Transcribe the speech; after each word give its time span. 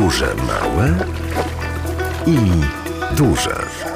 Podróże 0.00 0.34
małe 0.34 0.94
i 2.26 2.38
duże. 3.16 3.89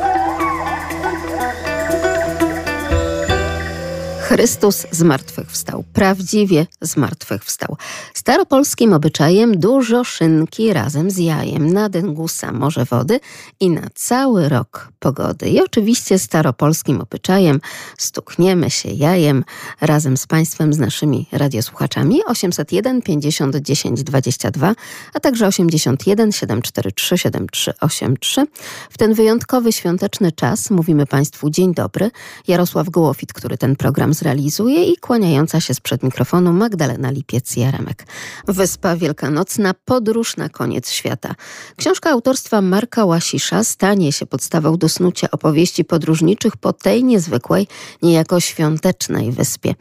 Chrystus 4.34 4.86
zmartwychwstał, 4.90 5.84
prawdziwie 5.92 6.66
zmartwychwstał. 6.80 7.76
Staropolskim 8.14 8.92
obyczajem 8.92 9.58
dużo 9.58 10.04
szynki 10.04 10.72
razem 10.72 11.10
z 11.10 11.18
jajem, 11.18 11.72
na 11.72 11.88
dęgusa 11.88 12.52
morze 12.52 12.84
wody 12.84 13.20
i 13.60 13.70
na 13.70 13.82
cały 13.94 14.48
rok 14.48 14.88
pogody. 14.98 15.48
I 15.48 15.62
oczywiście 15.62 16.18
staropolskim 16.18 17.00
obyczajem 17.00 17.60
stukniemy 17.98 18.70
się 18.70 18.88
jajem 18.88 19.44
razem 19.80 20.16
z 20.16 20.26
Państwem, 20.26 20.72
z 20.72 20.78
naszymi 20.78 21.26
radiosłuchaczami 21.32 22.24
801 22.24 23.02
50 23.02 23.56
10 23.56 24.02
22, 24.02 24.74
a 25.14 25.20
także 25.20 25.46
81 25.46 26.32
743 26.32 27.18
7383. 27.18 28.46
W 28.90 28.98
ten 28.98 29.14
wyjątkowy 29.14 29.72
świąteczny 29.72 30.32
czas 30.32 30.70
mówimy 30.70 31.06
Państwu 31.06 31.50
dzień 31.50 31.74
dobry. 31.74 32.10
Jarosław 32.48 32.90
Gołofit, 32.90 33.32
który 33.32 33.58
ten 33.58 33.76
program 33.76 34.14
zrealizuje 34.24 34.84
i 34.84 34.96
kłaniająca 34.96 35.60
się 35.60 35.74
sprzed 35.74 36.02
mikrofonu 36.02 36.52
Magdalena 36.52 37.12
Lipiec-Jaremek. 37.12 38.06
Wyspa 38.48 38.96
Wielkanocna, 38.96 39.74
podróż 39.84 40.36
na 40.36 40.48
koniec 40.48 40.90
świata. 40.90 41.34
Książka 41.76 42.10
autorstwa 42.10 42.60
Marka 42.60 43.04
Łasisza 43.04 43.64
stanie 43.64 44.12
się 44.12 44.26
podstawą 44.26 44.76
do 44.76 44.88
snucia 44.88 45.30
opowieści 45.30 45.84
podróżniczych 45.84 46.56
po 46.56 46.72
tej 46.72 47.04
niezwykłej, 47.04 47.66
niejako 48.02 48.40
świątecznej 48.40 49.32
wyspie. 49.32 49.74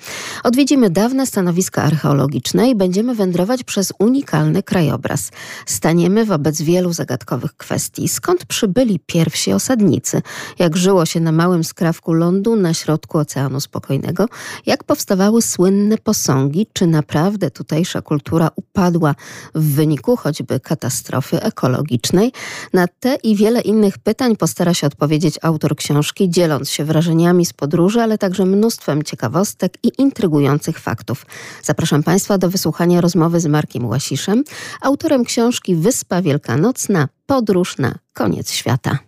Odwiedzimy 0.43 0.89
dawne 0.89 1.27
stanowiska 1.27 1.83
archeologiczne 1.83 2.69
i 2.69 2.75
będziemy 2.75 3.15
wędrować 3.15 3.63
przez 3.63 3.93
unikalny 3.99 4.63
krajobraz. 4.63 5.31
Staniemy 5.65 6.25
wobec 6.25 6.61
wielu 6.61 6.93
zagadkowych 6.93 7.57
kwestii. 7.57 8.07
Skąd 8.07 8.45
przybyli 8.45 8.99
pierwsi 8.99 9.53
osadnicy? 9.53 10.21
Jak 10.59 10.77
żyło 10.77 11.05
się 11.05 11.19
na 11.19 11.31
małym 11.31 11.63
skrawku 11.63 12.13
lądu 12.13 12.55
na 12.55 12.73
środku 12.73 13.17
Oceanu 13.17 13.59
Spokojnego? 13.59 14.25
Jak 14.65 14.83
powstawały 14.83 15.41
słynne 15.41 15.97
posągi? 15.97 16.67
Czy 16.73 16.87
naprawdę 16.87 17.51
tutejsza 17.51 18.01
kultura 18.01 18.49
upadła 18.55 19.15
w 19.55 19.75
wyniku 19.75 20.15
choćby 20.15 20.59
katastrofy 20.59 21.41
ekologicznej? 21.41 22.31
Na 22.73 22.87
te 22.99 23.15
i 23.15 23.35
wiele 23.35 23.61
innych 23.61 23.97
pytań 23.97 24.35
postara 24.35 24.73
się 24.73 24.87
odpowiedzieć 24.87 25.39
autor 25.41 25.75
książki, 25.75 26.29
dzieląc 26.29 26.69
się 26.69 26.85
wrażeniami 26.85 27.45
z 27.45 27.53
podróży, 27.53 28.01
ale 28.01 28.17
także 28.17 28.45
mnóstwem 28.45 29.03
ciekawostek 29.03 29.73
i 29.83 29.91
intrygujących 29.97 30.79
faktów. 30.79 31.25
Zapraszam 31.63 32.03
Państwa 32.03 32.37
do 32.37 32.49
wysłuchania 32.49 33.01
rozmowy 33.01 33.39
z 33.39 33.45
Markiem 33.45 33.85
Łasiszem, 33.85 34.43
autorem 34.81 35.23
książki 35.25 35.75
Wyspa 35.75 36.21
Wielkanocna 36.21 37.07
Podróż 37.25 37.77
na 37.77 37.95
koniec 38.13 38.51
świata. 38.51 38.99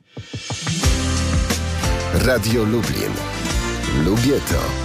Radio 2.14 2.64
Lublin. 2.64 3.12
Lubię 4.06 4.40
to. 4.50 4.85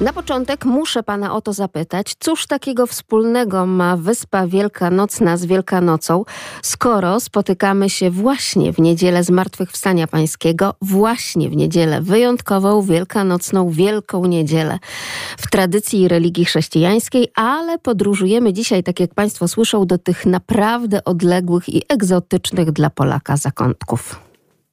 Na 0.00 0.12
początek 0.12 0.64
muszę 0.64 1.02
pana 1.02 1.34
o 1.34 1.40
to 1.40 1.52
zapytać, 1.52 2.14
cóż 2.18 2.46
takiego 2.46 2.86
wspólnego 2.86 3.66
ma 3.66 3.96
Wyspa 3.96 4.46
Wielkanocna 4.46 5.36
z 5.36 5.44
Wielkanocą, 5.44 6.24
skoro 6.62 7.20
spotykamy 7.20 7.90
się 7.90 8.10
właśnie 8.10 8.72
w 8.72 8.78
niedzielę 8.78 9.24
Zmartwychwstania 9.24 10.06
Pańskiego, 10.06 10.74
właśnie 10.82 11.50
w 11.50 11.56
niedzielę 11.56 12.02
wyjątkową, 12.02 12.82
wielkanocną, 12.82 13.70
Wielką 13.70 14.26
Niedzielę 14.26 14.78
w 15.38 15.50
tradycji 15.50 16.08
religii 16.08 16.44
chrześcijańskiej, 16.44 17.28
ale 17.34 17.78
podróżujemy 17.78 18.52
dzisiaj, 18.52 18.82
tak 18.82 19.00
jak 19.00 19.14
państwo 19.14 19.48
słyszą, 19.48 19.86
do 19.86 19.98
tych 19.98 20.26
naprawdę 20.26 21.04
odległych 21.04 21.68
i 21.68 21.82
egzotycznych 21.88 22.72
dla 22.72 22.90
Polaka 22.90 23.36
zakątków. 23.36 24.20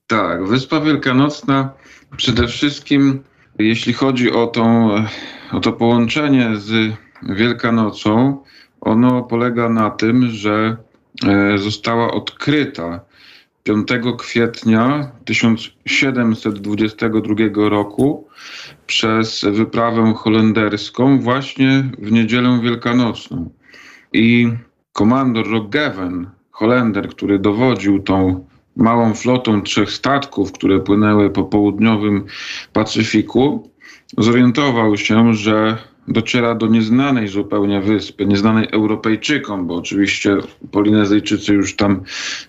Tak, 0.08 0.48
Wyspa 0.48 0.80
Wielkanocna 0.80 1.74
przede 2.18 2.48
wszystkim 2.48 3.24
jeśli 3.62 3.94
chodzi 3.94 4.32
o, 4.32 4.48
tą, 4.48 4.90
o 5.52 5.60
to 5.60 5.74
połączenie 5.74 6.50
z 6.56 6.96
Wielkanocą, 7.24 8.44
ono 8.82 9.24
polega 9.24 9.70
na 9.70 9.90
tym, 9.90 10.30
że 10.30 10.78
e, 11.28 11.58
została 11.58 12.12
odkryta 12.12 13.00
5 13.64 13.88
kwietnia 14.18 15.12
1722 15.26 17.70
roku 17.70 18.28
przez 18.88 19.46
wyprawę 19.52 20.14
holenderską 20.18 21.20
właśnie 21.20 21.90
w 22.00 22.12
niedzielę 22.12 22.60
wielkanocną. 22.64 23.50
I 24.14 24.52
komandor 24.94 25.52
Roggeven, 25.52 26.30
Holender, 26.52 27.10
który 27.10 27.40
dowodził 27.40 28.04
tą 28.04 28.46
małą 28.76 29.14
flotą 29.14 29.62
trzech 29.62 29.92
statków, 29.92 30.52
które 30.52 30.80
płynęły 30.80 31.30
po 31.30 31.44
południowym 31.44 32.26
Pacyfiku, 32.74 33.70
zorientował 34.18 34.98
się, 34.98 35.34
że 35.34 35.78
dociera 36.08 36.56
do 36.56 36.68
nieznanej 36.68 37.28
zupełnie 37.28 37.82
wyspy, 37.82 38.26
nieznanej 38.26 38.68
Europejczykom, 38.72 39.68
bo 39.68 39.76
oczywiście 39.76 40.38
Polinezyjczycy 40.72 41.54
już 41.54 41.76
tam 41.76 42.02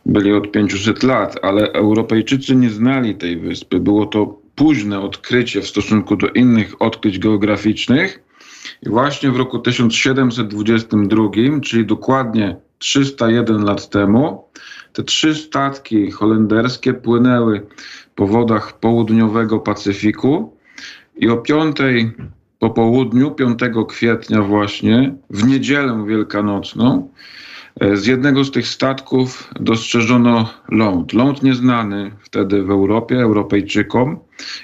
byli 0.07 0.33
od 0.33 0.51
500 0.51 1.03
lat, 1.03 1.39
ale 1.43 1.73
Europejczycy 1.73 2.57
nie 2.57 2.71
znali 2.71 3.15
tej 3.15 3.37
wyspy. 3.37 3.81
Było 3.81 4.07
to 4.07 4.39
późne 4.55 5.01
odkrycie 5.01 5.61
w 5.61 5.69
stosunku 5.69 6.17
do 6.17 6.29
innych 6.29 6.83
odkryć 6.83 7.19
geograficznych. 7.19 8.23
I 8.87 8.89
właśnie 8.89 9.31
w 9.31 9.37
roku 9.37 9.59
1722, 9.59 11.23
czyli 11.63 11.87
dokładnie 11.87 12.57
301 12.79 13.65
lat 13.65 13.91
temu, 13.91 14.45
te 14.93 15.03
trzy 15.03 15.35
statki 15.35 16.11
holenderskie 16.11 16.95
płynęły 16.95 17.67
po 18.15 18.27
wodach 18.27 18.81
południowego 18.81 19.61
Pacyfiku 19.61 20.57
i 21.17 21.29
o 21.29 21.37
piątej 21.37 22.13
po 22.63 22.71
południu, 22.71 23.31
5 23.31 23.59
kwietnia 23.89 24.43
właśnie, 24.43 25.15
w 25.31 25.47
niedzielę 25.47 26.05
wielkanocną, 26.09 27.11
e, 27.81 27.97
z 27.97 28.07
jednego 28.07 28.45
z 28.45 28.51
tych 28.51 28.69
statków 28.69 29.51
dostrzeżono 29.61 30.51
ląd. 30.69 31.13
Ląd 31.13 31.43
nieznany 31.43 32.11
wtedy 32.21 32.63
w 32.63 32.71
Europie, 32.71 33.21
Europejczykom. 33.21 34.19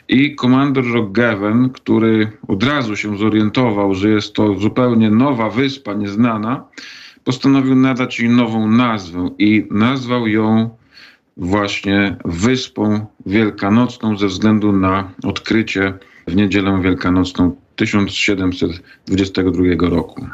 I 0.08 0.34
komandor 0.34 0.92
Roggeven, 0.92 1.70
który 1.70 2.32
od 2.48 2.62
razu 2.64 2.96
się 2.96 3.16
zorientował, 3.16 3.94
że 3.94 4.08
jest 4.08 4.32
to 4.32 4.54
zupełnie 4.54 5.10
nowa 5.10 5.50
wyspa, 5.50 5.94
nieznana, 5.94 6.64
postanowił 7.24 7.74
nadać 7.74 8.20
jej 8.20 8.28
nową 8.28 8.70
nazwę 8.70 9.30
i 9.38 9.68
nazwał 9.70 10.26
ją 10.26 10.70
właśnie 11.36 12.16
Wyspą 12.24 13.06
Wielkanocną 13.26 14.18
ze 14.18 14.26
względu 14.26 14.72
na 14.72 15.10
odkrycie 15.24 15.94
w 16.26 16.36
niedzielę 16.36 16.80
wielkanocną 16.82 17.56
1722 17.76 19.88
roku. 19.88 20.26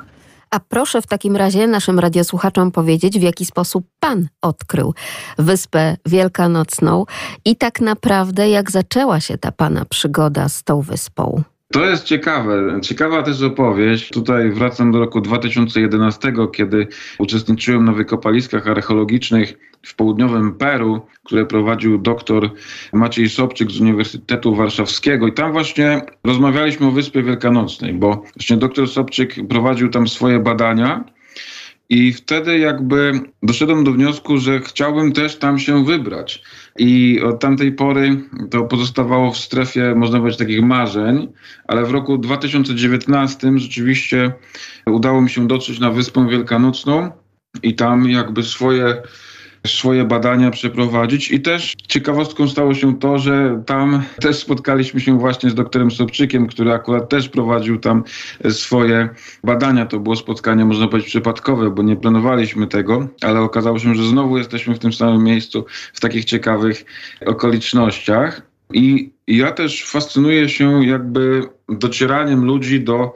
A 0.50 0.60
proszę 0.60 1.02
w 1.02 1.06
takim 1.06 1.36
razie 1.36 1.66
naszym 1.66 1.98
radiosłuchaczom 1.98 2.70
powiedzieć, 2.70 3.18
w 3.18 3.22
jaki 3.22 3.46
sposób 3.46 3.86
Pan 4.00 4.28
odkrył 4.42 4.94
Wyspę 5.38 5.96
Wielkanocną 6.06 7.04
i 7.44 7.56
tak 7.56 7.80
naprawdę 7.80 8.48
jak 8.48 8.70
zaczęła 8.70 9.20
się 9.20 9.38
ta 9.38 9.52
Pana 9.52 9.84
przygoda 9.84 10.48
z 10.48 10.64
tą 10.64 10.80
wyspą. 10.80 11.44
To 11.74 11.86
jest 11.86 12.04
ciekawe. 12.04 12.80
Ciekawa 12.82 13.22
też 13.22 13.42
opowieść. 13.42 14.10
Tutaj 14.10 14.50
wracam 14.50 14.92
do 14.92 14.98
roku 14.98 15.20
2011, 15.20 16.32
kiedy 16.52 16.86
uczestniczyłem 17.18 17.84
na 17.84 17.92
wykopaliskach 17.92 18.68
archeologicznych 18.68 19.54
w 19.82 19.94
południowym 19.94 20.54
Peru, 20.54 21.06
które 21.24 21.46
prowadził 21.46 21.98
doktor 21.98 22.50
Maciej 22.92 23.28
Sobczyk 23.28 23.70
z 23.70 23.80
Uniwersytetu 23.80 24.54
Warszawskiego. 24.54 25.26
I 25.26 25.32
tam 25.32 25.52
właśnie 25.52 26.02
rozmawialiśmy 26.24 26.86
o 26.86 26.90
Wyspie 26.90 27.22
Wielkanocnej, 27.22 27.92
bo 27.92 28.22
właśnie 28.36 28.56
doktor 28.56 28.88
Sobczyk 28.88 29.34
prowadził 29.48 29.88
tam 29.88 30.08
swoje 30.08 30.38
badania 30.38 31.04
i 31.88 32.12
wtedy 32.12 32.58
jakby 32.58 33.20
doszedłem 33.42 33.84
do 33.84 33.92
wniosku, 33.92 34.38
że 34.38 34.60
chciałbym 34.60 35.12
też 35.12 35.36
tam 35.36 35.58
się 35.58 35.84
wybrać. 35.84 36.42
I 36.78 37.20
od 37.20 37.40
tamtej 37.40 37.72
pory 37.72 38.16
to 38.50 38.64
pozostawało 38.64 39.30
w 39.30 39.38
strefie, 39.38 39.94
można 39.96 40.18
powiedzieć, 40.18 40.38
takich 40.38 40.62
marzeń, 40.62 41.32
ale 41.68 41.84
w 41.84 41.90
roku 41.90 42.18
2019 42.18 43.58
rzeczywiście 43.58 44.32
udało 44.86 45.20
mi 45.20 45.30
się 45.30 45.46
dotrzeć 45.46 45.80
na 45.80 45.90
Wyspę 45.90 46.28
Wielkanocną 46.28 47.10
i 47.62 47.74
tam 47.74 48.10
jakby 48.10 48.42
swoje 48.42 49.02
swoje 49.66 50.04
badania 50.04 50.50
przeprowadzić. 50.50 51.30
I 51.30 51.40
też 51.40 51.74
ciekawostką 51.88 52.48
stało 52.48 52.74
się 52.74 52.98
to, 52.98 53.18
że 53.18 53.62
tam 53.66 54.02
też 54.20 54.36
spotkaliśmy 54.36 55.00
się 55.00 55.18
właśnie 55.18 55.50
z 55.50 55.54
doktorem 55.54 55.90
Sobczykiem, 55.90 56.46
który 56.46 56.72
akurat 56.72 57.08
też 57.08 57.28
prowadził 57.28 57.78
tam 57.78 58.04
swoje 58.50 59.08
badania. 59.44 59.86
To 59.86 59.98
było 60.00 60.16
spotkanie, 60.16 60.64
można 60.64 60.88
powiedzieć, 60.88 61.10
przypadkowe, 61.10 61.70
bo 61.70 61.82
nie 61.82 61.96
planowaliśmy 61.96 62.66
tego, 62.66 63.08
ale 63.22 63.40
okazało 63.40 63.78
się, 63.78 63.94
że 63.94 64.08
znowu 64.08 64.38
jesteśmy 64.38 64.74
w 64.74 64.78
tym 64.78 64.92
samym 64.92 65.24
miejscu, 65.24 65.64
w 65.92 66.00
takich 66.00 66.24
ciekawych 66.24 66.84
okolicznościach. 67.26 68.42
I 68.72 69.13
ja 69.26 69.52
też 69.52 69.84
fascynuję 69.84 70.48
się 70.48 70.86
jakby 70.86 71.48
docieraniem 71.68 72.44
ludzi 72.44 72.80
do, 72.80 73.14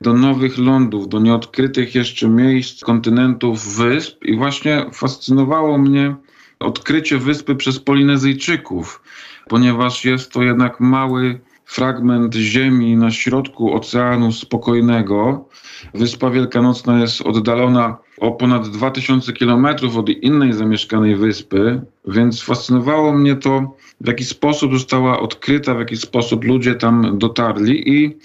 do 0.00 0.12
nowych 0.12 0.58
lądów, 0.58 1.08
do 1.08 1.20
nieodkrytych 1.20 1.94
jeszcze 1.94 2.28
miejsc, 2.28 2.84
kontynentów, 2.84 3.76
wysp. 3.76 4.24
I 4.24 4.36
właśnie 4.36 4.86
fascynowało 4.92 5.78
mnie 5.78 6.16
odkrycie 6.58 7.18
wyspy 7.18 7.54
przez 7.54 7.78
Polinezyjczyków, 7.78 9.02
ponieważ 9.48 10.04
jest 10.04 10.32
to 10.32 10.42
jednak 10.42 10.80
mały 10.80 11.40
fragment 11.68 12.34
ziemi 12.34 12.96
na 12.96 13.10
środku 13.10 13.74
Oceanu 13.74 14.32
Spokojnego. 14.32 15.48
Wyspa 15.94 16.30
Wielkanocna 16.30 17.00
jest 17.00 17.20
oddalona 17.20 17.96
o 18.18 18.32
ponad 18.32 18.68
2000 18.68 19.32
kilometrów 19.32 19.96
od 19.96 20.08
innej 20.08 20.52
zamieszkanej 20.52 21.16
wyspy, 21.16 21.80
więc 22.06 22.42
fascynowało 22.42 23.12
mnie 23.12 23.36
to, 23.36 23.76
w 24.00 24.08
jaki 24.08 24.24
sposób 24.24 24.72
została 24.72 25.20
odkryta, 25.20 25.74
w 25.74 25.78
jaki 25.78 25.96
sposób 25.96 26.44
ludzie 26.44 26.74
tam 26.74 27.18
dotarli 27.18 27.88
i 27.88 28.16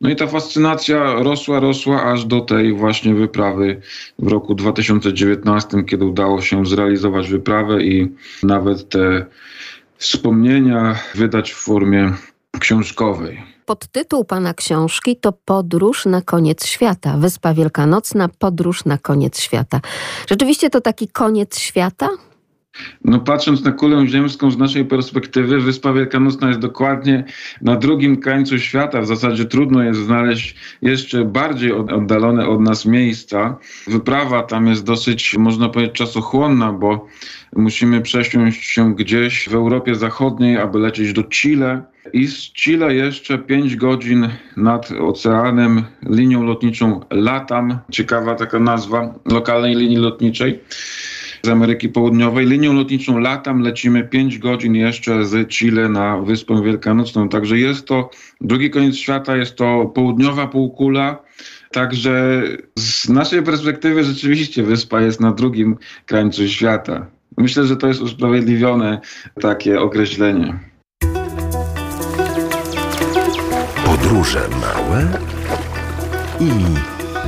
no 0.00 0.10
i 0.10 0.16
ta 0.16 0.26
fascynacja 0.26 1.14
rosła, 1.14 1.60
rosła 1.60 2.02
aż 2.02 2.24
do 2.24 2.40
tej 2.40 2.72
właśnie 2.72 3.14
wyprawy 3.14 3.80
w 4.18 4.28
roku 4.28 4.54
2019, 4.54 5.84
kiedy 5.84 6.04
udało 6.04 6.42
się 6.42 6.66
zrealizować 6.66 7.28
wyprawę 7.28 7.82
i 7.82 8.08
nawet 8.42 8.88
te 8.88 9.26
wspomnienia 9.96 10.98
wydać 11.14 11.52
w 11.52 11.56
formie 11.56 12.12
książkowej. 12.58 13.42
Podtytuł 13.66 14.24
pana 14.24 14.54
książki 14.54 15.16
to 15.16 15.32
Podróż 15.32 16.06
na 16.06 16.22
koniec 16.22 16.66
świata. 16.66 17.16
Wyspa 17.18 17.54
Wielkanocna, 17.54 18.28
Podróż 18.28 18.84
na 18.84 18.98
koniec 18.98 19.40
świata. 19.40 19.80
Rzeczywiście 20.28 20.70
to 20.70 20.80
taki 20.80 21.08
koniec 21.08 21.58
świata? 21.58 22.08
No 23.04 23.20
patrząc 23.20 23.64
na 23.64 23.72
kulę 23.72 24.06
ziemską 24.06 24.50
z 24.50 24.58
naszej 24.58 24.84
perspektywy, 24.84 25.60
Wyspa 25.60 25.92
Wielkanocna 25.92 26.48
jest 26.48 26.60
dokładnie 26.60 27.24
na 27.60 27.76
drugim 27.76 28.20
krańcu 28.20 28.58
świata. 28.58 29.00
W 29.00 29.06
zasadzie 29.06 29.44
trudno 29.44 29.82
jest 29.82 30.00
znaleźć 30.00 30.56
jeszcze 30.82 31.24
bardziej 31.24 31.72
oddalone 31.72 32.48
od 32.48 32.60
nas 32.60 32.86
miejsca. 32.86 33.58
Wyprawa 33.86 34.42
tam 34.42 34.66
jest 34.66 34.84
dosyć, 34.84 35.36
można 35.38 35.68
powiedzieć, 35.68 35.94
czasochłonna, 35.94 36.72
bo 36.72 37.06
musimy 37.56 38.00
przesiąść 38.00 38.64
się 38.64 38.94
gdzieś 38.94 39.48
w 39.48 39.54
Europie 39.54 39.94
Zachodniej, 39.94 40.58
aby 40.58 40.78
lecieć 40.78 41.12
do 41.12 41.24
Chile. 41.24 41.91
I 42.12 42.26
z 42.26 42.52
Chile 42.52 42.94
jeszcze 42.94 43.38
5 43.38 43.76
godzin 43.76 44.28
nad 44.56 44.92
oceanem 44.92 45.82
linią 46.08 46.42
lotniczą 46.44 47.00
LATAM, 47.10 47.78
ciekawa 47.90 48.34
taka 48.34 48.58
nazwa 48.58 49.14
lokalnej 49.24 49.76
linii 49.76 49.96
lotniczej 49.96 50.60
z 51.42 51.48
Ameryki 51.48 51.88
Południowej. 51.88 52.46
Linią 52.46 52.72
lotniczą 52.72 53.18
LATAM 53.18 53.60
lecimy 53.60 54.04
5 54.04 54.38
godzin 54.38 54.74
jeszcze 54.74 55.24
z 55.24 55.48
Chile 55.48 55.88
na 55.88 56.18
Wyspę 56.18 56.62
Wielkanocną. 56.62 57.28
Także 57.28 57.58
jest 57.58 57.86
to 57.86 58.10
drugi 58.40 58.70
koniec 58.70 58.96
świata, 58.96 59.36
jest 59.36 59.56
to 59.56 59.86
południowa 59.94 60.46
półkula. 60.46 61.22
Także 61.70 62.42
z 62.78 63.08
naszej 63.08 63.42
perspektywy 63.42 64.04
rzeczywiście 64.04 64.62
wyspa 64.62 65.00
jest 65.00 65.20
na 65.20 65.32
drugim 65.32 65.76
krańcu 66.06 66.48
świata. 66.48 67.06
Myślę, 67.38 67.66
że 67.66 67.76
to 67.76 67.86
jest 67.88 68.00
usprawiedliwione 68.00 69.00
takie 69.40 69.80
określenie. 69.80 70.71
Podróże 74.12 74.48
małe 74.48 75.08
i 76.40 76.50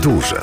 duże. 0.02 0.40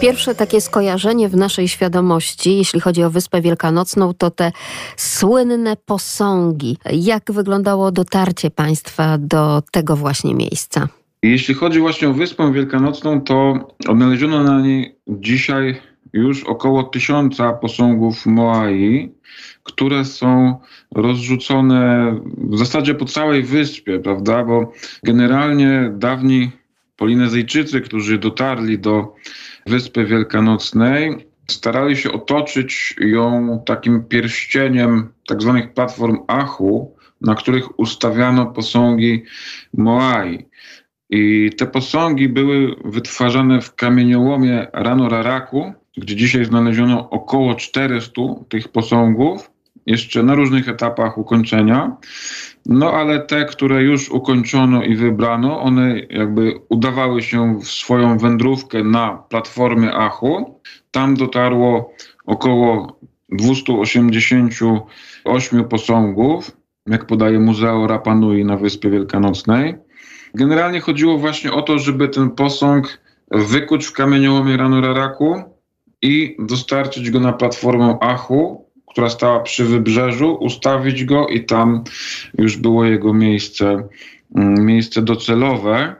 Pierwsze 0.00 0.34
takie 0.34 0.60
skojarzenie 0.60 1.28
w 1.28 1.36
naszej 1.36 1.68
świadomości, 1.68 2.56
jeśli 2.56 2.80
chodzi 2.80 3.02
o 3.02 3.10
Wyspę 3.10 3.40
Wielkanocną, 3.40 4.14
to 4.14 4.30
te 4.30 4.52
słynne 4.96 5.76
posągi. 5.76 6.78
Jak 6.92 7.32
wyglądało 7.32 7.92
dotarcie 7.92 8.50
państwa 8.50 9.18
do 9.18 9.62
tego 9.70 9.96
właśnie 9.96 10.34
miejsca? 10.34 10.88
Jeśli 11.22 11.54
chodzi 11.54 11.80
właśnie 11.80 12.08
o 12.08 12.12
Wyspę 12.12 12.52
Wielkanocną, 12.52 13.20
to 13.20 13.54
odnaleziono 13.88 14.42
na 14.42 14.60
niej 14.60 14.98
dzisiaj 15.08 15.80
już 16.14 16.44
około 16.44 16.82
tysiąca 16.82 17.52
posągów 17.52 18.26
Moai, 18.26 19.12
które 19.62 20.04
są 20.04 20.60
rozrzucone 20.94 22.14
w 22.36 22.58
zasadzie 22.58 22.94
po 22.94 23.04
całej 23.04 23.42
wyspie, 23.42 23.98
prawda? 23.98 24.44
Bo 24.44 24.72
generalnie 25.02 25.92
dawni 25.94 26.50
Polinezyjczycy, 26.96 27.80
którzy 27.80 28.18
dotarli 28.18 28.78
do 28.78 29.14
Wyspy 29.66 30.04
Wielkanocnej, 30.04 31.26
starali 31.50 31.96
się 31.96 32.12
otoczyć 32.12 32.94
ją 33.00 33.62
takim 33.66 34.04
pierścieniem 34.04 35.08
tak 35.26 35.42
zwanych 35.42 35.72
platform 35.72 36.18
Achu, 36.26 36.96
na 37.20 37.34
których 37.34 37.78
ustawiano 37.78 38.46
posągi 38.46 39.24
Moai. 39.76 40.46
I 41.10 41.50
te 41.58 41.66
posągi 41.66 42.28
były 42.28 42.74
wytwarzane 42.84 43.60
w 43.60 43.74
kamieniołomie 43.74 44.66
Rano 44.72 45.08
Raraku, 45.08 45.74
gdzie 45.96 46.16
dzisiaj 46.16 46.44
znaleziono 46.44 47.10
około 47.10 47.54
400 47.54 48.22
tych 48.48 48.68
posągów, 48.68 49.50
jeszcze 49.86 50.22
na 50.22 50.34
różnych 50.34 50.68
etapach 50.68 51.18
ukończenia. 51.18 51.96
No 52.66 52.92
ale 52.92 53.20
te, 53.20 53.44
które 53.44 53.82
już 53.82 54.10
ukończono 54.10 54.82
i 54.82 54.96
wybrano, 54.96 55.60
one 55.60 56.00
jakby 56.10 56.52
udawały 56.68 57.22
się 57.22 57.58
w 57.60 57.64
swoją 57.64 58.18
wędrówkę 58.18 58.84
na 58.84 59.22
platformie 59.28 59.94
Achu. 59.94 60.60
Tam 60.90 61.14
dotarło 61.14 61.94
około 62.26 62.98
288 63.28 65.64
posągów, 65.64 66.50
jak 66.86 67.06
podaje 67.06 67.38
Muzeo 67.38 67.86
Rapanui 67.86 68.44
na 68.44 68.56
Wyspie 68.56 68.90
Wielkanocnej. 68.90 69.74
Generalnie 70.34 70.80
chodziło 70.80 71.18
właśnie 71.18 71.52
o 71.52 71.62
to, 71.62 71.78
żeby 71.78 72.08
ten 72.08 72.30
posąg 72.30 72.98
wykuć 73.30 73.86
w 73.86 73.92
kamieniołomie 73.92 74.56
Ranuraraku 74.56 75.53
i 76.04 76.36
dostarczyć 76.38 77.10
go 77.10 77.20
na 77.20 77.32
platformę 77.32 77.98
Achu, 78.00 78.64
która 78.86 79.08
stała 79.08 79.40
przy 79.40 79.64
wybrzeżu, 79.64 80.34
ustawić 80.34 81.04
go 81.04 81.26
i 81.26 81.44
tam 81.44 81.84
już 82.38 82.56
było 82.56 82.84
jego 82.84 83.14
miejsce, 83.14 83.88
mm, 84.34 84.66
miejsce 84.66 85.02
docelowe. 85.02 85.94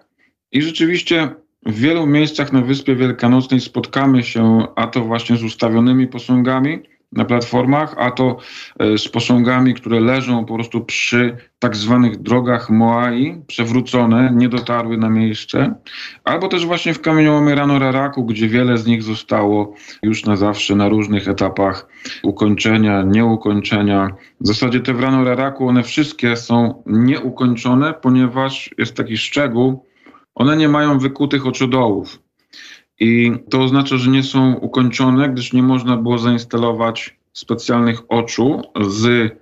I 0.53 0.63
rzeczywiście 0.63 1.29
w 1.67 1.81
wielu 1.81 2.07
miejscach 2.07 2.53
na 2.53 2.63
Wyspie 2.63 2.97
Wielkanocnej 2.97 3.61
spotkamy 3.61 4.23
się 4.23 4.67
a 4.77 4.87
to 4.87 5.05
właśnie 5.05 5.37
z 5.37 5.45
ustawionymi 5.45 6.07
posągami, 6.07 6.79
na 7.17 7.25
platformach, 7.25 7.95
a 7.99 8.11
to 8.11 8.37
e, 8.79 8.99
z 8.99 9.09
posągami, 9.09 9.75
które 9.75 10.01
leżą 10.01 10.45
po 10.45 10.55
prostu 10.55 10.85
przy 10.85 11.37
tak 11.59 11.77
zwanych 11.77 12.23
drogach 12.23 12.71
Moai, 12.71 13.43
przewrócone, 13.47 14.33
nie 14.35 14.49
dotarły 14.49 14.97
na 14.97 15.11
miejsce, 15.11 15.75
albo 16.25 16.49
też 16.49 16.67
właśnie 16.67 16.95
w 16.95 17.01
kamieniołomie 17.01 17.55
Rano 17.55 17.79
Raraku, 17.79 18.25
gdzie 18.25 18.49
wiele 18.49 18.79
z 18.79 18.87
nich 18.87 19.03
zostało 19.03 19.75
już 20.03 20.25
na 20.25 20.37
zawsze 20.37 20.77
na 20.77 20.89
różnych 20.89 21.29
etapach 21.29 21.89
ukończenia, 22.23 23.03
nieukończenia. 23.03 24.11
W 24.41 24.47
zasadzie 24.47 24.81
te 24.81 24.95
w 24.95 25.01
Rano 25.01 25.25
Raraku, 25.25 25.69
one 25.69 25.83
wszystkie 25.83 26.37
są 26.37 26.83
nieukończone, 26.87 27.95
ponieważ 27.95 28.75
jest 28.79 28.97
taki 28.97 29.17
szczegół, 29.17 29.85
one 30.35 30.57
nie 30.57 30.69
mają 30.69 30.99
wykutych 30.99 31.47
oczodołów. 31.47 32.24
I 33.01 33.33
to 33.51 33.61
oznacza, 33.61 33.97
że 33.97 34.11
nie 34.11 34.23
są 34.23 34.55
ukończone, 34.55 35.29
gdyż 35.29 35.53
nie 35.53 35.63
można 35.63 35.97
było 35.97 36.19
zainstalować 36.19 37.19
specjalnych 37.33 38.03
oczu 38.09 38.63
z 38.89 39.33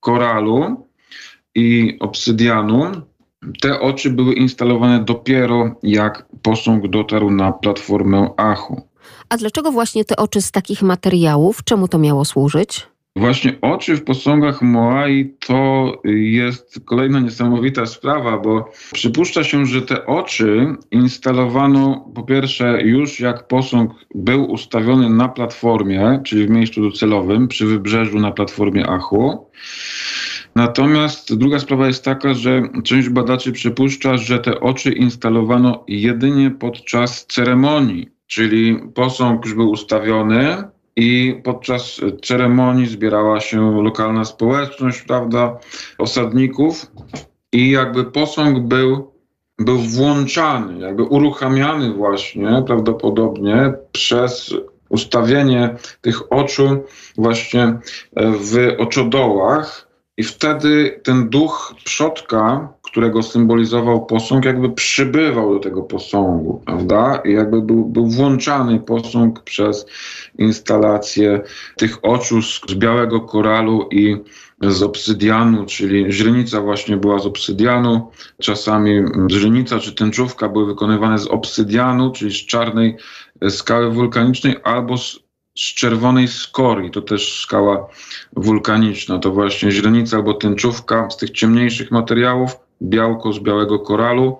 koralu 0.00 0.86
i 1.54 1.96
obsydianu. 2.00 2.90
Te 3.60 3.80
oczy 3.80 4.10
były 4.10 4.32
instalowane 4.34 5.04
dopiero 5.04 5.76
jak 5.82 6.26
posąg 6.42 6.88
dotarł 6.88 7.30
na 7.30 7.52
platformę 7.52 8.30
Achu. 8.36 8.82
A 9.28 9.36
dlaczego 9.36 9.72
właśnie 9.72 10.04
te 10.04 10.16
oczy 10.16 10.42
z 10.42 10.50
takich 10.50 10.82
materiałów? 10.82 11.64
Czemu 11.64 11.88
to 11.88 11.98
miało 11.98 12.24
służyć? 12.24 12.91
Właśnie 13.16 13.60
oczy 13.60 13.96
w 13.96 14.04
posągach 14.04 14.62
Moai 14.62 15.34
to 15.46 15.92
jest 16.04 16.80
kolejna 16.84 17.20
niesamowita 17.20 17.86
sprawa, 17.86 18.38
bo 18.38 18.70
przypuszcza 18.92 19.44
się, 19.44 19.66
że 19.66 19.82
te 19.82 20.06
oczy 20.06 20.66
instalowano 20.90 22.12
po 22.14 22.22
pierwsze 22.22 22.82
już 22.82 23.20
jak 23.20 23.48
posąg 23.48 23.92
był 24.14 24.50
ustawiony 24.50 25.10
na 25.10 25.28
platformie, 25.28 26.20
czyli 26.24 26.46
w 26.46 26.50
miejscu 26.50 26.82
docelowym 26.82 27.48
przy 27.48 27.66
wybrzeżu 27.66 28.18
na 28.20 28.30
platformie 28.30 28.86
Achu. 28.86 29.50
Natomiast 30.56 31.34
druga 31.34 31.58
sprawa 31.58 31.86
jest 31.86 32.04
taka, 32.04 32.34
że 32.34 32.62
część 32.84 33.08
badaczy 33.08 33.52
przypuszcza, 33.52 34.16
że 34.16 34.38
te 34.38 34.60
oczy 34.60 34.92
instalowano 34.92 35.84
jedynie 35.88 36.50
podczas 36.50 37.26
ceremonii, 37.26 38.08
czyli 38.26 38.78
posąg 38.94 39.44
już 39.44 39.54
był 39.54 39.70
ustawiony, 39.70 40.64
i 40.96 41.40
podczas 41.44 42.00
ceremonii 42.22 42.86
zbierała 42.86 43.40
się 43.40 43.82
lokalna 43.82 44.24
społeczność, 44.24 45.02
prawda, 45.02 45.58
osadników 45.98 46.86
i 47.52 47.70
jakby 47.70 48.04
posąg 48.04 48.60
był, 48.60 49.12
był 49.58 49.78
włączany, 49.78 50.78
jakby 50.78 51.02
uruchamiany 51.02 51.92
właśnie 51.92 52.62
prawdopodobnie 52.66 53.72
przez 53.92 54.54
ustawienie 54.88 55.76
tych 56.00 56.32
oczu 56.32 56.84
właśnie 57.16 57.78
w 58.16 58.74
oczodołach. 58.78 59.88
I 60.16 60.22
wtedy 60.22 61.00
ten 61.04 61.28
duch 61.28 61.74
przodka, 61.84 62.72
którego 62.92 63.22
symbolizował 63.22 64.06
posąg, 64.06 64.44
jakby 64.44 64.70
przybywał 64.70 65.54
do 65.54 65.60
tego 65.60 65.82
posągu, 65.82 66.62
prawda? 66.66 67.22
I 67.24 67.32
jakby 67.32 67.62
był, 67.62 67.84
był 67.84 68.06
włączany 68.06 68.80
posąg 68.80 69.42
przez 69.42 69.86
instalację 70.38 71.40
tych 71.76 72.04
oczu 72.04 72.42
z, 72.42 72.60
z 72.68 72.74
białego 72.74 73.20
koralu 73.20 73.88
i 73.90 74.16
z 74.62 74.82
obsydianu, 74.82 75.66
czyli 75.66 76.12
źrenica 76.12 76.60
właśnie 76.60 76.96
była 76.96 77.18
z 77.18 77.26
obsydianu, 77.26 78.10
czasami 78.40 79.02
źrenica 79.30 79.78
czy 79.78 79.94
tęczówka 79.94 80.48
były 80.48 80.66
wykonywane 80.66 81.18
z 81.18 81.26
obsydianu, 81.26 82.10
czyli 82.10 82.30
z 82.30 82.46
czarnej 82.46 82.96
skały 83.48 83.90
wulkanicznej 83.90 84.56
albo 84.64 84.98
z 84.98 85.22
z 85.54 85.74
czerwonej 85.74 86.28
skorii, 86.28 86.90
to 86.90 87.02
też 87.02 87.42
skała 87.42 87.88
wulkaniczna, 88.36 89.18
to 89.18 89.30
właśnie 89.30 89.70
źrenica 89.70 90.16
albo 90.16 90.34
tęczówka 90.34 91.10
z 91.10 91.16
tych 91.16 91.30
ciemniejszych 91.30 91.90
materiałów, 91.90 92.56
białko 92.82 93.32
z 93.32 93.38
białego 93.38 93.78
koralu. 93.78 94.38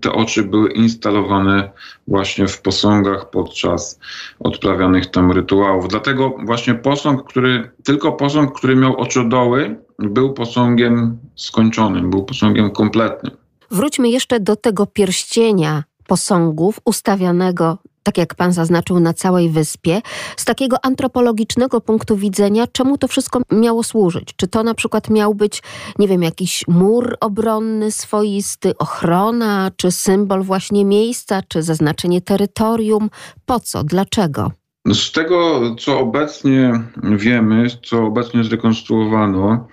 Te 0.00 0.12
oczy 0.12 0.42
były 0.42 0.72
instalowane 0.72 1.70
właśnie 2.08 2.46
w 2.46 2.62
posągach 2.62 3.30
podczas 3.30 4.00
odprawianych 4.40 5.10
tam 5.10 5.32
rytuałów. 5.32 5.88
Dlatego 5.88 6.34
właśnie 6.44 6.74
posąg, 6.74 7.24
który, 7.24 7.70
tylko 7.84 8.12
posąg, 8.12 8.58
który 8.58 8.76
miał 8.76 9.00
oczodoły, 9.00 9.76
był 9.98 10.32
posągiem 10.32 11.18
skończonym, 11.36 12.10
był 12.10 12.24
posągiem 12.24 12.70
kompletnym. 12.70 13.36
Wróćmy 13.70 14.08
jeszcze 14.08 14.40
do 14.40 14.56
tego 14.56 14.86
pierścienia 14.86 15.84
posągów 16.06 16.80
ustawianego 16.84 17.78
tak 18.08 18.18
jak 18.18 18.34
pan 18.34 18.52
zaznaczył, 18.52 19.00
na 19.00 19.14
całej 19.14 19.50
wyspie. 19.50 20.00
Z 20.36 20.44
takiego 20.44 20.84
antropologicznego 20.84 21.80
punktu 21.80 22.16
widzenia, 22.16 22.66
czemu 22.72 22.98
to 22.98 23.08
wszystko 23.08 23.40
miało 23.52 23.82
służyć? 23.82 24.28
Czy 24.36 24.48
to 24.48 24.62
na 24.62 24.74
przykład 24.74 25.10
miał 25.10 25.34
być, 25.34 25.62
nie 25.98 26.08
wiem, 26.08 26.22
jakiś 26.22 26.64
mur 26.68 27.16
obronny 27.20 27.92
swoisty, 27.92 28.72
ochrona, 28.78 29.70
czy 29.76 29.92
symbol 29.92 30.42
właśnie 30.42 30.84
miejsca, 30.84 31.42
czy 31.48 31.62
zaznaczenie 31.62 32.20
terytorium? 32.20 33.10
Po 33.46 33.60
co? 33.60 33.84
Dlaczego? 33.84 34.52
Z 34.92 35.12
tego, 35.12 35.60
co 35.78 35.98
obecnie 35.98 36.82
wiemy, 37.02 37.66
co 37.82 38.04
obecnie 38.04 38.44
zrekonstruowano, 38.44 39.68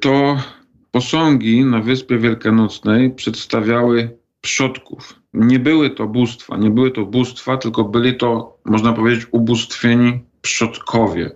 to 0.00 0.36
posągi 0.90 1.64
na 1.64 1.80
Wyspie 1.80 2.18
Wielkanocnej 2.18 3.10
przedstawiały 3.10 4.18
przodków. 4.40 5.19
Nie 5.34 5.58
były 5.58 5.90
to 5.90 6.06
bóstwa, 6.06 6.56
nie 6.56 6.70
były 6.70 6.90
to 6.90 7.06
bóstwa, 7.06 7.56
tylko 7.56 7.84
byli 7.84 8.16
to, 8.16 8.58
można 8.64 8.92
powiedzieć, 8.92 9.26
ubóstwieni 9.30 10.20
przodkowie. 10.42 11.30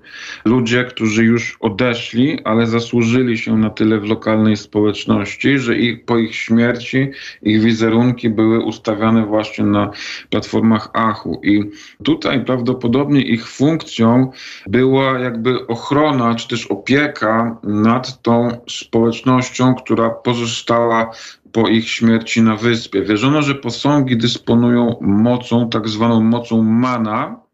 Ludzie, 0.45 0.85
którzy 0.85 1.25
już 1.25 1.57
odeszli, 1.61 2.45
ale 2.45 2.67
zasłużyli 2.67 3.39
się 3.39 3.59
na 3.59 3.71
tyle 3.71 4.01
w 4.01 4.05
lokalnej 4.05 4.57
społeczności, 4.57 5.59
że 5.59 5.79
ich, 5.79 6.05
po 6.05 6.19
ich 6.19 6.35
śmierci 6.37 7.11
ich 7.43 7.63
wizerunki 7.63 8.31
były 8.31 8.65
ustawiane 8.65 9.27
właśnie 9.27 9.65
na 9.65 9.91
platformach 10.31 10.91
Achu. 10.93 11.41
I 11.43 11.63
tutaj 12.03 12.45
prawdopodobnie 12.45 13.23
ich 13.23 13.49
funkcją 13.49 14.31
była 14.67 15.19
jakby 15.19 15.67
ochrona, 15.67 16.35
czy 16.35 16.49
też 16.49 16.67
opieka 16.67 17.57
nad 17.63 18.23
tą 18.23 18.49
społecznością, 18.69 19.75
która 19.75 20.11
pozostała 20.11 21.11
po 21.55 21.69
ich 21.69 21.89
śmierci 21.89 22.43
na 22.43 22.57
wyspie. 22.57 23.03
Wierzono, 23.03 23.43
że 23.43 23.55
posągi 23.55 24.17
dysponują 24.17 24.97
mocą, 25.01 25.69
tak 25.69 25.89
zwaną 25.89 26.21
mocą 26.21 26.63
mana, 26.63 27.45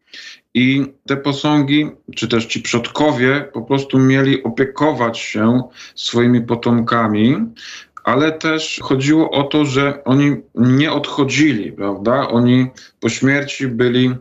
i 0.53 0.85
te 1.07 1.17
posągi, 1.17 1.89
czy 2.15 2.27
też 2.27 2.45
ci 2.45 2.61
przodkowie, 2.61 3.49
po 3.53 3.61
prostu 3.61 3.99
mieli 3.99 4.43
opiekować 4.43 5.19
się 5.19 5.61
swoimi 5.95 6.41
potomkami, 6.41 7.35
ale 8.03 8.31
też 8.31 8.79
chodziło 8.83 9.31
o 9.31 9.43
to, 9.43 9.65
że 9.65 10.03
oni 10.03 10.35
nie 10.55 10.91
odchodzili, 10.91 11.71
prawda? 11.71 12.27
Oni 12.27 12.67
po 12.99 13.09
śmierci 13.09 13.67
byli 13.67 14.15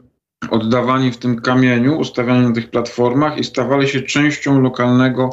oddawani 0.51 1.13
w 1.13 1.17
tym 1.17 1.41
kamieniu, 1.41 1.99
ustawiani 1.99 2.49
na 2.49 2.55
tych 2.55 2.71
platformach 2.71 3.39
i 3.39 3.45
stawali 3.45 3.89
się 3.89 4.01
częścią 4.03 4.61
lokalnego 4.61 5.31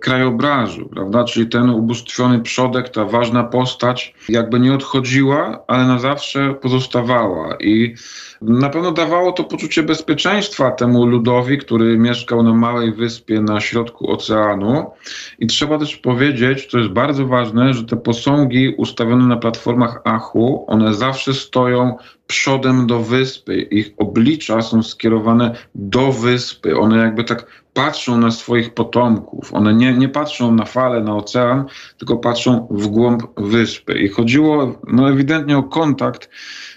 krajobrazu, 0.00 0.88
prawda? 0.88 1.24
Czyli 1.24 1.46
ten 1.46 1.70
ubóstwiony 1.70 2.40
przodek, 2.40 2.88
ta 2.88 3.04
ważna 3.04 3.44
postać 3.44 4.14
jakby 4.28 4.60
nie 4.60 4.74
odchodziła, 4.74 5.64
ale 5.66 5.86
na 5.86 5.98
zawsze 5.98 6.54
pozostawała 6.54 7.56
i 7.60 7.94
na 8.42 8.70
pewno 8.70 8.92
dawało 8.92 9.32
to 9.32 9.44
poczucie 9.44 9.82
bezpieczeństwa 9.82 10.70
temu 10.70 11.06
ludowi, 11.06 11.58
który 11.58 11.98
mieszkał 11.98 12.42
na 12.42 12.54
małej 12.54 12.92
wyspie 12.92 13.40
na 13.40 13.60
środku 13.60 14.12
oceanu. 14.12 14.90
I 15.38 15.46
trzeba 15.46 15.78
też 15.78 15.96
powiedzieć, 15.96 16.68
to 16.68 16.78
jest 16.78 16.90
bardzo 16.90 17.26
ważne, 17.26 17.74
że 17.74 17.84
te 17.84 17.96
posągi 17.96 18.74
ustawione 18.76 19.26
na 19.26 19.36
platformach 19.36 20.00
Achu, 20.04 20.64
one 20.68 20.94
zawsze 20.94 21.34
stoją 21.34 21.96
przodem 22.26 22.86
do 22.86 23.00
wyspy. 23.00 23.56
Ich 23.62 23.90
oblicza 23.96 24.62
są 24.62 24.82
skierowane 24.82 25.54
do 25.74 26.12
wyspy. 26.12 26.78
One 26.78 26.96
jakby 26.96 27.24
tak 27.24 27.46
patrzą 27.72 28.18
na 28.18 28.30
swoich 28.30 28.74
potomków. 28.74 29.54
One 29.54 29.74
nie, 29.74 29.92
nie 29.92 30.08
patrzą 30.08 30.54
na 30.54 30.64
fale, 30.64 31.00
na 31.00 31.16
ocean, 31.16 31.64
tylko 31.98 32.16
patrzą 32.16 32.66
w 32.70 32.86
głąb 32.86 33.22
wyspy. 33.36 33.98
I 33.98 34.08
chodziło 34.08 34.80
no, 34.86 35.10
ewidentnie 35.10 35.58
o 35.58 35.62
kontakt 35.62 36.30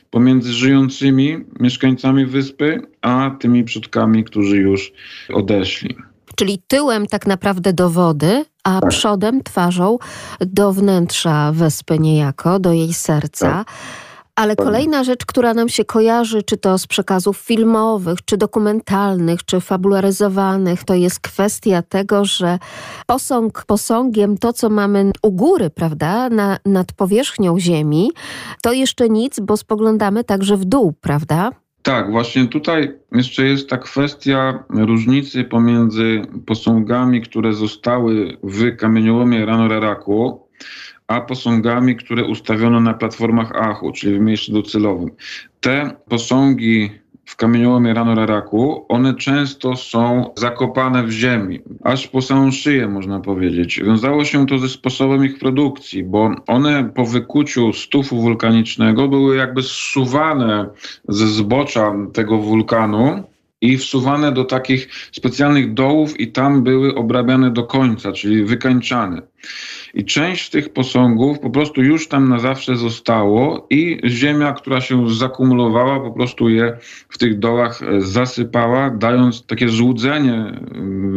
pomiędzy 0.09 0.53
żyjącymi 0.53 1.37
mieszkańcami 1.59 2.25
wyspy, 2.25 2.81
a 3.01 3.31
tymi 3.39 3.63
przodkami, 3.63 4.23
którzy 4.23 4.57
już 4.57 4.93
odeszli. 5.33 5.95
Czyli 6.35 6.61
tyłem 6.67 7.07
tak 7.07 7.27
naprawdę 7.27 7.73
do 7.73 7.89
wody, 7.89 8.45
a 8.63 8.79
tak. 8.81 8.89
przodem 8.89 9.43
twarzą 9.43 9.97
do 10.39 10.73
wnętrza 10.73 11.51
wyspy 11.51 11.99
niejako, 11.99 12.59
do 12.59 12.73
jej 12.73 12.93
serca. 12.93 13.51
Tak. 13.51 13.67
Ale 14.37 14.55
kolejna 14.55 15.03
rzecz, 15.03 15.25
która 15.25 15.53
nam 15.53 15.69
się 15.69 15.85
kojarzy, 15.85 16.43
czy 16.43 16.57
to 16.57 16.77
z 16.77 16.87
przekazów 16.87 17.37
filmowych, 17.37 18.25
czy 18.25 18.37
dokumentalnych, 18.37 19.45
czy 19.45 19.61
fabularyzowanych, 19.61 20.83
to 20.83 20.93
jest 20.93 21.19
kwestia 21.19 21.81
tego, 21.81 22.25
że 22.25 22.59
posąg 23.05 23.65
posągiem, 23.67 24.37
to 24.37 24.53
co 24.53 24.69
mamy 24.69 25.11
u 25.23 25.31
góry, 25.31 25.69
prawda, 25.69 26.29
na, 26.29 26.57
nad 26.65 26.93
powierzchnią 26.93 27.59
Ziemi, 27.59 28.11
to 28.61 28.73
jeszcze 28.73 29.09
nic, 29.09 29.39
bo 29.39 29.57
spoglądamy 29.57 30.23
także 30.23 30.57
w 30.57 30.65
dół, 30.65 30.93
prawda? 31.01 31.51
Tak, 31.81 32.11
właśnie 32.11 32.47
tutaj 32.47 32.93
jeszcze 33.11 33.45
jest 33.45 33.69
ta 33.69 33.77
kwestia 33.77 34.63
różnicy 34.69 35.43
pomiędzy 35.43 36.21
posągami, 36.45 37.21
które 37.21 37.53
zostały 37.53 38.37
w 38.43 38.75
kamieniołomie 38.75 39.45
Ranoreraku, 39.45 40.47
a 41.07 41.21
posągami, 41.21 41.95
które 41.95 42.25
ustawiono 42.25 42.79
na 42.79 42.93
platformach 42.93 43.51
Achu, 43.55 43.91
czyli 43.91 44.17
w 44.17 44.21
miejscu 44.21 44.53
docelowym. 44.53 45.11
Te 45.61 45.91
posągi 46.09 46.89
w 47.25 47.35
kamieniołomie 47.35 47.93
Rano-Raraku, 47.93 48.85
one 48.89 49.15
często 49.15 49.75
są 49.75 50.33
zakopane 50.35 51.03
w 51.03 51.11
ziemi, 51.11 51.59
aż 51.83 52.07
po 52.07 52.21
samą 52.21 52.51
szyję 52.51 52.87
można 52.87 53.19
powiedzieć. 53.19 53.79
Wiązało 53.79 54.25
się 54.25 54.45
to 54.45 54.59
ze 54.59 54.69
sposobem 54.69 55.25
ich 55.25 55.39
produkcji, 55.39 56.03
bo 56.03 56.31
one 56.47 56.89
po 56.95 57.05
wykuciu 57.05 57.73
stufu 57.73 58.21
wulkanicznego 58.21 59.07
były 59.07 59.35
jakby 59.35 59.63
zsuwane 59.63 60.69
ze 61.07 61.27
zbocza 61.27 61.93
tego 62.13 62.37
wulkanu 62.37 63.23
i 63.61 63.77
wsuwane 63.77 64.31
do 64.31 64.45
takich 64.45 64.89
specjalnych 65.11 65.73
dołów 65.73 66.19
i 66.19 66.31
tam 66.31 66.63
były 66.63 66.95
obrabiane 66.95 67.51
do 67.51 67.63
końca, 67.63 68.11
czyli 68.11 68.43
wykańczane. 68.43 69.21
I 69.93 70.05
część 70.05 70.49
tych 70.49 70.69
posągów 70.69 71.39
po 71.39 71.49
prostu 71.49 71.83
już 71.83 72.07
tam 72.07 72.29
na 72.29 72.39
zawsze 72.39 72.75
zostało 72.75 73.67
i 73.69 74.01
ziemia, 74.05 74.53
która 74.53 74.81
się 74.81 75.09
zakumulowała, 75.09 75.99
po 75.99 76.11
prostu 76.11 76.49
je 76.49 76.77
w 77.09 77.17
tych 77.17 77.39
dołach 77.39 77.81
e, 77.83 78.01
zasypała, 78.01 78.89
dając 78.89 79.45
takie 79.45 79.69
złudzenie, 79.69 80.59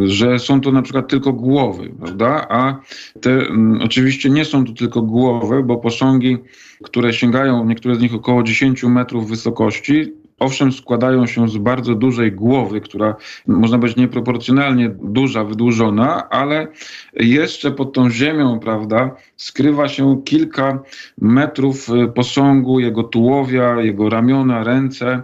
że 0.04 0.38
są 0.38 0.60
to 0.60 0.72
na 0.72 0.82
przykład 0.82 1.08
tylko 1.08 1.32
głowy, 1.32 1.90
prawda? 2.00 2.46
A 2.48 2.80
te 3.20 3.30
mm, 3.30 3.82
oczywiście 3.82 4.30
nie 4.30 4.44
są 4.44 4.64
to 4.64 4.72
tylko 4.72 5.02
głowy, 5.02 5.62
bo 5.62 5.76
posągi, 5.76 6.38
które 6.82 7.12
sięgają, 7.12 7.64
niektóre 7.64 7.94
z 7.94 8.00
nich 8.00 8.14
około 8.14 8.42
10 8.42 8.82
metrów 8.82 9.28
wysokości, 9.28 10.19
owszem 10.40 10.72
składają 10.72 11.26
się 11.26 11.48
z 11.48 11.56
bardzo 11.56 11.94
dużej 11.94 12.32
głowy, 12.32 12.80
która 12.80 13.16
można 13.46 13.78
być 13.78 13.96
nieproporcjonalnie 13.96 14.88
duża, 15.02 15.44
wydłużona, 15.44 16.28
ale 16.30 16.68
jeszcze 17.14 17.70
pod 17.70 17.92
tą 17.92 18.10
ziemią, 18.10 18.60
prawda, 18.60 19.16
skrywa 19.36 19.88
się 19.88 20.22
kilka 20.24 20.82
metrów 21.20 21.88
posągu, 22.14 22.80
jego 22.80 23.02
tułowia, 23.02 23.80
jego 23.80 24.08
ramiona, 24.08 24.64
ręce. 24.64 25.22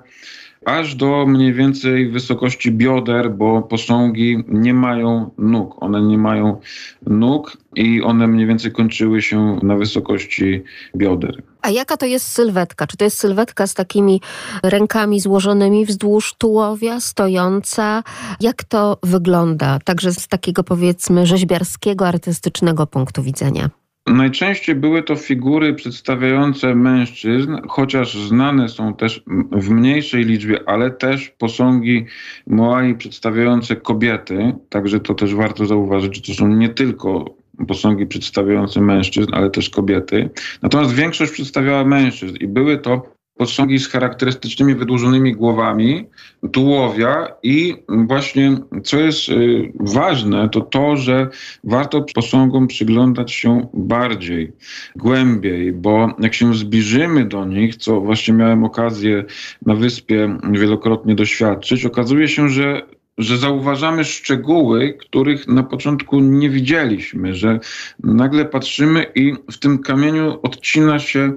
Aż 0.67 0.95
do 0.95 1.27
mniej 1.27 1.53
więcej 1.53 2.11
wysokości 2.11 2.73
bioder, 2.73 3.31
bo 3.31 3.63
posągi 3.63 4.45
nie 4.49 4.75
mają 4.75 5.31
nóg. 5.39 5.83
One 5.83 6.03
nie 6.03 6.19
mają 6.19 6.61
nóg 7.07 7.57
i 7.75 8.03
one 8.03 8.27
mniej 8.27 8.47
więcej 8.47 8.73
kończyły 8.73 9.23
się 9.23 9.59
na 9.63 9.77
wysokości 9.77 10.63
bioder. 10.97 11.43
A 11.63 11.71
jaka 11.71 11.97
to 11.97 12.07
jest 12.07 12.29
sylwetka? 12.29 12.87
Czy 12.87 12.97
to 12.97 13.05
jest 13.05 13.19
sylwetka 13.19 13.67
z 13.67 13.75
takimi 13.75 14.21
rękami 14.63 15.21
złożonymi 15.21 15.87
wzdłuż 15.87 16.35
tułowia, 16.39 17.01
stojąca? 17.01 18.03
Jak 18.41 18.65
to 18.65 18.99
wygląda? 19.03 19.79
Także 19.85 20.13
z 20.13 20.29
takiego 20.29 20.65
powiedzmy 20.65 21.27
rzeźbiarskiego, 21.27 22.09
artystycznego 22.09 22.87
punktu 22.87 23.23
widzenia. 23.23 23.71
Najczęściej 24.07 24.75
były 24.75 25.03
to 25.03 25.17
figury 25.17 25.75
przedstawiające 25.75 26.75
mężczyzn, 26.75 27.57
chociaż 27.69 28.19
znane 28.19 28.69
są 28.69 28.95
też 28.95 29.23
w 29.53 29.71
mniejszej 29.71 30.25
liczbie, 30.25 30.59
ale 30.67 30.91
też 30.91 31.31
posągi 31.39 32.07
Moai 32.47 32.95
przedstawiające 32.95 33.77
kobiety, 33.77 34.55
także 34.69 35.01
to 35.01 35.15
też 35.15 35.35
warto 35.35 35.67
zauważyć, 35.67 36.17
że 36.17 36.23
to 36.23 36.39
są 36.39 36.49
nie 36.49 36.69
tylko 36.69 37.25
posągi 37.69 38.07
przedstawiające 38.07 38.81
mężczyzn, 38.81 39.35
ale 39.35 39.51
też 39.51 39.71
kobiety. 39.71 40.31
Natomiast 40.63 40.95
większość 40.95 41.33
przedstawiała 41.33 41.85
mężczyzn 41.85 42.37
i 42.41 42.49
były 42.49 42.79
to 42.79 43.16
posągi 43.37 43.79
z 43.79 43.89
charakterystycznymi 43.89 44.75
wydłużonymi 44.75 45.33
głowami, 45.33 46.05
tułowia 46.53 47.29
i 47.43 47.75
właśnie 47.89 48.59
co 48.85 48.99
jest 48.99 49.29
y, 49.29 49.73
ważne, 49.81 50.49
to 50.49 50.61
to, 50.61 50.97
że 50.97 51.29
warto 51.65 52.05
posągom 52.15 52.67
przyglądać 52.67 53.33
się 53.33 53.69
bardziej, 53.75 54.53
głębiej, 54.97 55.73
bo 55.73 56.15
jak 56.19 56.35
się 56.35 56.55
zbliżymy 56.55 57.25
do 57.25 57.45
nich, 57.45 57.77
co 57.77 58.01
właśnie 58.01 58.35
miałem 58.35 58.65
okazję 58.65 59.25
na 59.67 59.75
wyspie 59.75 60.39
wielokrotnie 60.53 61.15
doświadczyć, 61.15 61.85
okazuje 61.85 62.29
się, 62.29 62.49
że 62.49 62.83
że 63.19 63.39
zauważamy 63.39 64.05
szczegóły, 64.05 64.95
których 65.01 65.49
na 65.49 65.63
początku 65.63 66.21
nie 66.21 66.51
widzieliśmy, 66.51 67.35
że 67.35 67.61
nagle 68.05 68.45
patrzymy 68.45 69.07
i 69.15 69.35
w 69.53 69.59
tym 69.59 69.79
kamieniu 69.79 70.39
odcina 70.43 70.99
się 70.99 71.33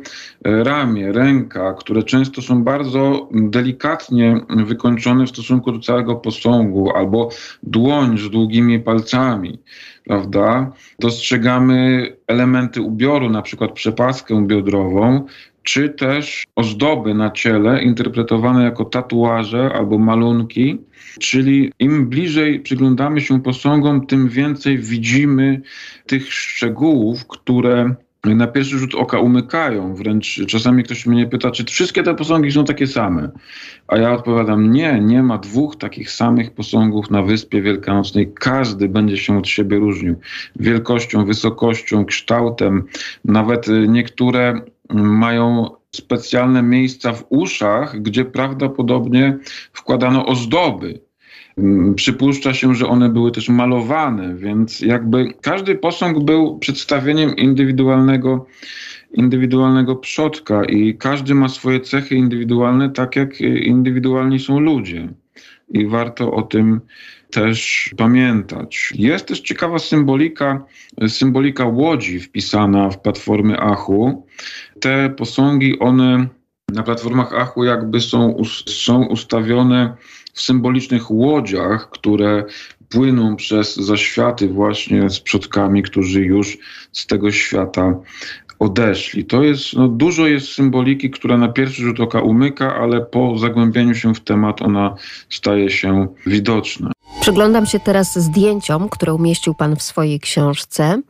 e, 0.45 0.63
ramię, 0.63 1.11
ręka, 1.11 1.73
które 1.73 2.03
często 2.03 2.41
są 2.41 2.63
bardzo 2.63 3.29
delikatnie 3.33 4.41
wykończone 4.49 5.25
w 5.25 5.29
stosunku 5.29 5.71
do 5.71 5.79
całego 5.79 6.15
posągu, 6.15 6.95
albo 6.95 7.29
dłoń 7.63 8.17
z 8.17 8.29
długimi 8.29 8.79
palcami, 8.79 9.59
prawda? 10.05 10.71
Dostrzegamy 10.99 12.07
elementy 12.27 12.81
ubioru, 12.81 13.29
na 13.29 13.41
przykład 13.41 13.71
przepaskę 13.71 14.47
biodrową, 14.47 15.25
czy 15.63 15.89
też 15.89 16.43
ozdoby 16.55 17.13
na 17.13 17.31
ciele 17.31 17.83
interpretowane 17.83 18.63
jako 18.63 18.85
tatuaże 18.85 19.71
albo 19.73 19.97
malunki, 19.97 20.77
czyli 21.19 21.71
im 21.79 22.09
bliżej 22.09 22.59
przyglądamy 22.59 23.21
się 23.21 23.41
posągom, 23.41 24.05
tym 24.05 24.29
więcej 24.29 24.77
widzimy 24.77 25.61
tych 26.05 26.33
szczegółów, 26.33 27.27
które 27.27 27.95
na 28.23 28.47
pierwszy 28.47 28.79
rzut 28.79 28.95
oka 28.95 29.19
umykają. 29.19 29.95
Wręcz 29.95 30.45
czasami 30.47 30.83
ktoś 30.83 31.05
mnie 31.05 31.27
pyta, 31.27 31.51
czy 31.51 31.63
wszystkie 31.63 32.03
te 32.03 32.15
posągi 32.15 32.51
są 32.51 32.65
takie 32.65 32.87
same. 32.87 33.29
A 33.87 33.97
ja 33.97 34.11
odpowiadam, 34.11 34.71
nie, 34.71 34.99
nie 35.01 35.23
ma 35.23 35.37
dwóch 35.37 35.75
takich 35.75 36.11
samych 36.11 36.51
posągów 36.51 37.11
na 37.11 37.23
Wyspie 37.23 37.61
Wielkanocnej. 37.61 38.33
Każdy 38.33 38.89
będzie 38.89 39.17
się 39.17 39.37
od 39.37 39.47
siebie 39.47 39.77
różnił. 39.77 40.15
Wielkością, 40.55 41.25
wysokością, 41.25 42.05
kształtem. 42.05 42.83
Nawet 43.25 43.67
niektóre 43.87 44.61
mają 44.93 45.69
specjalne 45.91 46.63
miejsca 46.63 47.13
w 47.13 47.25
uszach, 47.29 48.01
gdzie 48.01 48.25
prawdopodobnie 48.25 49.37
wkładano 49.73 50.25
ozdoby. 50.25 50.99
Mm, 51.57 51.95
przypuszcza 51.95 52.53
się, 52.53 52.75
że 52.75 52.87
one 52.87 53.09
były 53.09 53.31
też 53.31 53.49
malowane, 53.49 54.35
więc 54.35 54.79
jakby 54.79 55.33
każdy 55.41 55.75
posąg 55.75 56.19
był 56.23 56.59
przedstawieniem 56.59 57.35
indywidualnego, 57.35 58.45
indywidualnego 59.13 59.95
przodka 59.95 60.65
i 60.65 60.97
każdy 60.97 61.35
ma 61.35 61.49
swoje 61.49 61.79
cechy 61.79 62.15
indywidualne, 62.15 62.89
tak 62.89 63.15
jak 63.15 63.41
indywidualni 63.41 64.39
są 64.39 64.59
ludzie. 64.59 65.09
I 65.69 65.87
warto 65.87 66.31
o 66.31 66.41
tym 66.41 66.81
też 67.31 67.89
pamiętać. 67.97 68.93
Jest 68.95 69.25
też 69.25 69.41
ciekawa 69.41 69.79
symbolika, 69.79 70.65
symbolika 71.07 71.65
łodzi 71.65 72.19
wpisana 72.19 72.89
w 72.89 73.01
platformy 73.01 73.59
Achu. 73.59 74.27
Te 74.79 75.09
posągi, 75.09 75.79
one 75.79 76.27
na 76.73 76.83
platformach 76.83 77.33
Achu 77.33 77.63
jakby 77.63 78.01
są, 78.01 78.43
są 78.67 79.05
ustawione 79.05 79.95
w 80.33 80.41
symbolicznych 80.41 81.11
łodziach, 81.11 81.89
które 81.89 82.43
płyną 82.89 83.35
przez 83.35 83.75
zaświaty 83.75 84.47
właśnie 84.47 85.09
z 85.09 85.19
przodkami, 85.19 85.83
którzy 85.83 86.21
już 86.21 86.57
z 86.91 87.07
tego 87.07 87.31
świata 87.31 87.99
odeszli. 88.59 89.25
To 89.25 89.43
jest, 89.43 89.73
no, 89.73 89.87
dużo 89.87 90.27
jest 90.27 90.47
symboliki, 90.47 91.09
która 91.09 91.37
na 91.37 91.47
pierwszy 91.47 91.81
rzut 91.81 91.99
oka 91.99 92.21
umyka, 92.21 92.75
ale 92.75 93.01
po 93.01 93.37
zagłębieniu 93.37 93.95
się 93.95 94.13
w 94.13 94.19
temat 94.19 94.61
ona 94.61 94.95
staje 95.29 95.69
się 95.69 96.07
widoczna. 96.25 96.91
Przyglądam 97.21 97.65
się 97.65 97.79
teraz 97.79 98.19
zdjęciom, 98.19 98.89
które 98.89 99.13
umieścił 99.13 99.53
Pan 99.53 99.75
w 99.75 99.81
swojej 99.81 100.19
książce 100.19 101.01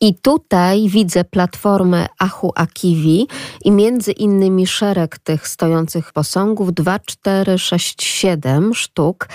i 0.00 0.14
tutaj 0.14 0.88
widzę 0.88 1.24
platformę 1.24 2.06
Achu 2.18 2.52
Akiwi 2.54 3.26
i 3.64 3.70
między 3.70 4.12
innymi 4.12 4.66
szereg 4.66 5.18
tych 5.18 5.48
stojących 5.48 6.12
posągów, 6.12 6.74
2, 6.74 6.98
4, 6.98 7.58
6, 7.58 8.02
7 8.02 8.74
sztuk. 8.74 9.28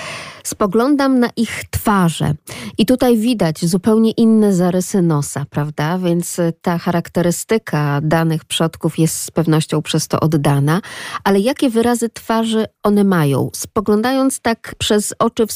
Spoglądam 0.43 1.19
na 1.19 1.30
ich 1.36 1.63
twarze 1.69 2.34
i 2.78 2.86
tutaj 2.86 3.17
widać 3.17 3.65
zupełnie 3.65 4.12
inne 4.12 4.54
zarysy 4.54 5.02
nosa, 5.02 5.45
prawda? 5.49 5.97
Więc 5.97 6.38
ta 6.62 6.78
charakterystyka 6.78 8.02
danych 8.04 8.45
przodków 8.45 8.99
jest 8.99 9.19
z 9.19 9.32
pewnością 9.32 9.82
przez 9.82 10.08
to 10.08 10.19
oddana, 10.19 10.82
ale 11.23 11.39
jakie 11.39 11.69
wyrazy 11.69 12.10
twarzy 12.10 12.65
one 12.84 13.04
mają? 13.04 13.49
Spoglądając 13.54 14.39
tak 14.39 14.76
przez 14.78 15.13
oczy 15.19 15.47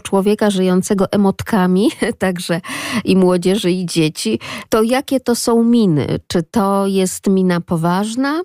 człowieka 0.00 0.50
żyjącego 0.50 1.12
emotkami, 1.12 1.90
także 2.18 2.60
i 3.04 3.16
młodzieży, 3.16 3.70
i 3.70 3.86
dzieci, 3.86 4.38
to 4.68 4.82
jakie 4.82 5.20
to 5.20 5.34
są 5.34 5.64
miny? 5.64 6.06
Czy 6.26 6.42
to 6.42 6.86
jest 6.86 7.26
mina 7.26 7.60
poważna, 7.60 8.42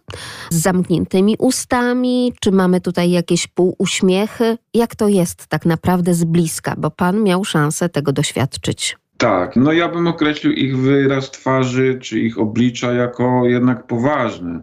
z 0.49 0.61
zamkniętymi 0.61 1.35
ustami? 1.39 2.33
Czy 2.39 2.51
mamy 2.51 2.81
tutaj 2.81 3.11
jakieś 3.11 3.47
półuśmiechy? 3.47 4.57
Jak 4.73 4.95
to 4.95 5.07
jest 5.07 5.47
tak 5.47 5.65
naprawdę 5.65 6.13
z 6.13 6.23
bliska? 6.23 6.75
Bo 6.77 6.91
pan 6.91 7.23
miał 7.23 7.45
szansę 7.45 7.89
tego 7.89 8.11
doświadczyć. 8.11 8.97
Tak, 9.17 9.55
no 9.55 9.71
ja 9.71 9.89
bym 9.89 10.07
określił 10.07 10.53
ich 10.53 10.77
wyraz 10.77 11.31
twarzy 11.31 11.99
czy 12.01 12.19
ich 12.19 12.39
oblicza 12.39 12.93
jako 12.93 13.45
jednak 13.45 13.87
poważne. 13.87 14.61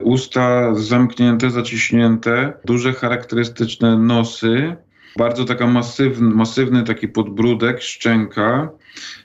Usta 0.00 0.74
zamknięte, 0.74 1.50
zaciśnięte, 1.50 2.52
duże 2.64 2.92
charakterystyczne 2.92 3.98
nosy, 3.98 4.76
bardzo 5.16 5.44
taka 5.44 5.66
masywny, 5.66 6.34
masywny 6.34 6.82
taki 6.82 7.08
podbródek, 7.08 7.82
szczęka. 7.82 8.70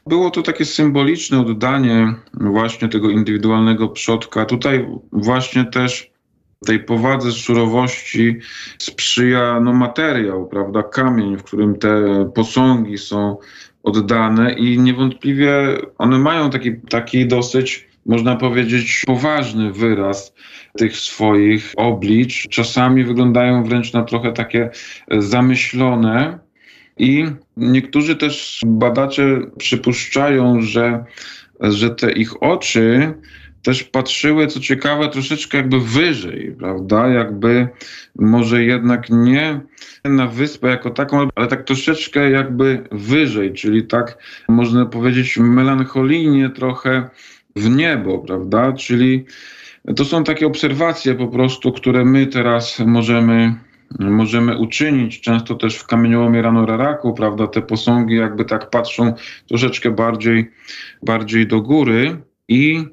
Było 0.08 0.30
to 0.30 0.41
takie 0.41 0.65
symboliczne 0.65 1.39
oddanie 1.39 2.15
właśnie 2.34 2.89
tego 2.89 3.10
indywidualnego 3.10 3.89
przodka. 3.89 4.45
Tutaj 4.45 4.88
właśnie 5.12 5.65
też 5.65 6.12
tej 6.65 6.80
powadze 6.80 7.32
surowości 7.32 8.39
sprzyja 8.78 9.60
no, 9.60 9.74
materiał, 9.74 10.48
prawda, 10.48 10.84
kamień, 10.84 11.38
w 11.38 11.43
którym 11.43 11.76
te 11.76 12.00
posągi 12.36 12.98
są 12.98 13.38
oddane 13.84 14.54
i 14.54 14.80
niewątpliwie 14.80 15.78
one 15.98 16.19
mają 16.19 16.50
taki, 16.50 16.76
taki 16.89 17.28
dosyć, 17.28 17.88
można 18.06 18.36
powiedzieć, 18.36 19.02
poważny 19.06 19.72
wyraz 19.72 20.34
tych 20.78 20.98
swoich 20.98 21.74
oblicz. 21.78 22.48
Czasami 22.50 23.04
wyglądają 23.04 23.63
wręcz 23.63 23.94
na 23.94 24.04
trochę 24.04 24.32
takie 24.32 24.70
zamyślone. 25.12 26.39
I 26.98 27.26
niektórzy 27.58 28.15
też 28.15 28.62
badacze 28.65 29.41
przypuszczają, 29.58 30.62
że, 30.62 31.06
że 31.60 31.89
te 31.89 32.12
ich 32.12 32.44
oczy 32.44 33.13
też 33.65 33.84
patrzyły, 33.84 34.48
co 34.48 34.60
ciekawe, 34.60 35.10
troszeczkę 35.10 35.58
jakby 35.58 35.80
wyżej, 35.80 36.56
prawda? 36.60 37.08
Jakby 37.08 37.68
może 38.15 38.63
jednak 38.63 39.10
nie 39.10 39.62
na 40.04 40.28
wyspę 40.28 40.68
jako 40.68 40.89
taką, 40.89 41.28
ale 41.36 41.48
tak 41.48 41.63
troszeczkę 41.63 42.30
jakby 42.32 42.84
wyżej, 42.91 43.54
czyli 43.54 43.84
tak 43.84 44.18
można 44.50 44.86
powiedzieć 44.86 45.38
melancholijnie 45.38 46.50
trochę 46.50 47.10
w 47.56 47.70
niebo, 47.70 48.20
prawda? 48.20 48.74
Czyli 48.74 49.26
to 49.96 50.06
są 50.06 50.24
takie 50.24 50.48
obserwacje 50.48 51.15
po 51.15 51.28
prostu, 51.28 51.72
które 51.72 52.06
my 52.06 52.28
teraz 52.28 52.80
możemy 52.80 53.56
możemy 54.00 54.58
uczynić. 54.58 55.22
Często 55.22 55.56
też 55.56 55.78
w 55.78 55.88
kamieniołomie 55.88 56.41
rano 56.41 56.65
raraku, 56.65 57.13
prawda, 57.13 57.48
te 57.48 57.62
posągi 57.62 58.15
jakby 58.15 58.46
tak 58.46 58.70
patrzą 58.70 59.13
troszeczkę 59.48 59.91
bardziej, 59.91 60.52
bardziej 61.04 61.48
do 61.48 61.62
góry 61.62 62.18
i 62.48 62.84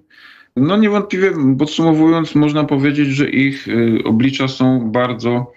no 0.57 0.77
niewątpliwie 0.77 1.33
podsumowując, 1.59 2.35
można 2.35 2.65
powiedzieć, 2.65 3.09
że 3.09 3.31
ich 3.31 3.69
y, 3.69 3.99
oblicza 4.05 4.49
są 4.49 4.91
bardzo 4.91 5.53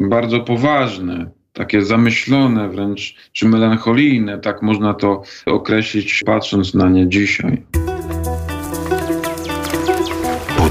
bardzo 0.00 0.40
poważne, 0.40 1.30
takie 1.52 1.82
zamyślone 1.82 2.68
wręcz, 2.68 3.30
czy 3.32 3.48
melancholijne, 3.48 4.38
tak 4.38 4.62
można 4.62 4.94
to 4.94 5.22
określić, 5.46 6.22
patrząc 6.26 6.74
na 6.74 6.88
nie 6.88 7.08
dzisiaj. 7.08 7.62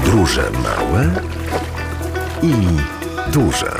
Podróże 0.08 0.50
małe 0.50 1.10
i 2.42 2.52
duże. 3.32 3.72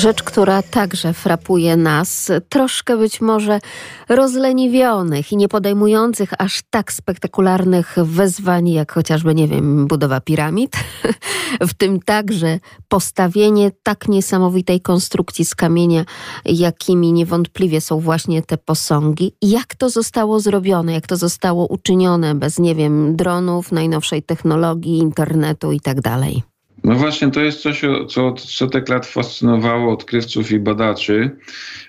Rzecz, 0.00 0.22
która 0.22 0.62
także 0.62 1.12
frapuje 1.12 1.76
nas, 1.76 2.30
troszkę 2.48 2.96
być 2.96 3.20
może 3.20 3.60
rozleniwionych 4.08 5.32
i 5.32 5.36
nie 5.36 5.48
podejmujących 5.48 6.30
aż 6.38 6.60
tak 6.70 6.92
spektakularnych 6.92 7.96
wyzwań, 8.02 8.68
jak 8.68 8.92
chociażby, 8.92 9.34
nie 9.34 9.48
wiem, 9.48 9.86
budowa 9.86 10.20
piramid, 10.20 10.76
w 11.70 11.74
tym 11.74 12.00
także 12.00 12.58
postawienie 12.88 13.70
tak 13.82 14.08
niesamowitej 14.08 14.80
konstrukcji 14.80 15.44
z 15.44 15.54
kamienia, 15.54 16.04
jakimi 16.44 17.12
niewątpliwie 17.12 17.80
są 17.80 18.00
właśnie 18.00 18.42
te 18.42 18.58
posągi. 18.58 19.32
Jak 19.42 19.74
to 19.74 19.90
zostało 19.90 20.40
zrobione, 20.40 20.92
jak 20.92 21.06
to 21.06 21.16
zostało 21.16 21.66
uczynione 21.66 22.34
bez, 22.34 22.58
nie 22.58 22.74
wiem, 22.74 23.16
dronów, 23.16 23.72
najnowszej 23.72 24.22
technologii, 24.22 24.98
internetu 24.98 25.72
i 25.72 25.80
tak? 25.80 26.49
No 26.84 26.94
właśnie, 26.94 27.30
to 27.30 27.40
jest 27.40 27.62
coś, 27.62 27.82
co 28.08 28.26
od 28.26 28.40
setek 28.40 28.88
lat 28.88 29.06
fascynowało 29.06 29.92
odkrywców 29.92 30.52
i 30.52 30.58
badaczy, 30.58 31.30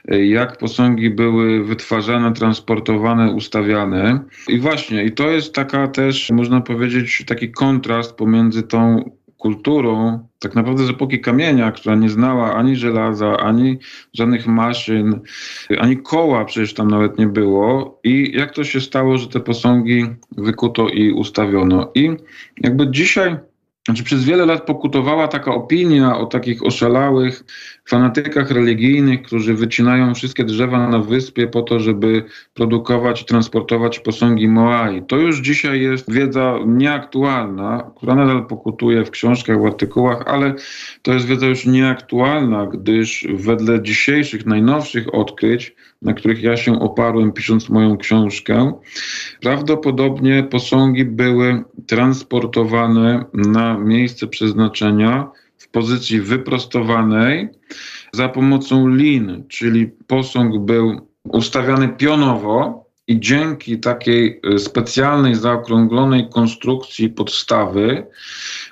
jak 0.08 0.58
posągi 0.58 1.10
były 1.10 1.64
wytwarzane, 1.64 2.34
transportowane, 2.34 3.32
ustawiane. 3.32 4.20
I 4.48 4.60
właśnie, 4.60 5.04
i 5.04 5.12
to 5.12 5.30
jest 5.30 5.56
taka 5.56 5.88
też, 5.88 6.30
można 6.30 6.62
powiedzieć, 6.62 7.24
taki 7.28 7.52
kontrast 7.52 8.16
pomiędzy 8.16 8.64
tą 8.64 9.12
kulturą, 9.38 10.28
tak 10.40 10.56
naprawdę 10.56 10.86
z 10.86 10.90
epoki 10.90 11.20
kamienia, 11.20 11.72
która 11.72 11.96
nie 11.96 12.10
znała 12.10 12.56
ani 12.56 12.76
żelaza, 12.76 13.38
ani 13.38 13.78
żadnych 14.14 14.48
maszyn, 14.48 15.20
ani 15.80 15.98
koła 15.98 16.46
przecież 16.46 16.74
tam 16.74 16.88
nawet 16.88 17.18
nie 17.18 17.28
było. 17.28 18.00
I 18.04 18.32
jak 18.36 18.54
to 18.54 18.64
się 18.64 18.82
stało, 18.82 19.18
że 19.18 19.28
te 19.28 19.40
posągi 19.40 20.06
wykuto 20.38 20.90
i 20.90 21.12
ustawiono. 21.12 21.92
I 21.96 22.10
jakby 22.62 22.92
dzisiaj 22.92 23.38
znaczy 23.86 24.04
przez 24.04 24.24
wiele 24.24 24.46
lat 24.46 24.66
pokutowała 24.66 25.28
taka 25.28 25.56
opinia 25.56 26.18
o 26.18 26.26
takich 26.26 26.64
oszalałych 26.64 27.44
fanatykach 27.90 28.52
religijnych, 28.52 29.22
którzy 29.22 29.54
wycinają 29.54 30.16
wszystkie 30.16 30.44
drzewa 30.44 30.88
na 30.88 31.00
wyspie 31.00 31.48
po 31.48 31.62
to, 31.62 31.80
żeby 31.80 32.24
produkować 32.54 33.22
i 33.22 33.26
transportować 33.26 34.00
posągi 34.00 34.48
Moai. 34.48 35.04
To 35.08 35.18
już 35.18 35.40
dzisiaj 35.40 35.82
jest 35.82 36.12
wiedza 36.12 36.60
nieaktualna, 36.66 37.92
która 37.96 38.16
nadal 38.16 38.46
pokutuje 38.46 39.06
w 39.06 39.12
książkach, 39.12 39.62
w 39.62 39.66
artykułach, 39.66 40.24
ale 40.28 40.54
to 41.02 41.14
jest 41.14 41.26
wiedza 41.26 41.46
już 41.46 41.66
nieaktualna, 41.66 42.66
gdyż 42.66 43.28
wedle 43.34 43.82
dzisiejszych, 43.82 44.46
najnowszych 44.46 45.16
odkryć, 45.16 45.76
na 46.02 46.14
których 46.14 46.44
ja 46.44 46.58
się 46.58 46.80
oparłem 46.80 47.32
pisząc 47.32 47.70
moją 47.70 47.98
książkę, 47.98 48.74
prawdopodobnie 49.42 50.44
posągi 50.44 51.06
były 51.06 51.64
transportowane 51.88 53.26
na 53.34 53.78
miejsce 53.78 54.28
przeznaczenia 54.28 55.32
w 55.58 55.68
pozycji 55.68 56.22
wyprostowanej 56.22 57.50
za 58.14 58.30
pomocą 58.30 58.88
lin, 58.88 59.44
czyli 59.48 59.88
posąg 60.08 60.60
był 60.60 61.08
ustawiany 61.24 61.90
pionowo 61.90 62.86
i 63.08 63.20
dzięki 63.20 63.80
takiej 63.80 64.40
e, 64.44 64.60
specjalnej, 64.60 65.36
zaokrąglonej 65.36 66.30
konstrukcji 66.30 67.10
podstawy, 67.10 68.06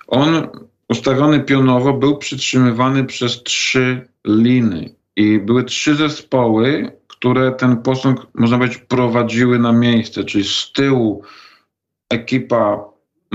on 0.07 0.47
ustawiony 0.89 1.39
pionowo 1.39 1.93
był 1.93 2.17
przytrzymywany 2.17 3.03
przez 3.03 3.43
trzy 3.43 4.07
liny. 4.27 4.98
I 5.19 5.39
były 5.39 5.63
trzy 5.63 5.95
zespoły, 5.95 6.91
które 7.07 7.51
ten 7.51 7.77
posąg, 7.77 8.27
można 8.33 8.57
powiedzieć, 8.57 8.77
prowadziły 8.77 9.59
na 9.59 9.71
miejsce, 9.71 10.23
czyli 10.23 10.43
z 10.43 10.71
tyłu 10.71 11.23
ekipa 12.09 12.85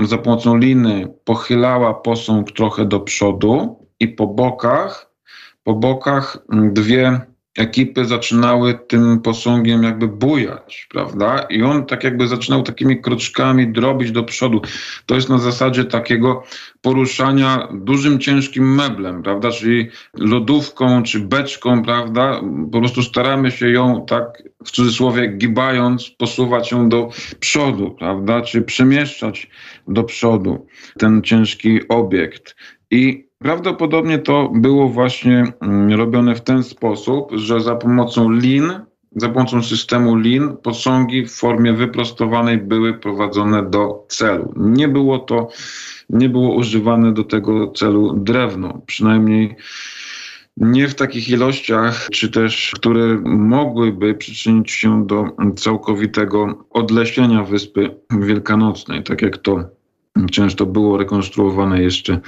za 0.03 0.17
pomocą 0.17 0.57
liny 0.57 1.13
pochylała 1.23 1.93
posąg 1.93 2.51
trochę 2.51 2.85
do 2.85 2.99
przodu 2.99 3.79
i 3.99 4.07
po 4.07 4.27
bokach, 4.27 5.11
po 5.63 5.73
bokach 5.73 6.37
dwie 6.49 7.21
ekipy 7.57 8.05
zaczynały 8.05 8.79
tym 8.87 9.21
posągiem 9.21 9.83
jakby 9.83 10.07
bujać, 10.07 10.87
prawda? 10.89 11.47
I 11.49 11.63
on 11.63 11.85
tak 11.85 12.03
jakby 12.03 12.27
zaczynał 12.27 12.63
takimi 12.63 13.01
kroczkami 13.01 13.67
drobić 13.67 14.11
do 14.11 14.23
przodu. 14.23 14.61
To 15.05 15.15
jest 15.15 15.29
na 15.29 15.37
zasadzie 15.37 15.85
takiego 15.85 16.43
poruszania 16.81 17.67
dużym, 17.73 18.19
ciężkim 18.19 18.75
meblem, 18.75 19.23
prawda? 19.23 19.51
Czyli 19.51 19.89
lodówką 20.13 21.03
czy 21.03 21.19
beczką, 21.19 21.83
prawda? 21.83 22.41
Po 22.71 22.79
prostu 22.79 23.03
staramy 23.03 23.51
się 23.51 23.69
ją 23.69 24.05
tak 24.05 24.43
w 24.65 24.71
cudzysłowie 24.71 25.27
gibając, 25.27 26.09
posuwać 26.09 26.71
ją 26.71 26.89
do 26.89 27.09
przodu, 27.39 27.91
prawda? 27.99 28.41
Czy 28.41 28.61
przemieszczać 28.61 29.49
do 29.87 30.03
przodu 30.03 30.67
ten 30.97 31.21
ciężki 31.21 31.87
obiekt. 31.87 32.55
I 32.91 33.24
Prawdopodobnie 33.39 34.19
to 34.19 34.51
było 34.55 34.89
właśnie 34.89 35.43
mm, 35.61 35.99
robione 35.99 36.35
w 36.35 36.41
ten 36.41 36.63
sposób, 36.63 37.31
że 37.33 37.61
za 37.61 37.75
pomocą 37.75 38.31
lin, 38.31 38.73
za 39.15 39.29
pomocą 39.29 39.63
systemu 39.63 40.15
lin, 40.15 40.57
posągi 40.63 41.25
w 41.25 41.31
formie 41.31 41.73
wyprostowanej 41.73 42.57
były 42.57 42.93
prowadzone 42.93 43.69
do 43.69 44.05
celu. 44.07 44.53
Nie 44.55 44.87
było 44.87 45.19
to, 45.19 45.47
nie 46.09 46.29
było 46.29 46.55
używane 46.55 47.13
do 47.13 47.23
tego 47.23 47.71
celu 47.71 48.13
drewno, 48.13 48.81
przynajmniej 48.85 49.55
nie 50.57 50.87
w 50.87 50.95
takich 50.95 51.29
ilościach, 51.29 52.07
czy 52.11 52.31
też 52.31 52.71
które 52.75 53.17
mogłyby 53.25 54.13
przyczynić 54.13 54.71
się 54.71 55.07
do 55.07 55.27
całkowitego 55.55 56.65
odlesienia 56.69 57.43
Wyspy 57.43 57.95
Wielkanocnej, 58.19 59.03
tak 59.03 59.21
jak 59.21 59.37
to 59.37 59.74
często 60.31 60.65
było 60.65 60.97
rekonstruowane 60.97 61.81
jeszcze 61.81 62.19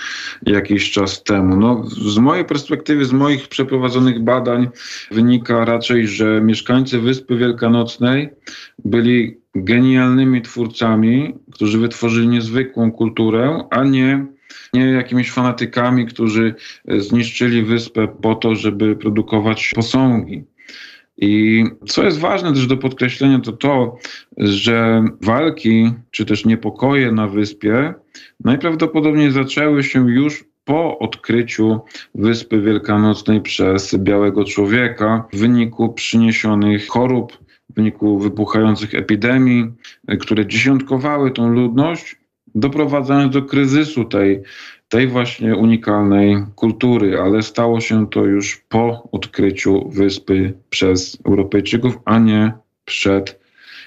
jakiś 0.45 0.91
czas 0.91 1.23
temu. 1.23 1.57
No, 1.57 1.83
z 1.87 2.17
mojej 2.17 2.45
perspektywy, 2.45 3.05
z 3.05 3.13
moich 3.13 3.47
przeprowadzonych 3.47 4.23
badań 4.23 4.67
wynika 5.11 5.65
raczej, 5.65 6.07
że 6.07 6.41
mieszkańcy 6.41 6.99
Wyspy 6.99 7.37
Wielkanocnej 7.37 8.29
byli 8.85 9.37
genialnymi 9.55 10.41
twórcami, 10.41 11.35
którzy 11.51 11.79
wytworzyli 11.79 12.27
niezwykłą 12.27 12.91
kulturę, 12.91 13.63
a 13.69 13.83
nie, 13.83 14.25
nie 14.73 14.85
jakimiś 14.85 15.31
fanatykami, 15.31 16.05
którzy 16.05 16.55
zniszczyli 16.97 17.63
wyspę 17.63 18.07
po 18.21 18.35
to, 18.35 18.55
żeby 18.55 18.95
produkować 18.95 19.71
posągi. 19.75 20.43
I 21.17 21.63
co 21.87 22.03
jest 22.03 22.19
ważne 22.19 22.53
też 22.53 22.67
do 22.67 22.77
podkreślenia, 22.77 23.39
to 23.39 23.51
to, 23.51 23.97
że 24.37 25.05
walki 25.21 25.91
czy 26.11 26.25
też 26.25 26.45
niepokoje 26.45 27.11
na 27.11 27.27
wyspie 27.27 27.93
najprawdopodobniej 28.43 29.31
zaczęły 29.31 29.83
się 29.83 30.11
już 30.11 30.45
po 30.65 30.99
odkryciu 30.99 31.79
Wyspy 32.15 32.61
Wielkanocnej 32.61 33.41
przez 33.41 33.95
Białego 33.95 34.43
Człowieka 34.43 35.27
w 35.33 35.37
wyniku 35.37 35.93
przyniesionych 35.93 36.87
chorób, 36.87 37.37
w 37.69 37.75
wyniku 37.75 38.19
wybuchających 38.19 38.95
epidemii, 38.95 39.71
które 40.19 40.45
dziesiątkowały 40.45 41.31
tą 41.31 41.49
ludność, 41.49 42.15
doprowadzając 42.55 43.33
do 43.33 43.41
kryzysu 43.41 44.05
tej 44.05 44.41
tej 44.89 45.07
właśnie 45.07 45.55
unikalnej 45.55 46.45
kultury, 46.55 47.19
ale 47.19 47.41
stało 47.41 47.81
się 47.81 48.09
to 48.09 48.25
już 48.25 48.57
po 48.69 49.09
odkryciu 49.11 49.89
wyspy 49.89 50.53
przez 50.69 51.17
Europejczyków, 51.25 51.99
a 52.05 52.19
nie 52.19 52.51
przed 52.85 53.39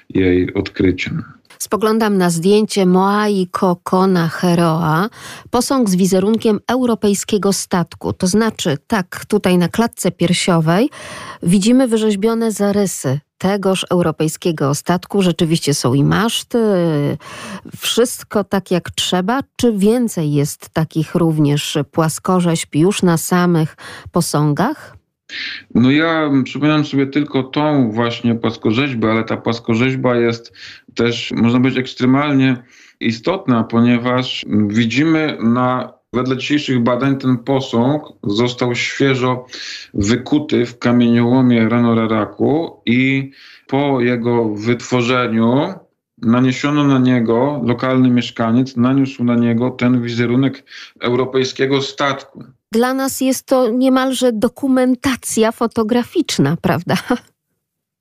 jej 0.08 0.54
odkryciem. 0.54 1.39
Spoglądam 1.62 2.18
na 2.18 2.30
zdjęcie 2.30 2.86
Moai 2.86 3.46
Kokona 3.50 4.28
Heroa, 4.28 5.08
posąg 5.50 5.90
z 5.90 5.96
wizerunkiem 5.96 6.60
europejskiego 6.68 7.52
statku. 7.52 8.12
To 8.12 8.26
znaczy, 8.26 8.78
tak, 8.86 9.24
tutaj 9.28 9.58
na 9.58 9.68
klatce 9.68 10.10
piersiowej 10.10 10.90
widzimy 11.42 11.88
wyrzeźbione 11.88 12.52
zarysy 12.52 13.20
tegoż 13.38 13.86
europejskiego 13.90 14.74
statku 14.74 15.22
rzeczywiście 15.22 15.74
są 15.74 15.94
i 15.94 16.04
maszty, 16.04 16.58
wszystko 17.78 18.44
tak 18.44 18.70
jak 18.70 18.90
trzeba, 18.90 19.40
czy 19.56 19.72
więcej 19.72 20.32
jest 20.32 20.68
takich 20.68 21.14
również 21.14 21.78
płaskorzeźb 21.90 22.74
już 22.74 23.02
na 23.02 23.16
samych 23.16 23.76
posągach? 24.12 25.00
No 25.74 25.90
ja 25.90 26.30
przypominam 26.44 26.84
sobie 26.84 27.06
tylko 27.06 27.42
tą 27.42 27.92
właśnie 27.92 28.34
płaskorzeźbę, 28.34 29.10
ale 29.10 29.24
ta 29.24 29.36
płaskorzeźba 29.36 30.16
jest 30.16 30.52
też, 30.94 31.32
można 31.36 31.60
być 31.60 31.76
ekstremalnie 31.76 32.62
istotna, 33.00 33.64
ponieważ 33.64 34.46
widzimy 34.68 35.38
na 35.42 36.00
Wedle 36.12 36.36
dzisiejszych 36.36 36.82
badań 36.82 37.18
ten 37.18 37.38
posąg 37.38 38.02
został 38.24 38.74
świeżo 38.74 39.46
wykuty 39.94 40.66
w 40.66 40.78
kamieniołomie 40.78 41.68
Ranoraraku 41.68 42.82
i 42.86 43.30
po 43.66 44.00
jego 44.00 44.54
wytworzeniu 44.54 45.74
naniesiono 46.22 46.84
na 46.84 46.98
niego, 46.98 47.60
lokalny 47.64 48.10
mieszkaniec 48.10 48.76
naniósł 48.76 49.24
na 49.24 49.34
niego 49.34 49.70
ten 49.70 50.02
wizerunek 50.02 50.64
europejskiego 51.00 51.82
statku. 51.82 52.44
Dla 52.72 52.94
nas 52.94 53.20
jest 53.20 53.46
to 53.46 53.68
niemalże 53.68 54.32
dokumentacja 54.32 55.52
fotograficzna, 55.52 56.56
prawda? 56.62 56.94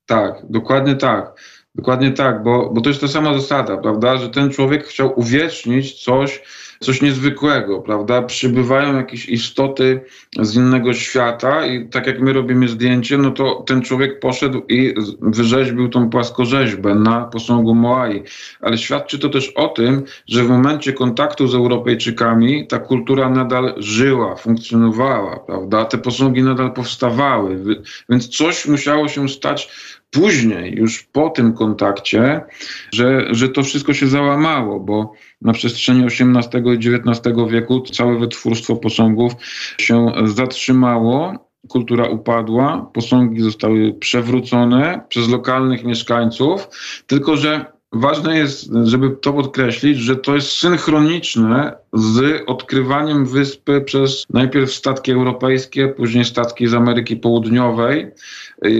Tak, 0.06 0.34
dokładnie 0.48 0.94
tak. 0.96 1.40
Dokładnie 1.74 2.10
tak, 2.10 2.42
bo, 2.42 2.70
bo 2.72 2.80
to 2.80 2.88
jest 2.88 3.00
ta 3.00 3.08
sama 3.08 3.34
zasada, 3.34 3.76
prawda, 3.76 4.16
że 4.16 4.28
ten 4.28 4.50
człowiek 4.50 4.86
chciał 4.86 5.20
uwiecznić 5.20 6.04
coś, 6.04 6.42
coś 6.80 7.02
niezwykłego, 7.02 7.80
prawda? 7.80 8.22
Przybywają 8.22 8.96
jakieś 8.96 9.28
istoty 9.28 10.00
z 10.40 10.56
innego 10.56 10.94
świata 10.94 11.66
i 11.66 11.88
tak 11.88 12.06
jak 12.06 12.20
my 12.20 12.32
robimy 12.32 12.68
zdjęcie, 12.68 13.18
no 13.18 13.30
to 13.30 13.64
ten 13.66 13.82
człowiek 13.82 14.20
poszedł 14.20 14.62
i 14.68 14.94
wyrzeźbił 15.20 15.88
tą 15.88 16.10
płaskorzeźbę 16.10 16.94
na 16.94 17.24
posągu 17.24 17.74
Moai. 17.74 18.22
Ale 18.60 18.78
świadczy 18.78 19.18
to 19.18 19.28
też 19.28 19.48
o 19.48 19.68
tym, 19.68 20.04
że 20.26 20.44
w 20.44 20.48
momencie 20.48 20.92
kontaktu 20.92 21.48
z 21.48 21.54
Europejczykami 21.54 22.66
ta 22.66 22.78
kultura 22.78 23.28
nadal 23.28 23.74
żyła, 23.76 24.36
funkcjonowała, 24.36 25.36
prawda? 25.38 25.84
Te 25.84 25.98
posągi 25.98 26.42
nadal 26.42 26.72
powstawały, 26.72 27.64
więc 28.08 28.28
coś 28.28 28.66
musiało 28.66 29.08
się 29.08 29.28
stać 29.28 29.70
później, 30.10 30.74
już 30.74 31.02
po 31.02 31.30
tym 31.30 31.52
kontakcie, 31.52 32.40
że, 32.92 33.26
że 33.30 33.48
to 33.48 33.62
wszystko 33.62 33.94
się 33.94 34.06
załamało, 34.06 34.80
bo 34.80 35.12
na 35.42 35.52
przestrzeni 35.52 36.04
XVIII 36.04 36.62
i 36.74 36.96
XIX 36.96 37.36
wieku 37.50 37.80
całe 37.80 38.18
wytwórstwo 38.18 38.76
posągów 38.76 39.32
się 39.78 40.12
zatrzymało 40.24 41.50
kultura 41.68 42.08
upadła, 42.08 42.90
posągi 42.92 43.40
zostały 43.40 43.94
przewrócone 43.94 45.00
przez 45.08 45.28
lokalnych 45.28 45.84
mieszkańców, 45.84 46.68
tylko 47.06 47.36
że 47.36 47.79
ważne 47.92 48.38
jest, 48.38 48.70
żeby 48.84 49.10
to 49.10 49.32
podkreślić, 49.32 49.98
że 49.98 50.16
to 50.16 50.34
jest 50.34 50.50
synchroniczne 50.50 51.76
z 51.92 52.42
odkrywaniem 52.46 53.26
wyspy 53.26 53.80
przez 53.80 54.24
najpierw 54.30 54.72
statki 54.72 55.12
europejskie, 55.12 55.88
później 55.88 56.24
statki 56.24 56.66
z 56.66 56.74
Ameryki 56.74 57.16
Południowej. 57.16 58.06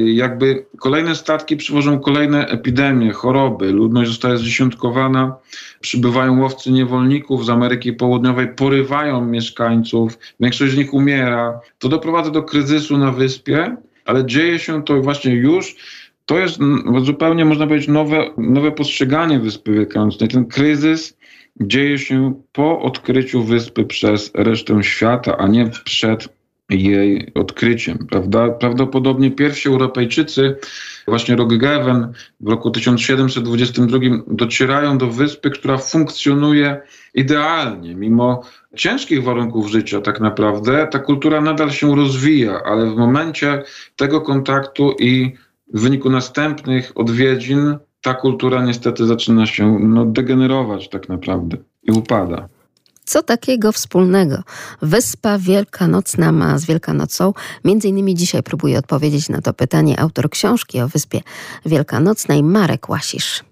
Jakby 0.04 0.66
kolejne 0.78 1.14
statki 1.14 1.56
przywożą 1.56 2.00
kolejne 2.00 2.46
epidemie, 2.46 3.12
choroby, 3.12 3.72
ludność 3.72 4.10
zostaje 4.10 4.38
zdziesiątkowana, 4.38 5.36
przybywają 5.80 6.40
łowcy 6.40 6.72
niewolników 6.72 7.44
z 7.46 7.50
Ameryki 7.50 7.92
Południowej, 7.92 8.48
porywają 8.48 9.26
mieszkańców, 9.26 10.18
większość 10.40 10.72
z 10.72 10.76
nich 10.76 10.94
umiera. 10.94 11.60
To 11.78 11.88
doprowadza 11.88 12.30
do 12.30 12.42
kryzysu 12.42 12.98
na 12.98 13.12
wyspie, 13.12 13.76
ale 14.04 14.26
dzieje 14.26 14.58
się 14.58 14.84
to 14.84 15.02
właśnie 15.02 15.34
już 15.34 15.76
to 16.26 16.38
jest 16.38 16.58
zupełnie, 17.02 17.44
można 17.44 17.66
powiedzieć, 17.66 17.88
nowe, 17.88 18.30
nowe 18.38 18.72
postrzeganie 18.72 19.38
Wyspy 19.38 19.72
Wielkanocnej. 19.72 20.28
Ten 20.28 20.46
kryzys 20.46 21.16
dzieje 21.60 21.98
się 21.98 22.42
po 22.52 22.80
odkryciu 22.82 23.42
wyspy 23.42 23.84
przez 23.84 24.30
resztę 24.34 24.82
świata, 24.82 25.36
a 25.38 25.48
nie 25.48 25.70
przed 25.84 26.28
jej 26.70 27.32
odkryciem. 27.34 27.98
Prawda? 28.10 28.48
Prawdopodobnie 28.48 29.30
pierwsi 29.30 29.68
Europejczycy, 29.68 30.56
właśnie 31.08 31.36
Roggeven 31.36 32.12
w 32.40 32.48
roku 32.48 32.70
1722 32.70 33.98
docierają 34.26 34.98
do 34.98 35.06
wyspy, 35.06 35.50
która 35.50 35.78
funkcjonuje 35.78 36.80
idealnie, 37.14 37.94
mimo 37.94 38.42
ciężkich 38.76 39.22
warunków 39.22 39.70
życia 39.70 40.00
tak 40.00 40.20
naprawdę. 40.20 40.88
Ta 40.90 40.98
kultura 40.98 41.40
nadal 41.40 41.70
się 41.70 41.96
rozwija, 41.96 42.60
ale 42.64 42.90
w 42.90 42.96
momencie 42.96 43.62
tego 43.96 44.20
kontaktu 44.20 44.94
i 44.98 45.32
w 45.74 45.80
wyniku 45.80 46.10
następnych 46.10 46.92
odwiedzin 46.94 47.76
ta 48.02 48.14
kultura 48.14 48.64
niestety 48.64 49.06
zaczyna 49.06 49.46
się 49.46 49.78
no, 49.78 50.06
degenerować 50.06 50.88
tak 50.88 51.08
naprawdę 51.08 51.56
i 51.82 51.92
upada. 51.92 52.48
Co 53.04 53.22
takiego 53.22 53.72
wspólnego 53.72 54.42
Wyspa 54.82 55.38
Wielkanocna 55.38 56.32
ma 56.32 56.58
z 56.58 56.64
Wielkanocą? 56.64 57.32
Między 57.64 57.88
innymi 57.88 58.14
dzisiaj 58.14 58.42
próbuje 58.42 58.78
odpowiedzieć 58.78 59.28
na 59.28 59.40
to 59.40 59.52
pytanie 59.52 60.00
autor 60.00 60.30
książki 60.30 60.80
o 60.80 60.88
Wyspie 60.88 61.20
Wielkanocnej 61.66 62.42
Marek 62.42 62.88
Łasisz. 62.88 63.49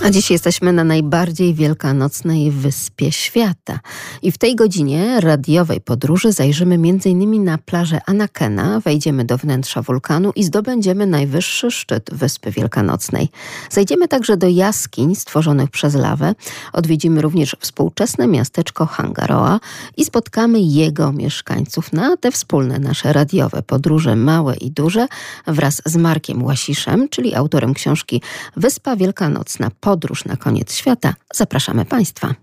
A 0.00 0.10
dziś 0.10 0.30
jesteśmy 0.30 0.72
na 0.72 0.84
najbardziej 0.84 1.54
wielkanocnej 1.54 2.50
wyspie 2.50 3.12
świata. 3.12 3.80
I 4.22 4.32
w 4.32 4.38
tej 4.38 4.56
godzinie 4.56 5.20
radiowej 5.20 5.80
podróży 5.80 6.32
zajrzymy 6.32 6.74
m.in. 6.74 7.44
na 7.44 7.58
plażę 7.58 8.00
Anakena, 8.06 8.80
wejdziemy 8.80 9.24
do 9.24 9.38
wnętrza 9.38 9.82
wulkanu 9.82 10.32
i 10.36 10.44
zdobędziemy 10.44 11.06
najwyższy 11.06 11.70
szczyt 11.70 12.10
Wyspy 12.12 12.50
Wielkanocnej. 12.50 13.28
Zajdziemy 13.70 14.08
także 14.08 14.36
do 14.36 14.48
jaskiń 14.48 15.14
stworzonych 15.14 15.70
przez 15.70 15.94
lawę, 15.94 16.34
odwiedzimy 16.72 17.22
również 17.22 17.56
współczesne 17.60 18.26
miasteczko 18.26 18.86
Hangaroa 18.86 19.60
i 19.96 20.04
spotkamy 20.04 20.60
jego 20.60 21.12
mieszkańców 21.12 21.92
na 21.92 22.16
te 22.16 22.30
wspólne 22.30 22.78
nasze 22.78 23.12
radiowe 23.12 23.62
podróże, 23.62 24.16
małe 24.16 24.56
i 24.56 24.70
duże, 24.70 25.06
wraz 25.46 25.82
z 25.86 25.96
Markiem 25.96 26.42
Łasiszem, 26.42 27.08
czyli 27.08 27.34
autorem 27.34 27.74
książki 27.74 28.22
Wyspa 28.56 28.96
Wielkanocna 28.96 29.70
podróż 29.82 30.24
na 30.24 30.36
koniec 30.36 30.72
świata, 30.74 31.14
zapraszamy 31.34 31.84
Państwa. 31.84 32.34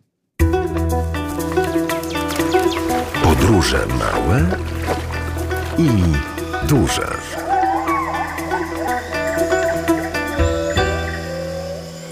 Podróże 3.23 3.85
małe 3.87 4.45
i 5.77 5.89
duże. 6.67 7.07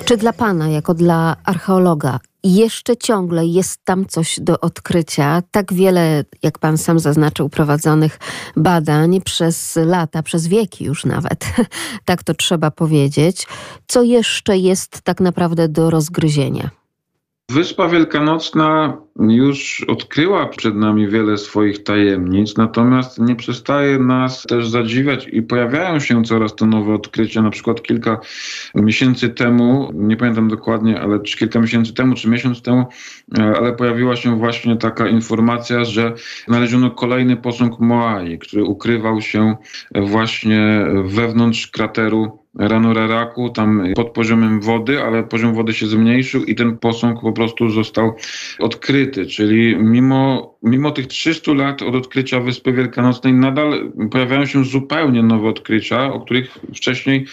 Czy 0.05 0.17
dla 0.17 0.33
Pana, 0.33 0.69
jako 0.69 0.93
dla 0.93 1.35
archeologa, 1.43 2.19
jeszcze 2.55 2.97
ciągle 2.97 3.45
jest 3.45 3.79
tam 3.83 4.05
coś 4.05 4.39
do 4.41 4.59
odkrycia. 4.59 5.41
Tak 5.51 5.73
wiele, 5.73 6.23
jak 6.43 6.59
pan 6.59 6.77
sam 6.77 6.99
zaznaczył, 6.99 7.49
prowadzonych 7.49 8.19
badań 8.55 9.21
przez 9.21 9.75
lata, 9.75 10.23
przez 10.23 10.47
wieki 10.47 10.85
już 10.85 11.05
nawet. 11.05 11.45
tak 12.05 12.23
to 12.23 12.33
trzeba 12.33 12.71
powiedzieć. 12.71 13.47
Co 13.87 14.03
jeszcze 14.03 14.57
jest 14.57 15.01
tak 15.01 15.21
naprawdę 15.21 15.69
do 15.69 15.89
rozgryzienia? 15.89 16.69
Wyspa 17.51 17.87
Wielkanocna 17.87 18.97
już 19.19 19.85
odkryła 19.87 20.45
przed 20.45 20.75
nami 20.75 21.07
wiele 21.07 21.37
swoich 21.37 21.83
tajemnic, 21.83 22.57
natomiast 22.57 23.19
nie 23.19 23.35
przestaje 23.35 23.99
nas 23.99 24.43
też 24.43 24.69
zadziwiać 24.69 25.27
i 25.31 25.41
pojawiają 25.41 25.99
się 25.99 26.23
coraz 26.23 26.55
to 26.55 26.65
nowe 26.65 26.93
odkrycia. 26.93 27.41
Na 27.41 27.49
przykład 27.49 27.81
kilka 27.81 28.19
miesięcy 28.75 29.29
temu, 29.29 29.91
nie 29.93 30.17
pamiętam 30.17 30.47
dokładnie, 30.47 31.01
ale 31.01 31.19
czy 31.19 31.37
kilka 31.37 31.59
miesięcy 31.59 31.93
temu, 31.93 32.15
czy 32.15 32.29
miesiąc 32.29 32.61
temu, 32.61 32.85
e, 33.37 33.53
ale 33.57 33.73
pojawiła 33.73 34.15
się 34.15 34.37
właśnie 34.37 34.75
taka 34.75 35.07
informacja, 35.07 35.85
że 35.85 36.13
znaleziono 36.47 36.91
kolejny 36.91 37.37
posąg 37.37 37.79
Moai, 37.79 38.39
który 38.39 38.63
ukrywał 38.63 39.21
się 39.21 39.55
właśnie 39.95 40.85
wewnątrz 41.05 41.67
krateru 41.67 42.46
Ranuraraku, 42.59 43.49
tam 43.49 43.83
pod 43.95 44.11
poziomem 44.11 44.61
wody, 44.61 45.03
ale 45.03 45.23
poziom 45.23 45.53
wody 45.53 45.73
się 45.73 45.87
zmniejszył 45.87 46.43
i 46.43 46.55
ten 46.55 46.77
posąg 46.77 47.21
po 47.21 47.31
prostu 47.31 47.69
został 47.69 48.15
odkryty. 48.59 49.25
Czyli 49.25 49.75
mimo, 49.75 50.55
mimo 50.63 50.91
tych 50.91 51.07
300 51.07 51.53
lat 51.53 51.81
od 51.81 51.95
odkrycia 51.95 52.39
Wyspy 52.39 52.73
Wielkanocnej 52.73 53.33
nadal 53.33 53.91
pojawiają 54.11 54.45
się 54.45 54.63
zupełnie 54.63 55.23
nowe 55.23 55.49
odkrycia, 55.49 56.13
o 56.13 56.19
których 56.19 56.57
wcześniej 56.75 57.25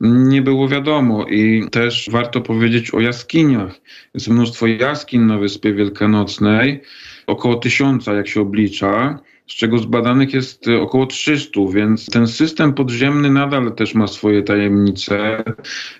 nie 0.00 0.42
było 0.42 0.68
wiadomo. 0.68 1.26
I 1.26 1.64
też 1.70 2.08
warto 2.12 2.40
powiedzieć 2.40 2.94
o 2.94 3.00
jaskiniach. 3.00 3.80
Jest 4.14 4.28
mnóstwo 4.28 4.66
jaskiń 4.66 5.20
na 5.20 5.38
Wyspie 5.38 5.74
Wielkanocnej, 5.74 6.80
około 7.26 7.54
tysiąca 7.54 8.14
jak 8.14 8.28
się 8.28 8.40
oblicza 8.40 9.18
z 9.52 9.54
czego 9.54 9.78
zbadanych 9.78 10.34
jest 10.34 10.68
e, 10.68 10.80
około 10.80 11.06
300, 11.06 11.60
więc 11.74 12.06
ten 12.06 12.26
system 12.26 12.74
podziemny 12.74 13.30
nadal 13.30 13.74
też 13.74 13.94
ma 13.94 14.06
swoje 14.06 14.42
tajemnice. 14.42 15.44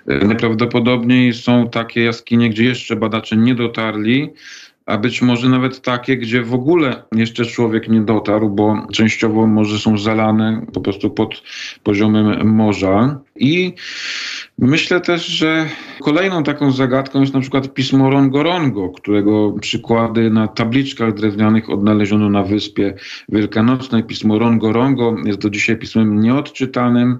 E, 0.07 0.27
najprawdopodobniej 0.27 1.35
są 1.35 1.71
takie 1.71 2.03
jaskinie, 2.03 2.51
gdzie 2.51 2.65
jeszcze 2.65 2.97
badacze 2.97 3.37
nie 3.37 3.55
dotarli, 3.55 4.31
a 4.87 4.99
być 4.99 5.23
może 5.23 5.49
nawet 5.49 5.81
takie, 5.81 6.17
gdzie 6.17 6.43
w 6.43 6.55
ogóle 6.55 7.03
jeszcze 7.13 7.47
człowiek 7.47 7.89
nie 7.89 8.01
dotarł, 8.01 8.51
bo 8.51 8.87
częściowo 8.93 9.47
morze 9.47 9.79
są 9.79 9.99
zalane 9.99 10.67
po 10.73 10.81
prostu 10.81 11.11
pod 11.11 11.43
poziomem 11.83 12.55
morza. 12.55 13.21
I 13.37 13.75
myślę 14.59 15.01
też, 15.01 15.27
że 15.27 15.67
kolejną 16.03 16.43
taką 16.43 16.73
zagadką 16.73 17.21
jest 17.21 17.35
na 17.35 17.41
przykład 17.41 17.75
pismo 17.75 18.11
Rongorongo, 18.11 18.89
którego 18.89 19.53
przykłady 19.61 20.31
na 20.31 20.49
tabliczkach 20.49 21.15
drewnianych 21.15 21.71
odnaleziono 21.71 22.29
na 22.29 22.43
wyspie 22.43 22.95
Wielkanocnej. 23.29 24.05
Pismo 24.05 24.39
Rongorongo 24.39 25.17
jest 25.25 25.39
do 25.39 25.51
dzisiaj 25.51 25.77
pismem 25.77 26.21
nieodczytanym. 26.21 27.19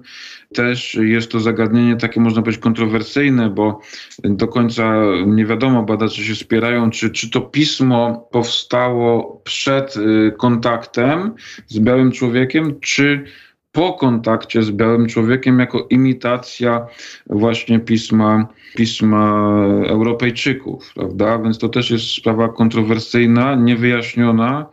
Też 0.55 0.95
jest 0.95 1.31
to 1.31 1.41
zagadnienie 1.41 1.97
takie, 1.97 2.21
można 2.21 2.43
powiedzieć, 2.43 2.63
kontrowersyjne, 2.63 3.51
bo 3.51 3.81
do 4.25 4.49
końca 4.49 4.95
nie 5.27 5.47
wiadomo, 5.47 5.83
badacze 5.83 6.23
się 6.23 6.35
spierają, 6.35 6.91
czy, 6.91 7.11
czy 7.11 7.31
to 7.31 7.41
pismo 7.41 8.29
powstało 8.33 9.41
przed 9.45 9.97
y, 9.97 10.33
kontaktem 10.39 11.35
z 11.67 11.79
białym 11.79 12.13
człowiekiem, 12.13 12.81
czy 12.81 13.25
po 13.73 13.93
kontakcie 13.93 14.63
z 14.63 14.71
białym 14.71 15.07
człowiekiem 15.07 15.59
jako 15.59 15.87
imitacja 15.91 16.87
właśnie 17.27 17.81
pisma, 17.81 18.49
pisma 18.77 19.55
Europejczyków, 19.87 20.93
prawda? 20.95 21.39
Więc 21.39 21.59
to 21.59 21.69
też 21.69 21.91
jest 21.91 22.05
sprawa 22.05 22.49
kontrowersyjna, 22.49 23.55
niewyjaśniona. 23.55 24.67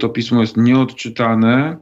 To 0.00 0.08
pismo 0.08 0.40
jest 0.40 0.56
nieodczytane. 0.56 1.76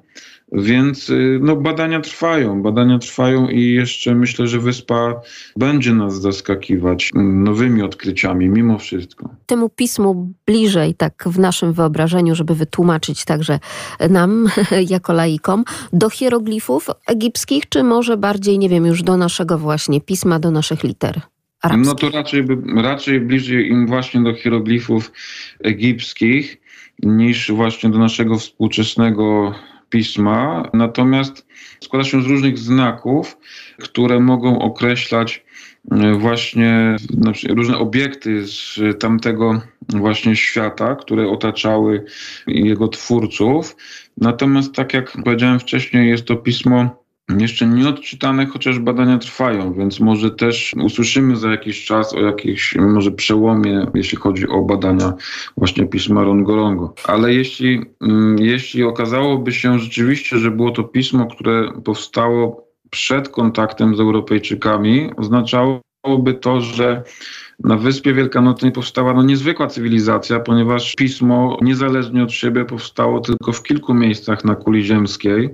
Więc 0.53 1.11
y, 1.11 1.39
no, 1.43 1.57
badania 1.57 2.01
trwają, 2.01 2.63
badania 2.63 2.99
trwają 2.99 3.49
i 3.49 3.73
jeszcze 3.73 4.15
myślę, 4.15 4.47
że 4.47 4.59
wyspa 4.59 5.21
będzie 5.57 5.95
nas 5.95 6.21
zaskakiwać 6.21 7.11
nowymi 7.15 7.83
odkryciami 7.83 8.49
mimo 8.49 8.79
wszystko. 8.79 9.31
Temu 9.47 9.69
pismu 9.69 10.35
bliżej, 10.47 10.95
tak 10.95 11.25
w 11.27 11.39
naszym 11.39 11.73
wyobrażeniu, 11.73 12.35
żeby 12.35 12.55
wytłumaczyć 12.55 13.25
także 13.25 13.59
nam, 14.11 14.47
jako 14.97 15.13
laikom, 15.13 15.65
do 15.93 16.11
hieroglifów 16.11 16.87
egipskich, 17.07 17.69
czy 17.69 17.83
może 17.83 18.17
bardziej, 18.17 18.59
nie 18.59 18.69
wiem, 18.69 18.87
już 18.87 19.03
do 19.03 19.17
naszego 19.17 19.59
właśnie 19.59 20.01
pisma, 20.01 20.39
do 20.39 20.51
naszych 20.51 20.85
liter? 20.85 21.21
Arabskich? 21.63 21.87
No 21.87 21.95
to 21.95 22.11
raczej, 22.11 22.45
raczej 22.77 23.21
bliżej 23.21 23.69
im 23.69 23.87
właśnie 23.87 24.23
do 24.23 24.35
hieroglifów 24.35 25.13
egipskich 25.65 26.61
niż 27.03 27.53
właśnie 27.53 27.91
do 27.91 27.99
naszego 27.99 28.39
współczesnego 28.39 29.55
pisma, 29.91 30.71
natomiast 30.73 31.47
składa 31.81 32.05
się 32.05 32.23
z 32.23 32.27
różnych 32.27 32.59
znaków, 32.59 33.39
które 33.79 34.21
mogą 34.21 34.59
określać 34.59 35.45
e, 35.91 36.15
właśnie 36.15 36.97
różne 37.49 37.79
obiekty 37.79 38.47
z 38.47 38.79
tamtego 39.01 39.61
właśnie 39.89 40.37
świata, 40.37 40.97
które 40.97 41.29
otaczały 41.29 42.05
jego 42.47 42.89
twórców. 42.89 43.77
Natomiast 44.17 44.75
tak 44.75 44.95
jak 44.95 45.13
powiedziałem 45.25 45.61
wcześniej, 45.61 46.09
jest 46.09 46.25
to 46.25 46.37
pismo 46.37 47.05
jeszcze 47.37 47.67
nie 47.67 47.89
odczytane, 47.89 48.47
chociaż 48.47 48.79
badania 48.79 49.19
trwają, 49.19 49.73
więc 49.73 50.01
może 50.01 50.31
też 50.31 50.75
usłyszymy 50.85 51.37
za 51.37 51.51
jakiś 51.51 51.85
czas 51.85 52.15
o 52.15 52.21
jakimś 52.21 52.77
może 52.77 53.11
przełomie, 53.11 53.87
jeśli 53.95 54.19
chodzi 54.19 54.49
o 54.49 54.63
badania 54.63 55.13
właśnie 55.57 55.87
pisma 55.87 56.25
Rongorongo. 56.25 56.95
Ale 57.05 57.35
jeśli, 57.35 57.83
mm, 58.01 58.39
jeśli 58.39 58.85
okazałoby 58.85 59.53
się 59.53 59.79
rzeczywiście, 59.79 60.39
że 60.39 60.51
było 60.51 60.71
to 60.71 60.85
pismo, 60.85 61.27
które 61.27 61.73
powstało 61.85 62.69
przed 62.91 63.29
kontaktem 63.29 63.97
z 63.97 64.01
Europejczykami, 64.01 65.11
oznaczałoby 65.17 66.35
to, 66.41 66.61
że 66.61 67.03
na 67.65 67.77
Wyspie 67.77 68.15
Wielkanocnej 68.15 68.73
powstała 68.73 69.15
no, 69.15 69.23
niezwykła 69.23 69.67
cywilizacja, 69.67 70.41
ponieważ 70.41 70.95
pismo 70.95 71.59
niezależnie 71.63 72.23
od 72.23 72.33
siebie 72.33 72.65
powstało 72.65 73.21
tylko 73.21 73.53
w 73.53 73.63
kilku 73.63 73.95
miejscach 73.95 74.45
na 74.45 74.55
kuli 74.55 74.85
ziemskiej 74.85 75.51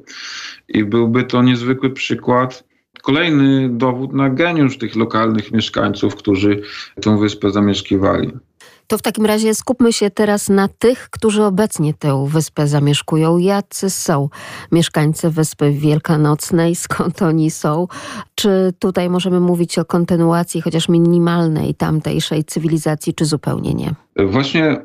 i 0.69 0.85
byłby 0.85 1.25
to 1.25 1.43
niezwykły 1.43 1.91
przykład, 1.91 2.65
kolejny 3.03 3.69
dowód 3.69 4.13
na 4.13 4.31
geniusz 4.31 4.79
tych 4.79 4.97
lokalnych 4.97 5.53
mieszkańców, 5.53 6.17
którzy 6.17 6.63
tę 7.03 7.19
wyspę 7.19 7.51
zamieszkiwali. 7.51 8.33
To 8.87 8.99
w 8.99 9.03
takim 9.03 9.27
razie 9.27 9.55
skupmy 9.55 9.93
się 9.93 10.11
teraz 10.11 10.49
na 10.49 10.69
tych, 10.69 11.11
którzy 11.11 11.45
obecnie 11.45 11.95
tę 11.95 12.27
wyspę 12.29 12.67
zamieszkują. 12.67 13.39
Jacy 13.39 13.91
są 13.91 14.29
mieszkańcy 14.73 15.31
Wyspy 15.31 15.73
Wielkanocnej? 15.73 16.75
Skąd 16.75 17.23
oni 17.23 17.51
są? 17.51 17.87
Czy 18.35 18.73
tutaj 18.79 19.11
możemy 19.11 19.41
mówić 19.41 19.79
o 19.79 19.85
kontynuacji 19.85 20.61
chociaż 20.61 20.89
minimalnej 20.89 21.75
tamtejszej 21.75 22.45
cywilizacji, 22.45 23.15
czy 23.15 23.25
zupełnie 23.25 23.75
nie? 23.75 23.95
Właśnie 24.17 24.77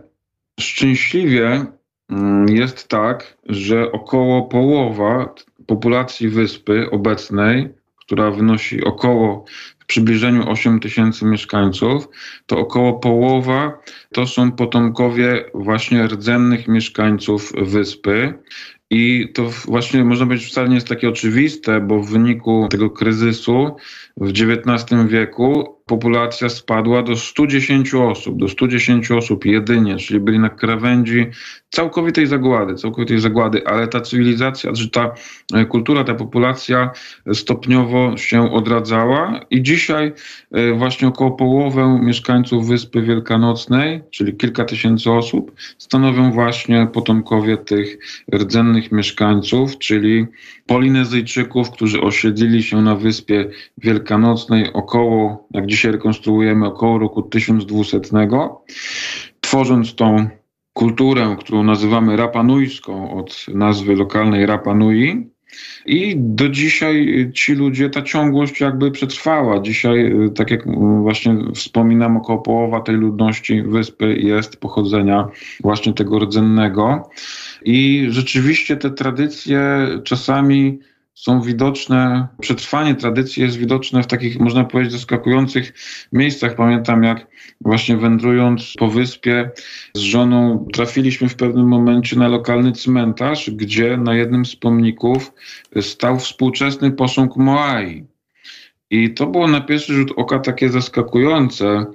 szczęśliwie 0.59 1.65
mm, 2.09 2.49
jest 2.49 2.87
tak, 2.87 3.37
że 3.45 3.91
około 3.91 4.41
połowa 4.43 5.33
populacji 5.69 6.29
wyspy 6.29 6.89
obecnej, 6.91 7.69
która 7.95 8.31
wynosi 8.31 8.83
około 8.83 9.45
w 9.79 9.85
przybliżeniu 9.85 10.49
8 10.49 10.79
tysięcy 10.79 11.25
mieszkańców, 11.25 12.07
to 12.45 12.57
około 12.57 12.93
połowa 12.93 13.79
to 14.13 14.27
są 14.27 14.51
potomkowie 14.51 15.45
właśnie 15.53 16.07
rdzennych 16.07 16.67
mieszkańców 16.67 17.53
wyspy. 17.61 18.33
I 18.89 19.31
to 19.33 19.49
właśnie 19.65 20.03
można 20.03 20.25
powiedzieć 20.25 20.47
wcale 20.47 20.69
nie 20.69 20.75
jest 20.75 20.87
takie 20.87 21.09
oczywiste, 21.09 21.81
bo 21.81 21.99
w 21.99 22.11
wyniku 22.11 22.67
tego 22.71 22.89
kryzysu 22.89 23.75
w 24.17 24.29
XIX 24.29 25.07
wieku 25.07 25.78
populacja 25.89 26.49
spadła 26.49 27.03
do 27.03 27.15
110 27.15 27.93
osób, 27.93 28.39
do 28.39 28.47
110 28.47 29.11
osób 29.11 29.45
jedynie, 29.45 29.97
czyli 29.97 30.19
byli 30.19 30.39
na 30.39 30.49
krawędzi 30.49 31.25
całkowitej 31.69 32.27
zagłady, 32.27 32.75
całkowitej 32.75 33.19
zagłady, 33.19 33.67
ale 33.67 33.87
ta 33.87 34.01
cywilizacja, 34.01 34.73
czy 34.73 34.89
ta 34.89 35.13
e, 35.53 35.65
kultura, 35.65 36.03
ta 36.03 36.13
populacja 36.15 36.91
stopniowo 37.33 38.17
się 38.17 38.51
odradzała 38.51 39.39
i 39.49 39.63
dzisiaj 39.63 40.13
e, 40.51 40.73
właśnie 40.73 41.07
około 41.07 41.31
połowę 41.31 41.99
mieszkańców 42.03 42.67
Wyspy 42.67 43.01
Wielkanocnej, 43.01 44.01
czyli 44.11 44.33
kilka 44.33 44.65
tysięcy 44.65 45.11
osób, 45.11 45.51
stanowią 45.77 46.31
właśnie 46.31 46.87
potomkowie 46.93 47.57
tych 47.57 47.97
rdzennych 48.33 48.91
mieszkańców, 48.91 49.77
czyli 49.77 50.27
Polinezyjczyków, 50.69 51.71
którzy 51.71 52.01
osiedlili 52.01 52.63
się 52.63 52.81
na 52.81 52.95
Wyspie 52.95 53.49
Wielkanocnej 53.77 54.73
około, 54.73 55.47
jak 55.51 55.65
dzisiaj 55.79 55.91
rekonstruujemy, 55.91 56.67
około 56.67 56.99
roku 56.99 57.21
1200, 57.21 57.99
tworząc 59.41 59.95
tą 59.95 60.27
kulturę, 60.73 61.35
którą 61.39 61.63
nazywamy 61.63 62.17
rapanujską 62.17 63.17
od 63.17 63.45
nazwy 63.53 63.95
lokalnej 63.95 64.45
Rapanui. 64.45 65.27
I 65.85 66.15
do 66.17 66.49
dzisiaj 66.49 67.31
ci 67.33 67.53
ludzie, 67.53 67.89
ta 67.89 68.01
ciągłość 68.01 68.61
jakby 68.61 68.91
przetrwała. 68.91 69.61
Dzisiaj, 69.61 70.13
tak 70.35 70.51
jak 70.51 70.63
właśnie 71.01 71.37
wspominam, 71.55 72.17
około 72.17 72.39
połowa 72.39 72.81
tej 72.81 72.95
ludności 72.95 73.61
wyspy 73.61 74.15
jest 74.17 74.57
pochodzenia 74.57 75.27
właśnie 75.61 75.93
tego 75.93 76.19
rdzennego. 76.19 77.09
I 77.65 78.07
rzeczywiście 78.09 78.77
te 78.77 78.91
tradycje 78.91 79.87
czasami 80.03 80.79
są 81.19 81.41
widoczne, 81.41 82.27
przetrwanie 82.41 82.95
tradycji 82.95 83.43
jest 83.43 83.57
widoczne 83.57 84.03
w 84.03 84.07
takich, 84.07 84.39
można 84.39 84.63
powiedzieć, 84.63 84.93
zaskakujących 84.93 85.73
miejscach. 86.13 86.55
Pamiętam, 86.55 87.03
jak 87.03 87.27
właśnie 87.61 87.97
wędrując 87.97 88.73
po 88.77 88.87
wyspie 88.87 89.51
z 89.93 89.99
żoną, 89.99 90.67
trafiliśmy 90.73 91.29
w 91.29 91.35
pewnym 91.35 91.67
momencie 91.67 92.15
na 92.15 92.27
lokalny 92.27 92.71
cmentarz, 92.71 93.51
gdzie 93.51 93.97
na 93.97 94.15
jednym 94.15 94.45
z 94.45 94.55
pomników 94.55 95.33
stał 95.81 96.19
współczesny 96.19 96.91
posąg 96.91 97.35
Moai. 97.35 98.05
I 98.89 99.13
to 99.13 99.27
było 99.27 99.47
na 99.47 99.61
pierwszy 99.61 99.93
rzut 99.93 100.11
oka 100.15 100.39
takie 100.39 100.69
zaskakujące, 100.69 101.85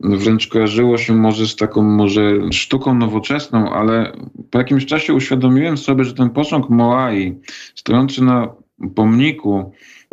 wręcz 0.00 0.48
kojarzyło 0.48 0.98
się 0.98 1.14
może 1.14 1.46
z 1.46 1.56
taką 1.56 1.82
może 1.82 2.52
sztuką 2.52 2.94
nowoczesną, 2.94 3.72
ale 3.72 4.12
po 4.50 4.58
jakimś 4.58 4.86
czasie 4.86 5.14
uświadomiłem 5.14 5.76
sobie, 5.76 6.04
że 6.04 6.14
ten 6.14 6.30
posąg 6.30 6.70
Moai 6.70 7.34
stojący 7.74 8.24
na 8.24 8.61
pomniku 8.94 9.72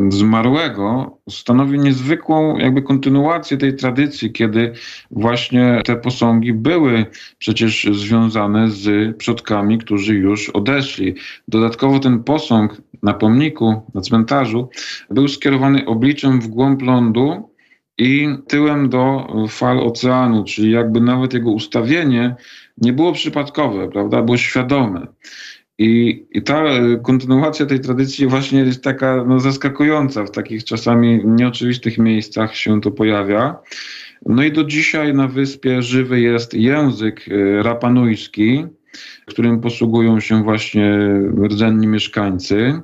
zmarłego 0.10 1.18
stanowi 1.30 1.80
niezwykłą 1.80 2.58
jakby 2.58 2.82
kontynuację 2.82 3.58
tej 3.58 3.76
tradycji, 3.76 4.32
kiedy 4.32 4.74
właśnie 5.12 5.82
te 5.86 5.96
posągi 5.96 6.54
były 6.54 7.06
przecież 7.38 7.88
związane 7.92 8.70
z 8.70 9.18
przodkami, 9.18 9.78
którzy 9.78 10.16
już 10.16 10.50
odeszli. 10.50 11.16
Dodatkowo 11.48 12.00
ten 12.00 12.24
posąg 12.24 12.82
na 13.04 13.14
pomniku, 13.14 13.82
na 13.94 14.02
cmentarzu 14.02 14.70
był 15.10 15.28
skierowany 15.28 15.86
obliczem 15.86 16.42
w 16.42 16.48
głąb 16.48 16.82
lądu, 16.82 17.50
i 18.00 18.28
tyłem 18.48 18.90
do 18.90 19.28
fal 19.50 19.80
oceanu, 19.80 20.44
czyli 20.44 20.72
jakby 20.72 21.02
nawet 21.02 21.34
jego 21.34 21.52
ustawienie 21.52 22.36
nie 22.78 22.94
było 22.94 23.12
przypadkowe, 23.12 23.90
prawda, 23.90 24.22
było 24.22 24.38
świadome. 24.38 25.08
I, 25.80 26.26
I 26.32 26.42
ta 26.42 26.64
kontynuacja 27.04 27.66
tej 27.66 27.80
tradycji 27.80 28.28
właśnie 28.28 28.60
jest 28.60 28.84
taka 28.84 29.24
no, 29.28 29.40
zaskakująca, 29.40 30.26
w 30.26 30.32
takich 30.32 30.64
czasami 30.64 31.22
nieoczywistych 31.26 31.98
miejscach 31.98 32.56
się 32.56 32.82
to 32.82 32.92
pojawia. 32.92 33.56
No 34.26 34.44
i 34.44 34.52
do 34.52 34.64
dzisiaj 34.64 35.14
na 35.14 35.28
wyspie 35.28 35.82
żywy 35.82 36.20
jest 36.20 36.54
język 36.54 37.26
e, 37.28 37.64
rapanujski, 37.64 38.66
którym 39.26 39.62
posługują 39.62 40.20
się 40.20 40.44
właśnie 40.44 41.00
rdzenni 41.44 41.88
mieszkańcy. 41.88 42.82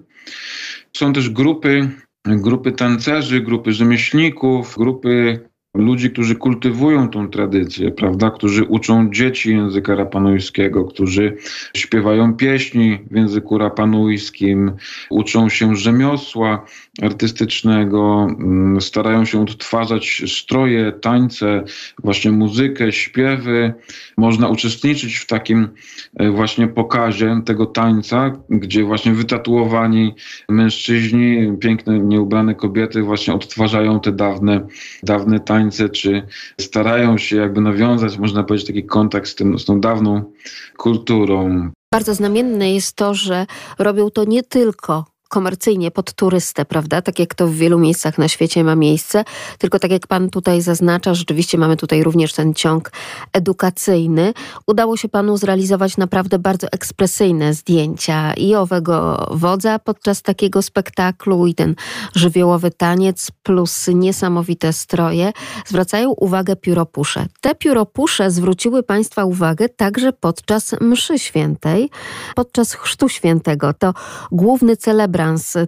Są 0.94 1.14
też 1.14 1.30
grupy 1.30 1.90
grupy 2.26 2.72
tancerzy, 2.72 3.42
grupy 3.42 3.74
rzemieślników, 3.74 4.76
grupy 4.78 5.40
ludzi, 5.76 6.12
którzy 6.12 6.36
kultywują 6.36 7.10
tą 7.10 7.30
tradycję, 7.30 7.92
prawda, 7.92 8.32
którzy 8.32 8.64
uczą 8.64 9.10
dzieci 9.12 9.50
języka 9.50 9.96
rapanujskiego, 9.96 10.86
którzy 10.86 11.38
śpiewają 11.78 12.34
pieśni 12.34 13.00
w 13.12 13.16
języku 13.16 13.58
rapanujskim, 13.58 14.72
uczą 15.10 15.50
się 15.50 15.76
rzemiosła 15.76 16.66
artystycznego, 17.02 18.28
mm, 18.40 18.82
starają 18.82 19.26
się 19.26 19.42
odtwarzać 19.42 20.24
stroje, 20.28 20.92
tańce, 20.92 21.64
właśnie 22.04 22.32
muzykę, 22.32 22.92
śpiewy. 22.92 23.74
Można 24.18 24.48
uczestniczyć 24.48 25.16
w 25.16 25.28
takim 25.28 25.68
e, 26.16 26.32
właśnie 26.32 26.68
pokazie 26.68 27.42
tego 27.46 27.66
tańca, 27.66 28.32
gdzie 28.50 28.84
właśnie 28.84 29.14
wytatuowani 29.14 30.14
mężczyźni, 30.50 31.58
piękne, 31.60 32.00
nieubrane 32.00 32.56
kobiety 32.56 33.02
właśnie 33.02 33.34
odtwarzają 33.34 34.00
te 34.00 34.12
dawne, 34.12 34.68
dawne 35.04 35.40
tańce, 35.40 35.65
czy 35.90 36.28
starają 36.62 37.18
się 37.18 37.36
jakby 37.36 37.62
nawiązać, 37.62 38.18
można 38.18 38.44
powiedzieć, 38.44 38.68
taki 38.68 38.84
kontakt 38.84 39.28
z, 39.28 39.36
tym, 39.36 39.60
z 39.60 39.66
tą 39.66 39.82
dawną 39.82 40.34
kulturą. 40.78 41.72
Bardzo 41.94 42.16
znamienne 42.16 42.74
jest 42.74 42.96
to, 42.96 43.14
że 43.14 43.46
robią 43.80 44.10
to 44.10 44.24
nie 44.24 44.44
tylko 44.44 45.15
komercyjnie 45.36 45.92
pod 45.92 46.14
turystę, 46.14 46.66
prawda? 46.66 47.02
Tak 47.02 47.20
jak 47.20 47.36
to 47.36 47.48
w 47.48 47.54
wielu 47.54 47.80
miejscach 47.80 48.18
na 48.18 48.28
świecie 48.28 48.64
ma 48.64 48.76
miejsce. 48.76 49.24
Tylko 49.58 49.80
tak 49.80 49.92
jak 49.92 50.08
pan 50.08 50.30
tutaj 50.30 50.62
zaznacza, 50.62 51.14
rzeczywiście 51.14 51.58
mamy 51.58 51.78
tutaj 51.78 52.04
również 52.04 52.34
ten 52.34 52.54
ciąg 52.54 52.92
edukacyjny. 53.34 54.34
Udało 54.68 54.98
się 54.98 55.10
panu 55.10 55.38
zrealizować 55.38 55.98
naprawdę 55.98 56.40
bardzo 56.40 56.68
ekspresyjne 56.72 57.54
zdjęcia 57.54 58.34
i 58.34 58.56
owego 58.56 59.28
wodza 59.32 59.80
podczas 59.80 60.22
takiego 60.22 60.62
spektaklu 60.62 61.48
i 61.48 61.54
ten 61.56 61.76
żywiołowy 62.14 62.72
taniec 62.72 63.32
plus 63.44 63.88
niesamowite 63.88 64.74
stroje. 64.74 65.32
Zwracają 65.66 66.12
uwagę 66.12 66.56
pióropusze. 66.56 67.26
Te 67.42 67.56
pióropusze 67.56 68.32
zwróciły 68.32 68.84
państwa 68.84 69.26
uwagę 69.26 69.70
także 69.70 70.14
podczas 70.14 70.76
mszy 70.82 71.20
świętej, 71.20 71.90
podczas 72.36 72.74
chrztu 72.74 73.10
świętego. 73.10 73.74
To 73.74 73.94
główny 74.32 74.78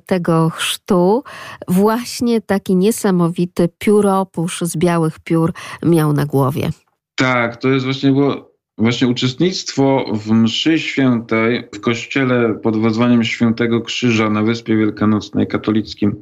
tego 0.05 0.49
chrztu 0.49 1.24
właśnie 1.68 2.41
taki 2.41 2.76
niesamowity 2.76 3.70
pióropusz 3.78 4.62
z 4.62 4.78
białych 4.78 5.20
piór 5.20 5.53
miał 5.84 6.14
na 6.14 6.26
głowie. 6.26 6.70
Tak, 7.16 7.58
to 7.58 7.70
jest 7.70 7.86
właśnie 7.86 8.12
było 8.12 8.58
Właśnie 8.80 9.08
uczestnictwo 9.08 10.05
w 10.14 10.32
mszy 10.32 10.80
świętej 10.80 11.64
w 11.76 11.80
kościele 11.80 12.53
pod 12.64 12.82
wezwaniem 12.82 13.24
Świętego 13.24 13.82
Krzyża 13.82 14.30
na 14.30 14.43
Wyspie 14.43 14.78
Wielkanocnej 14.78 15.47
katolickim 15.47 16.22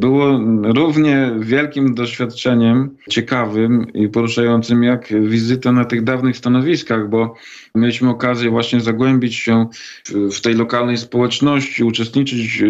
było 0.00 0.40
równie 0.62 1.30
wielkim 1.40 1.94
doświadczeniem, 1.94 2.96
ciekawym 3.10 3.92
i 3.94 4.08
poruszającym 4.08 4.82
jak 4.82 5.28
wizyta 5.28 5.72
na 5.72 5.84
tych 5.84 6.04
dawnych 6.04 6.36
stanowiskach, 6.36 7.08
bo 7.08 7.34
mieliśmy 7.74 8.10
okazję 8.10 8.50
właśnie 8.50 8.80
zagłębić 8.80 9.34
się 9.34 9.66
w 10.32 10.40
tej 10.40 10.54
lokalnej 10.54 10.98
społeczności, 10.98 11.84
uczestniczyć 11.84 12.62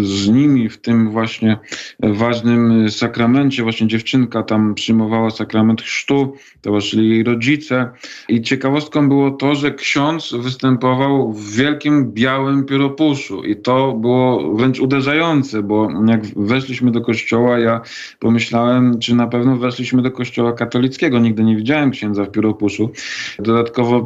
z 0.00 0.28
nimi 0.28 0.68
w 0.68 0.78
tym 0.78 1.10
właśnie 1.10 1.58
ważnym 2.00 2.90
sakramencie. 2.90 3.62
Właśnie 3.62 3.86
dziewczynka 3.86 4.42
tam 4.42 4.74
przyjmowała 4.74 5.30
sakrament 5.30 5.82
chrztu, 5.82 6.36
towarzyszyli 6.60 7.10
jej 7.10 7.24
rodzice 7.24 7.90
i 8.28 8.42
ciekawostką 8.42 9.08
było 9.08 9.30
to, 9.30 9.54
że 9.54 9.74
ksiądz 9.74 10.34
występował 10.38 11.32
w 11.32 11.56
wielkim 11.56 12.12
białym 12.12 12.64
pióropuszu 12.64 13.44
i 13.44 13.56
to 13.56 13.92
było 13.92 14.54
wręcz 14.54 14.80
uderzające, 14.80 15.62
bo 15.62 15.88
jak 16.06 16.26
weszliśmy 16.26 16.90
do 16.90 17.00
kościoła, 17.00 17.58
ja 17.58 17.80
pomyślałem, 18.18 18.98
czy 18.98 19.14
na 19.14 19.26
pewno 19.26 19.56
weszliśmy 19.56 20.02
do 20.02 20.10
kościoła 20.10 20.52
katolickiego. 20.52 21.18
Nigdy 21.18 21.44
nie 21.44 21.56
widziałem 21.56 21.90
księdza 21.90 22.24
w 22.24 22.30
pióropuszu. 22.30 22.90
Dodatkowo 23.38 24.00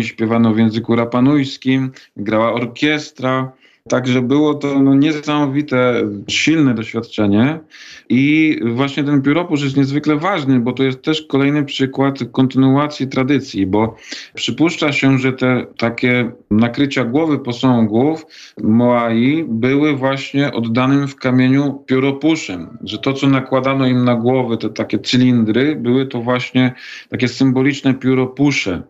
śpiewano 0.00 0.54
w 0.54 0.58
języku 0.58 0.96
rapanujskim, 0.96 1.90
grała 2.16 2.52
orkiestra. 2.52 3.52
Także 3.88 4.22
było 4.22 4.54
to 4.54 4.82
no, 4.82 4.94
niesamowite, 4.94 6.02
silne 6.28 6.74
doświadczenie 6.74 7.60
i 8.08 8.58
właśnie 8.64 9.04
ten 9.04 9.22
pióropusz 9.22 9.62
jest 9.62 9.76
niezwykle 9.76 10.16
ważny, 10.16 10.60
bo 10.60 10.72
to 10.72 10.82
jest 10.82 11.02
też 11.02 11.22
kolejny 11.22 11.64
przykład 11.64 12.18
kontynuacji 12.32 13.08
tradycji, 13.08 13.66
bo 13.66 13.96
przypuszcza 14.34 14.92
się, 14.92 15.18
że 15.18 15.32
te 15.32 15.66
takie 15.76 16.32
nakrycia 16.50 17.04
głowy 17.04 17.38
posągów 17.38 18.26
Moai 18.62 19.44
były 19.48 19.96
właśnie 19.96 20.52
oddanym 20.52 21.08
w 21.08 21.16
kamieniu 21.16 21.82
pióropuszem, 21.86 22.78
że 22.84 22.98
to, 22.98 23.12
co 23.12 23.28
nakładano 23.28 23.86
im 23.86 24.04
na 24.04 24.14
głowy, 24.14 24.56
te 24.56 24.70
takie 24.70 24.98
cylindry, 24.98 25.76
były 25.76 26.06
to 26.06 26.20
właśnie 26.20 26.72
takie 27.08 27.28
symboliczne 27.28 27.94
pióropusze. 27.94 28.82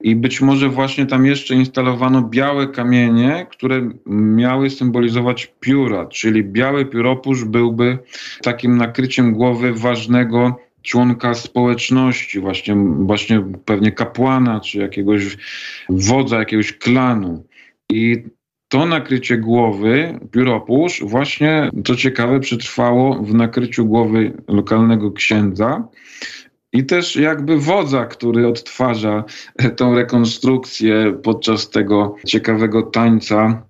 I 0.00 0.16
być 0.16 0.40
może 0.40 0.68
właśnie 0.68 1.06
tam 1.06 1.26
jeszcze 1.26 1.54
instalowano 1.54 2.22
białe 2.22 2.68
kamienie, 2.68 3.46
które 3.50 3.90
miały 4.06 4.70
symbolizować 4.70 5.52
pióra, 5.60 6.06
czyli 6.06 6.44
biały 6.44 6.86
pióropusz 6.86 7.44
byłby 7.44 7.98
takim 8.42 8.76
nakryciem 8.76 9.32
głowy 9.32 9.72
ważnego 9.74 10.56
członka 10.82 11.34
społeczności, 11.34 12.40
właśnie, 12.40 12.76
właśnie 12.98 13.44
pewnie 13.64 13.92
kapłana 13.92 14.60
czy 14.60 14.78
jakiegoś 14.78 15.36
wodza, 15.88 16.38
jakiegoś 16.38 16.72
klanu. 16.72 17.44
I 17.90 18.24
to 18.68 18.86
nakrycie 18.86 19.38
głowy, 19.38 20.18
pióropusz, 20.32 21.02
właśnie, 21.04 21.70
co 21.84 21.96
ciekawe, 21.96 22.40
przetrwało 22.40 23.22
w 23.22 23.34
nakryciu 23.34 23.86
głowy 23.86 24.32
lokalnego 24.48 25.12
księdza 25.12 25.88
i 26.72 26.86
też 26.86 27.16
jakby 27.16 27.58
wodza, 27.58 28.06
który 28.06 28.48
odtwarza 28.48 29.24
tą 29.76 29.94
rekonstrukcję 29.94 31.18
podczas 31.22 31.70
tego 31.70 32.16
ciekawego 32.26 32.82
tańca 32.82 33.62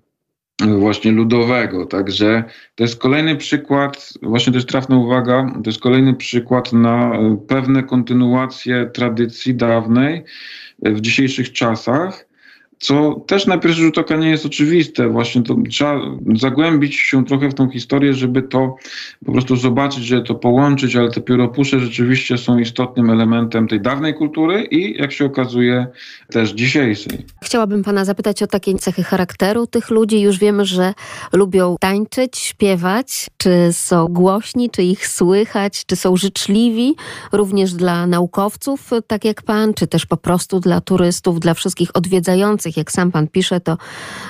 właśnie 0.67 1.11
ludowego. 1.11 1.85
Także 1.85 2.43
to 2.75 2.83
jest 2.83 2.99
kolejny 2.99 3.35
przykład, 3.35 4.13
właśnie 4.21 4.53
jest 4.53 4.67
trafna 4.67 4.97
uwaga, 4.97 5.51
to 5.63 5.69
jest 5.69 5.79
kolejny 5.79 6.13
przykład 6.13 6.73
na 6.73 7.11
pewne 7.47 7.83
kontynuacje 7.83 8.89
tradycji 8.93 9.55
dawnej 9.55 10.23
w 10.81 11.01
dzisiejszych 11.01 11.51
czasach 11.51 12.28
co 12.79 13.23
też 13.27 13.47
na 13.47 13.57
pierwszy 13.57 13.81
rzut 13.81 13.97
oka 13.97 14.15
nie 14.15 14.29
jest 14.29 14.45
oczywiste. 14.45 15.09
Właśnie 15.09 15.43
to 15.43 15.55
trzeba 15.69 16.01
zagłębić 16.35 16.95
się 16.95 17.25
trochę 17.25 17.49
w 17.49 17.53
tą 17.53 17.69
historię, 17.69 18.13
żeby 18.13 18.41
to 18.41 18.75
po 19.25 19.31
prostu 19.31 19.55
zobaczyć, 19.55 20.05
że 20.05 20.21
to 20.21 20.35
połączyć, 20.35 20.95
ale 20.95 21.11
te 21.11 21.21
pióropusze 21.21 21.79
rzeczywiście 21.79 22.37
są 22.37 22.57
istotnym 22.57 23.09
elementem 23.09 23.67
tej 23.67 23.81
dawnej 23.81 24.13
kultury 24.13 24.63
i 24.63 24.97
jak 24.97 25.11
się 25.11 25.25
okazuje 25.25 25.87
też 26.31 26.51
dzisiejszej. 26.51 27.25
Chciałabym 27.43 27.83
pana 27.83 28.05
zapytać 28.05 28.43
o 28.43 28.47
takie 28.47 28.75
cechy 28.75 29.03
charakteru 29.03 29.67
tych 29.67 29.89
ludzi. 29.89 30.21
Już 30.21 30.39
wiemy, 30.39 30.65
że 30.65 30.93
lubią 31.33 31.75
tańczyć, 31.79 32.37
śpiewać. 32.37 33.27
Czy 33.37 33.69
są 33.71 34.07
głośni, 34.07 34.69
czy 34.69 34.83
ich 34.83 35.07
słychać, 35.07 35.85
czy 35.85 35.95
są 35.95 36.17
życzliwi 36.17 36.95
również 37.31 37.73
dla 37.73 38.07
naukowców, 38.07 38.89
tak 39.07 39.25
jak 39.25 39.41
pan, 39.41 39.73
czy 39.73 39.87
też 39.87 40.05
po 40.05 40.17
prostu 40.17 40.59
dla 40.59 40.81
turystów, 40.81 41.39
dla 41.39 41.53
wszystkich 41.53 41.89
odwiedzających 41.93 42.68
jak 42.77 42.91
sam 42.91 43.11
pan 43.11 43.27
pisze, 43.27 43.59
to 43.59 43.77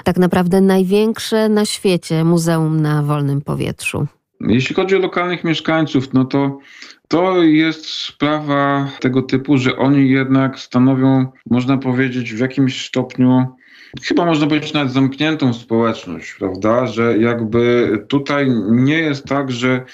tak 0.04 0.18
naprawdę 0.18 0.62
największe 0.62 1.50
na 1.50 1.66
świecie 1.66 2.24
muzeum 2.24 2.82
na 2.82 3.04
wolnym 3.04 3.42
powietrzu. 3.42 4.08
Jeśli 4.42 4.76
chodzi 4.76 4.96
o 4.96 5.00
lokalnych 5.00 5.44
mieszkańców, 5.44 6.14
no 6.14 6.26
to 6.26 6.60
to 7.08 7.44
jest 7.44 7.86
sprawa 7.86 8.90
tego 9.00 9.22
typu, 9.22 9.58
że 9.58 9.78
oni 9.78 10.10
jednak 10.10 10.60
stanowią, 10.60 11.26
można 11.50 11.78
powiedzieć, 11.78 12.34
w 12.34 12.40
jakimś 12.40 12.86
stopniu 12.86 13.46
chyba 14.04 14.26
można 14.26 14.48
powiedzieć 14.48 14.74
nawet 14.74 14.94
zamkniętą 14.94 15.54
społeczność, 15.54 16.34
prawda? 16.34 16.88
Że 16.88 17.18
jakby 17.18 17.92
tutaj 18.08 18.52
nie 18.72 18.98
jest 18.98 19.26
tak, 19.26 19.52
że, 19.52 19.86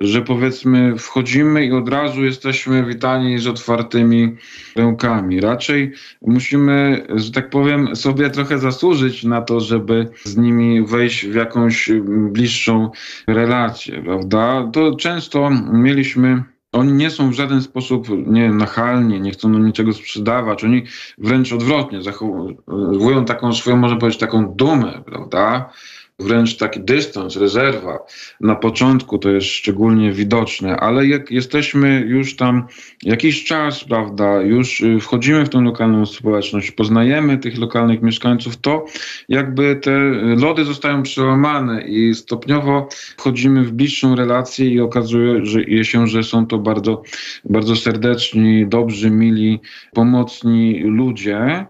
że 0.00 0.22
powiedzmy 0.22 0.98
wchodzimy 0.98 1.66
i 1.66 1.72
od 1.72 1.88
razu 1.88 2.24
jesteśmy 2.24 2.84
witani 2.84 3.38
z 3.38 3.46
otwartymi 3.46 4.36
rękami. 4.76 5.40
Raczej 5.40 5.92
musimy, 6.22 7.06
że 7.14 7.32
tak 7.32 7.50
powiem, 7.50 7.96
sobie 7.96 8.30
trochę 8.30 8.58
zasłużyć 8.58 9.24
na 9.24 9.42
to, 9.42 9.60
żeby 9.60 10.08
z 10.24 10.36
nimi 10.36 10.86
wejść 10.86 11.26
w 11.26 11.34
jakąś 11.34 11.90
bliższą 12.06 12.90
relację, 13.26 14.02
prawda? 14.02 14.70
To 14.72 14.96
często 14.96 15.50
mieliśmy 15.72 16.42
oni 16.72 16.92
nie 16.92 17.10
są 17.10 17.30
w 17.30 17.32
żaden 17.32 17.62
sposób 17.62 18.08
nie 18.26 18.52
nachalni, 18.52 19.20
nie 19.20 19.30
chcą 19.30 19.48
nam 19.48 19.66
niczego 19.66 19.92
sprzedawać. 19.92 20.64
Oni 20.64 20.82
wręcz 21.18 21.52
odwrotnie 21.52 22.02
zachowują 22.02 23.24
taką 23.24 23.52
swoją, 23.52 23.76
można 23.76 23.96
powiedzieć, 23.96 24.20
taką 24.20 24.54
dumę, 24.54 25.02
prawda? 25.06 25.70
Wręcz 26.18 26.56
taki 26.56 26.80
dystans, 26.80 27.36
rezerwa. 27.36 27.98
Na 28.40 28.54
początku 28.54 29.18
to 29.18 29.30
jest 29.30 29.46
szczególnie 29.46 30.12
widoczne, 30.12 30.76
ale 30.76 31.06
jak 31.06 31.30
jesteśmy 31.30 32.04
już 32.06 32.36
tam 32.36 32.66
jakiś 33.02 33.44
czas, 33.44 33.84
prawda, 33.84 34.42
już 34.42 34.80
y, 34.80 35.00
wchodzimy 35.00 35.44
w 35.44 35.48
tę 35.48 35.60
lokalną 35.60 36.06
społeczność, 36.06 36.70
poznajemy 36.70 37.38
tych 37.38 37.58
lokalnych 37.58 38.02
mieszkańców, 38.02 38.56
to 38.56 38.84
jakby 39.28 39.76
te 39.76 39.98
lody 40.36 40.64
zostają 40.64 41.02
przełamane 41.02 41.82
i 41.82 42.14
stopniowo 42.14 42.88
wchodzimy 43.16 43.64
w 43.64 43.72
bliższą 43.72 44.16
relację 44.16 44.70
i 44.70 44.80
okazuje 44.80 45.84
się, 45.84 46.06
że 46.06 46.22
są 46.22 46.46
to 46.46 46.58
bardzo, 46.58 47.02
bardzo 47.44 47.76
serdeczni, 47.76 48.66
dobrzy, 48.66 49.10
mili, 49.10 49.60
pomocni 49.92 50.80
ludzie, 50.80 51.66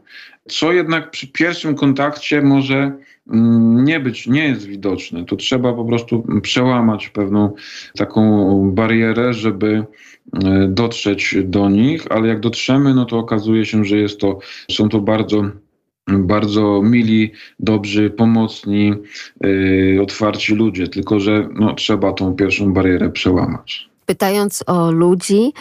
co 0.48 0.72
jednak 0.72 1.10
przy 1.10 1.28
pierwszym 1.28 1.74
kontakcie 1.74 2.42
może 2.42 2.92
nie 3.84 4.00
być, 4.00 4.26
nie 4.26 4.44
jest 4.44 4.66
widoczne. 4.66 5.24
To 5.24 5.36
trzeba 5.36 5.72
po 5.72 5.84
prostu 5.84 6.26
przełamać 6.42 7.08
pewną 7.08 7.54
taką 7.96 8.70
barierę, 8.70 9.32
żeby 9.32 9.84
e, 10.44 10.68
dotrzeć 10.68 11.36
do 11.44 11.68
nich, 11.68 12.12
ale 12.12 12.28
jak 12.28 12.40
dotrzemy, 12.40 12.94
no 12.94 13.04
to 13.04 13.18
okazuje 13.18 13.66
się, 13.66 13.84
że 13.84 13.96
jest 13.96 14.20
to, 14.20 14.38
są 14.70 14.88
to 14.88 15.00
bardzo 15.00 15.44
bardzo 16.08 16.82
mili, 16.82 17.32
dobrzy, 17.60 18.10
pomocni, 18.10 18.92
yy, 19.40 19.98
otwarci 20.02 20.54
ludzie, 20.54 20.88
tylko 20.88 21.20
że 21.20 21.48
no, 21.54 21.74
trzeba 21.74 22.12
tą 22.12 22.34
pierwszą 22.34 22.72
barierę 22.72 23.10
przełamać. 23.10 23.87
Pytając 24.08 24.64
o 24.66 24.90
ludzi, 24.90 25.52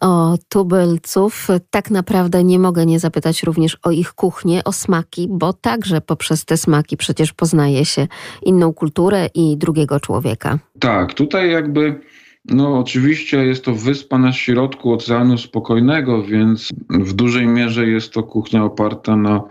o 0.00 0.34
tubylców, 0.48 1.48
tak 1.70 1.90
naprawdę 1.90 2.44
nie 2.44 2.58
mogę 2.58 2.86
nie 2.86 3.00
zapytać 3.00 3.42
również 3.42 3.78
o 3.82 3.90
ich 3.90 4.12
kuchnię, 4.12 4.64
o 4.64 4.72
smaki, 4.72 5.28
bo 5.30 5.52
także 5.52 6.00
poprzez 6.00 6.44
te 6.44 6.56
smaki 6.56 6.96
przecież 6.96 7.32
poznaje 7.32 7.84
się 7.84 8.06
inną 8.42 8.72
kulturę 8.72 9.28
i 9.34 9.56
drugiego 9.56 10.00
człowieka. 10.00 10.58
Tak, 10.80 11.14
tutaj 11.14 11.50
jakby 11.50 12.00
no, 12.48 12.78
oczywiście 12.78 13.46
jest 13.46 13.64
to 13.64 13.74
wyspa 13.74 14.18
na 14.18 14.32
środku 14.32 14.92
Oceanu 14.92 15.38
Spokojnego, 15.38 16.22
więc 16.22 16.68
w 16.90 17.12
dużej 17.12 17.46
mierze 17.46 17.86
jest 17.86 18.12
to 18.12 18.22
kuchnia 18.22 18.64
oparta 18.64 19.16
na, 19.16 19.42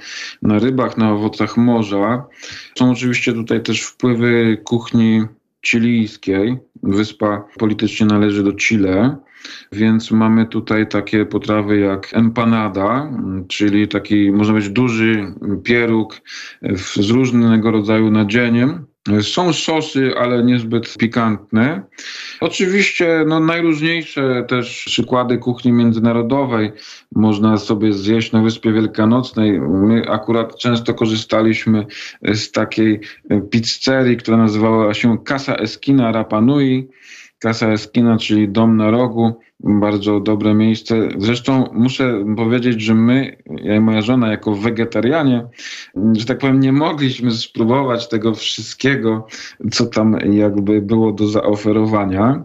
na 0.42 0.60
rybach, 0.60 0.98
na 0.98 1.12
owocach 1.12 1.58
morza. 1.58 2.26
Są 2.78 2.92
oczywiście 2.92 3.34
tutaj 3.34 3.64
też 3.64 3.82
wpływy 3.82 4.62
kuchni 4.64 5.22
chilijskiej. 5.68 6.58
Wyspa 6.84 7.48
politycznie 7.58 8.06
należy 8.06 8.44
do 8.44 8.54
Chile, 8.54 9.18
więc 9.72 10.12
mamy 10.12 10.46
tutaj 10.46 10.88
takie 10.88 11.26
potrawy 11.26 11.80
jak 11.80 12.14
empanada, 12.14 13.12
czyli 13.48 13.88
taki, 13.88 14.32
można 14.32 14.54
być 14.54 14.70
duży 14.70 15.34
pieróg 15.64 16.22
z 16.76 17.10
różnego 17.10 17.72
rodzaju 17.72 18.12
nadzieniem. 18.12 18.86
Są 19.22 19.54
sosy, 19.54 20.12
ale 20.18 20.44
niezbyt 20.44 20.98
pikantne. 20.98 21.84
Oczywiście 22.42 23.24
no, 23.28 23.40
najróżniejsze 23.40 24.46
też 24.48 24.86
przykłady 24.86 25.38
kuchni 25.38 25.72
międzynarodowej 25.72 26.72
można 27.16 27.58
sobie 27.58 27.94
zjeść 27.94 28.32
na 28.32 28.42
Wyspie 28.42 28.74
Wielkanocnej. 28.74 29.60
My 29.60 30.10
akurat 30.10 30.58
często 30.58 30.94
korzystaliśmy 30.94 31.86
z 32.34 32.52
takiej 32.52 33.00
pizzerii, 33.52 34.18
która 34.18 34.38
nazywała 34.38 34.94
się 34.94 35.18
Casa 35.24 35.56
Esquina 35.56 36.12
Rapanui. 36.12 36.88
Casa 37.46 37.72
Esquina, 37.72 38.18
czyli 38.18 38.50
dom 38.50 38.78
na 38.78 38.92
rogu, 38.92 39.34
bardzo 39.60 40.20
dobre 40.20 40.54
miejsce. 40.54 41.10
Zresztą 41.18 41.70
muszę 41.74 42.26
powiedzieć, 42.38 42.82
że 42.82 42.96
my, 42.96 43.38
ja 43.64 43.76
i 43.76 43.80
moja 43.80 44.02
żona, 44.02 44.32
jako 44.32 44.56
wegetarianie, 44.56 45.48
że 46.18 46.26
tak 46.26 46.38
powiem, 46.38 46.60
nie 46.60 46.72
mogliśmy 46.72 47.32
spróbować 47.32 48.10
tego 48.10 48.34
wszystkiego, 48.34 49.28
co 49.72 49.86
tam 49.86 50.18
jakby 50.34 50.82
było 50.82 51.12
do 51.12 51.28
zaoferowania 51.28 52.44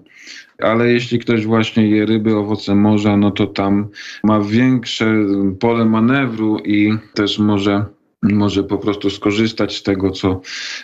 ale 0.62 0.92
jeśli 0.92 1.18
ktoś 1.18 1.46
właśnie 1.46 1.88
je 1.88 2.06
ryby, 2.06 2.36
owoce 2.36 2.74
morza, 2.74 3.16
no 3.16 3.30
to 3.30 3.46
tam 3.46 3.88
ma 4.24 4.40
większe 4.40 5.14
pole 5.60 5.84
manewru 5.84 6.58
i 6.58 6.92
też 7.14 7.38
może 7.38 7.84
może 8.22 8.64
po 8.64 8.78
prostu 8.78 9.10
skorzystać 9.10 9.76
z 9.76 9.82
tego, 9.82 10.10
co 10.10 10.40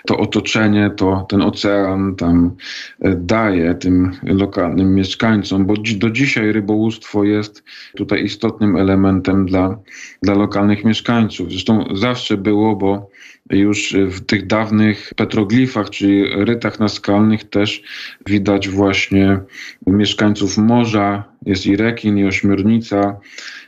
to 0.06 0.18
otoczenie, 0.18 0.90
to 0.96 1.26
ten 1.28 1.42
ocean 1.42 2.16
tam 2.16 2.56
e, 3.00 3.14
daje 3.14 3.74
tym 3.74 4.10
lokalnym 4.22 4.94
mieszkańcom, 4.94 5.66
bo 5.66 5.74
do 5.96 6.10
dzisiaj 6.10 6.52
rybołówstwo 6.52 7.24
jest 7.24 7.64
tutaj 7.96 8.24
istotnym 8.24 8.76
elementem 8.76 9.46
dla, 9.46 9.78
dla 10.22 10.34
lokalnych 10.34 10.84
mieszkańców. 10.84 11.50
Zresztą 11.50 11.84
zawsze 11.94 12.36
było, 12.36 12.76
bo 12.76 13.10
już 13.50 13.96
w 14.08 14.20
tych 14.20 14.46
dawnych 14.46 15.12
petroglifach, 15.16 15.90
czyli 15.90 16.44
rytach 16.44 16.80
naskalnych 16.80 17.44
też 17.44 17.82
widać 18.26 18.68
właśnie 18.68 19.40
mieszkańców 19.86 20.58
morza, 20.58 21.24
jest 21.46 21.66
i 21.66 21.76
rekin, 21.76 22.18
i 22.18 22.24
ośmiornica, 22.24 23.20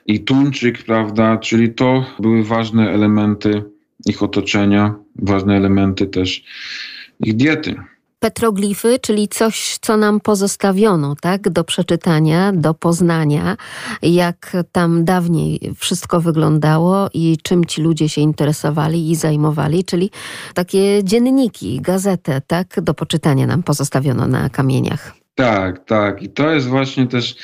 i 0.09 0.21
tuńczyk, 0.21 0.83
prawda, 0.83 1.37
czyli 1.37 1.75
to 1.75 2.05
były 2.19 2.45
ważne 2.45 2.91
elementy 2.91 3.65
ich 4.07 4.23
otoczenia, 4.23 4.95
ważne 5.17 5.57
elementy 5.57 6.07
też 6.07 6.45
ich 7.21 7.37
diety. 7.37 7.77
Petroglify, 8.21 8.99
czyli 8.99 9.29
coś, 9.29 9.79
co 9.81 9.97
nam 9.97 10.21
pozostawiono, 10.21 11.15
tak, 11.21 11.51
do 11.51 11.65
przeczytania, 11.65 12.53
do 12.53 12.75
poznania, 12.75 13.57
jak 14.03 14.57
tam 14.73 15.05
dawniej 15.05 15.73
wszystko 15.77 16.21
wyglądało 16.21 17.09
i 17.15 17.37
czym 17.43 17.65
ci 17.65 17.83
ludzie 17.83 18.09
się 18.09 18.21
interesowali 18.21 19.11
i 19.11 19.17
zajmowali, 19.17 19.85
czyli 19.85 20.11
takie 20.55 21.05
dzienniki, 21.05 21.81
gazetę, 21.81 22.41
tak, 22.47 22.81
do 22.83 22.95
poczytania 22.95 23.47
nam 23.47 23.63
pozostawiono 23.63 24.27
na 24.27 24.51
kamieniach. 24.51 25.15
Tak, 25.39 25.85
tak. 25.85 26.23
I 26.23 26.29
to 26.29 26.51
jest 26.51 26.67
właśnie 26.67 27.07
też 27.07 27.37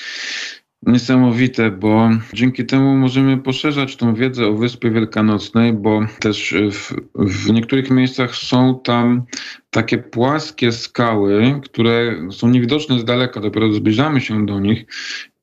niesamowite, 0.86 1.70
bo 1.70 2.10
dzięki 2.32 2.66
temu 2.66 2.96
możemy 2.96 3.38
poszerzać 3.38 3.96
tą 3.96 4.14
wiedzę 4.14 4.46
o 4.46 4.52
Wyspie 4.52 4.90
Wielkanocnej, 4.90 5.72
bo 5.72 6.00
też 6.20 6.54
w, 6.72 6.94
w 7.14 7.50
niektórych 7.50 7.90
miejscach 7.90 8.34
są 8.34 8.80
tam 8.84 9.22
takie 9.70 9.98
płaskie 9.98 10.72
skały, 10.72 11.60
które 11.64 12.16
są 12.30 12.48
niewidoczne 12.48 12.98
z 12.98 13.04
daleka, 13.04 13.40
dopiero 13.40 13.72
zbliżamy 13.72 14.20
się 14.20 14.46
do 14.46 14.60
nich. 14.60 14.86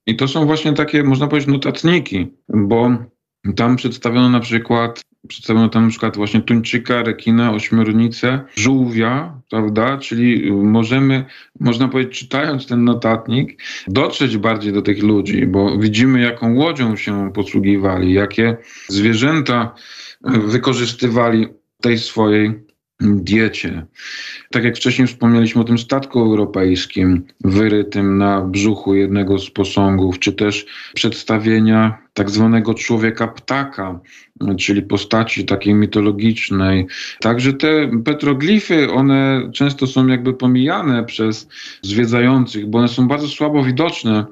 I 0.08 0.16
to 0.16 0.28
są 0.28 0.46
właśnie 0.46 0.74
takie, 0.74 1.04
można 1.04 1.28
powiedzieć, 1.28 1.50
notatniki, 1.50 2.28
bo 2.50 2.98
tam 3.56 3.76
przedstawiono 3.76 4.30
na 4.30 4.40
przykład 4.40 5.02
Przedstawiono 5.28 5.70
tam 5.70 5.84
na 5.84 5.90
przykład 5.90 6.16
właśnie 6.16 6.42
tuńczyka, 6.42 7.04
rekina, 7.04 7.52
ośmiornicę, 7.54 8.40
żółwia, 8.56 9.42
prawda? 9.50 9.98
Czyli 9.98 10.52
możemy, 10.52 11.26
można 11.60 11.88
powiedzieć, 11.88 12.20
czytając 12.20 12.68
ten 12.68 12.84
notatnik, 12.84 13.64
dotrzeć 13.88 14.38
bardziej 14.38 14.74
do 14.74 14.82
tych 14.82 15.04
ludzi, 15.04 15.48
bo 15.48 15.78
widzimy, 15.78 16.22
jaką 16.22 16.56
łodzią 16.56 16.96
się 16.96 17.32
posługiwali, 17.34 18.14
jakie 18.14 18.58
zwierzęta 18.88 19.76
wykorzystywali 20.24 21.48
tej 21.82 21.98
swojej 21.98 22.54
diecie. 23.00 23.86
Tak 24.52 24.64
jak 24.64 24.76
wcześniej 24.76 25.08
wspomnieliśmy 25.08 25.62
o 25.62 25.66
tym 25.66 25.78
statku 25.78 26.20
europejskim 26.20 27.24
wyrytym 27.44 28.18
na 28.18 28.42
brzuchu 28.42 28.96
jednego 28.96 29.40
z 29.40 29.50
posągów, 29.50 30.20
czy 30.20 30.34
też 30.34 30.66
przedstawienia 30.94 31.98
tak 32.14 32.30
zwanego 32.30 32.74
człowieka 32.74 33.28
ptaka, 33.28 34.00
czyli 34.58 34.82
postaci 34.82 35.46
takiej 35.46 35.74
mitologicznej. 35.74 36.88
Także 37.20 37.54
te 37.54 37.92
petroglify, 38.06 38.92
one 38.92 39.50
często 39.54 39.88
są 39.88 40.08
jakby 40.08 40.34
pomijane 40.34 41.04
przez 41.04 41.48
zwiedzających, 41.82 42.68
bo 42.68 42.78
one 42.78 42.88
są 42.88 43.08
bardzo 43.08 43.28
słabo 43.28 43.64
widoczne. 43.64 44.26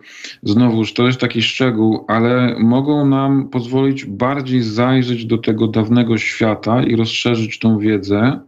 Znowuż 0.43 0.93
to 0.93 1.07
jest 1.07 1.19
taki 1.19 1.41
szczegół, 1.41 2.05
ale 2.07 2.55
mogą 2.59 3.05
nam 3.05 3.49
pozwolić 3.49 4.05
bardziej 4.05 4.61
zajrzeć 4.61 5.25
do 5.25 5.37
tego 5.37 5.67
dawnego 5.67 6.17
świata 6.17 6.83
i 6.83 6.95
rozszerzyć 6.95 7.59
tą 7.59 7.79
wiedzę, 7.79 8.39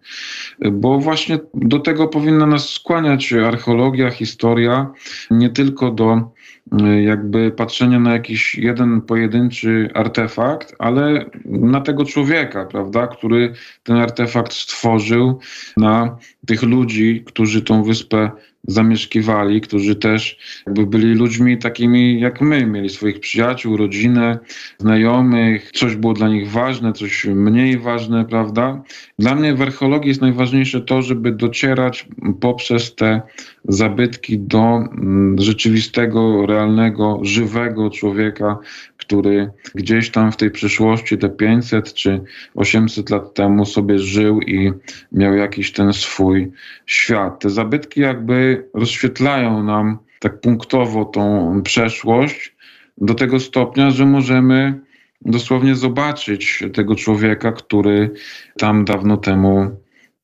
bo 0.71 0.99
właśnie 0.99 1.39
do 1.61 1.79
tego 1.79 2.07
powinna 2.07 2.45
nas 2.45 2.69
skłaniać 2.69 3.33
archeologia, 3.33 4.09
historia, 4.09 4.91
nie 5.31 5.49
tylko 5.49 5.91
do 5.91 6.31
Y, 6.79 7.01
jakby 7.01 7.51
patrzenia 7.51 7.99
na 7.99 8.13
jakiś 8.13 8.55
jeden 8.55 9.01
pojedynczy 9.01 9.89
artefakt, 9.93 10.75
ale 10.79 11.25
na 11.45 11.81
tego 11.81 12.05
człowieka, 12.05 12.65
prawda, 12.65 13.07
który 13.07 13.53
ten 13.83 13.95
artefakt 13.95 14.53
stworzył, 14.53 15.39
na 15.77 16.17
tych 16.47 16.63
ludzi, 16.63 17.23
którzy 17.25 17.61
tą 17.61 17.83
wyspę 17.83 18.31
zamieszkiwali, 18.67 19.61
którzy 19.61 19.95
też 19.95 20.37
jakby 20.65 20.85
byli 20.85 21.13
ludźmi 21.13 21.57
takimi 21.57 22.19
jak 22.19 22.41
my, 22.41 22.65
mieli 22.65 22.89
swoich 22.89 23.19
przyjaciół, 23.19 23.77
rodzinę, 23.77 24.39
znajomych, 24.77 25.71
coś 25.71 25.95
było 25.95 26.13
dla 26.13 26.27
nich 26.27 26.51
ważne, 26.51 26.93
coś 26.93 27.25
mniej 27.25 27.77
ważne, 27.77 28.25
prawda? 28.25 28.83
Dla 29.19 29.35
mnie 29.35 29.53
w 29.53 29.61
archeologii 29.61 30.07
jest 30.07 30.21
najważniejsze 30.21 30.81
to, 30.81 31.01
żeby 31.01 31.31
docierać 31.31 32.07
poprzez 32.41 32.95
te 32.95 33.21
zabytki 33.67 34.39
do 34.39 34.59
mm, 34.59 35.35
rzeczywistego, 35.39 36.45
realnego, 36.45 37.19
żywego 37.21 37.89
człowieka, 37.89 38.57
który 38.97 39.51
gdzieś 39.75 40.09
tam 40.09 40.31
w 40.31 40.37
tej 40.37 40.51
przyszłości, 40.51 41.17
te 41.17 41.29
500 41.29 41.93
czy 41.93 42.21
800 42.55 43.09
lat 43.09 43.33
temu 43.33 43.65
sobie 43.65 43.99
żył 43.99 44.41
i 44.41 44.71
miał 45.11 45.33
jakiś 45.33 45.71
ten 45.71 45.93
swój 45.93 46.51
świat. 46.85 47.39
Te 47.39 47.49
zabytki 47.49 48.01
jakby 48.01 48.67
rozświetlają 48.73 49.63
nam 49.63 49.97
tak 50.19 50.41
punktowo 50.41 51.05
tą 51.05 51.61
przeszłość 51.63 52.55
do 52.97 53.13
tego 53.13 53.39
stopnia, 53.39 53.91
że 53.91 54.05
możemy 54.05 54.79
dosłownie 55.21 55.75
zobaczyć 55.75 56.63
tego 56.73 56.95
człowieka, 56.95 57.51
który 57.51 58.11
tam 58.57 58.85
dawno 58.85 59.17
temu 59.17 59.71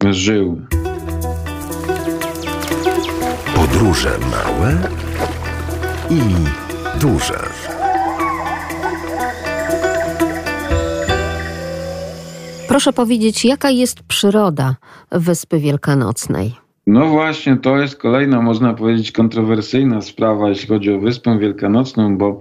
żył. 0.09 0.61
Podróże 3.78 4.17
małe 4.32 4.78
i 6.09 6.21
duże. 7.01 7.39
Proszę 12.67 12.93
powiedzieć, 12.93 13.45
jaka 13.45 13.69
jest 13.69 14.03
przyroda 14.03 14.75
Wyspy 15.11 15.59
Wielkanocnej? 15.59 16.53
No 16.88 17.07
właśnie, 17.07 17.57
to 17.57 17.78
jest 17.78 17.95
kolejna, 17.95 18.41
można 18.41 18.73
powiedzieć, 18.73 19.11
kontrowersyjna 19.11 20.01
sprawa, 20.01 20.49
jeśli 20.49 20.67
chodzi 20.67 20.91
o 20.91 20.99
Wyspę 20.99 21.39
Wielkanocną, 21.39 22.17
bo 22.17 22.39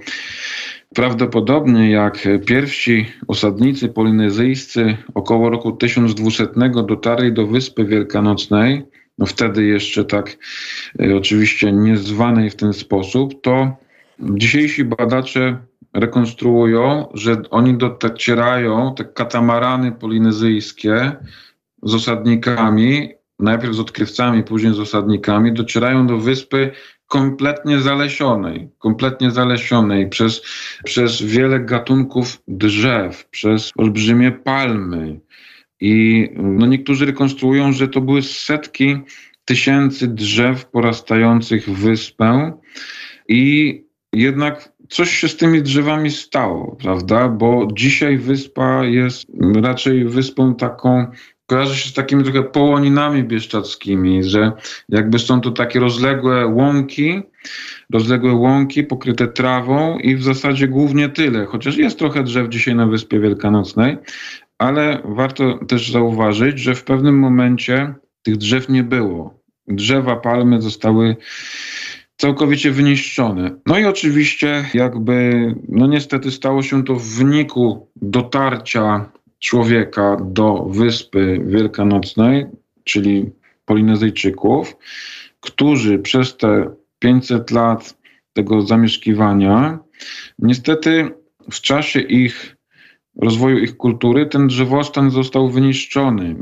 prawdopodobnie 0.95 1.91
jak 1.91 2.29
pierwsi 2.47 3.07
osadnicy 3.29 3.89
polinezyjscy 3.89 4.97
około 5.15 5.51
roku 5.51 5.73
1200 5.73 6.47
dotarli 6.87 7.33
do 7.33 7.47
Wyspy 7.47 7.85
Wielkanocnej, 7.85 8.87
no 9.19 9.27
wtedy 9.27 9.65
jeszcze 9.65 10.05
tak 10.05 10.37
y, 11.01 11.17
oczywiście 11.17 11.73
nie 11.73 11.97
zwanej 11.97 12.51
w 12.51 12.57
ten 12.57 12.73
sposób, 12.73 13.43
to 13.43 13.77
dzisiejsi 14.21 14.85
badacze 14.85 15.59
rekonstruują, 15.95 17.09
że 17.15 17.43
oni 17.51 17.79
docierają, 17.79 18.95
te 18.95 19.05
katamarany 19.05 19.93
polinezyjskie 19.93 21.13
z 21.83 21.95
osadnikami, 21.95 23.13
najpierw 23.39 23.75
z 23.75 23.81
odkrywcami, 23.81 24.43
później 24.43 24.75
z 24.75 24.81
osadnikami, 24.81 25.53
docierają 25.53 26.07
do 26.07 26.19
wyspy 26.19 26.71
kompletnie 27.07 27.81
zalesionej, 27.81 28.71
kompletnie 28.79 29.31
zalesionej 29.31 30.09
przez, 30.09 30.43
przez 30.85 31.23
wiele 31.23 31.61
gatunków 31.61 32.43
drzew, 32.49 33.29
przez 33.29 33.73
olbrzymie 33.77 34.33
palmy. 34.33 35.21
I 35.81 36.29
no, 36.37 36.67
niektórzy 36.67 37.07
rekonstruują, 37.07 37.73
że 37.73 37.89
to 37.89 38.01
były 38.01 38.23
setki 38.23 38.97
tysięcy 39.45 40.09
drzew 40.09 40.67
porastających 40.67 41.71
wyspę 41.71 42.53
i 43.29 43.85
jednak 44.13 44.73
coś 44.89 45.11
się 45.11 45.29
z 45.29 45.37
tymi 45.37 45.63
drzewami 45.63 46.11
stało, 46.11 46.77
prawda? 46.83 47.29
Bo 47.29 47.69
dzisiaj 47.73 48.19
wyspa 48.19 48.85
jest 48.85 49.27
raczej 49.63 50.05
wyspą 50.05 50.55
taką, 50.55 51.07
kojarzy 51.47 51.77
się 51.77 51.89
z 51.89 51.93
takimi 51.93 52.25
trochę 52.25 52.43
połoninami 52.43 53.25
bieszczadzkimi, 53.25 54.25
że 54.25 54.53
jakby 54.89 55.19
są 55.19 55.41
to 55.41 55.51
takie 55.51 55.81
rozległe 55.81 56.47
łąki, 56.47 57.23
rozległe 57.93 58.33
łąki 58.33 58.85
pokryte 58.85 59.29
trawą 59.29 59.99
i 59.99 60.17
w 60.17 60.23
zasadzie 60.23 60.69
głównie 60.69 61.09
tyle, 61.09 61.47
chociaż 61.47 61.77
jest 61.77 61.99
trochę 61.99 62.23
drzew 62.23 62.49
dzisiaj 62.49 62.75
na 62.75 62.87
Wyspie 62.87 63.21
Wielkanocnej, 63.21 63.97
ale 64.59 65.03
warto 65.05 65.59
też 65.59 65.93
zauważyć, 65.93 66.59
że 66.59 66.75
w 66.75 66.85
pewnym 66.85 67.19
momencie 67.19 67.95
tych 68.23 68.37
drzew 68.37 68.69
nie 68.69 68.83
było. 68.83 69.41
Drzewa, 69.69 70.17
palmy 70.17 70.63
zostały 70.63 71.17
całkowicie 72.17 72.71
wyniszczone. 72.71 73.51
No 73.67 73.79
i 73.79 73.85
oczywiście 73.85 74.65
jakby, 74.75 75.55
no 75.69 75.87
niestety 75.87 76.31
stało 76.31 76.63
się 76.63 76.85
to 76.85 76.95
w 76.95 77.05
wyniku 77.05 77.89
dotarcia 77.97 79.11
człowieka 79.39 80.17
do 80.21 80.65
Wyspy 80.65 81.41
Wielkanocnej, 81.47 82.47
czyli 82.85 83.31
Polinezyjczyków, 83.65 84.77
którzy 85.41 85.99
przez 85.99 86.37
te 86.37 86.75
500 86.99 87.51
lat 87.51 87.99
tego 88.33 88.63
zamieszkiwania, 88.63 89.79
niestety 90.39 91.11
w 91.53 91.61
czasie 91.61 92.01
ich 92.01 92.56
rozwoju 93.23 93.59
ich 93.59 93.77
kultury 93.77 94.27
ten 94.27 94.47
drzewostan 94.47 95.11
został 95.11 95.49
wyniszczony. 95.49 96.37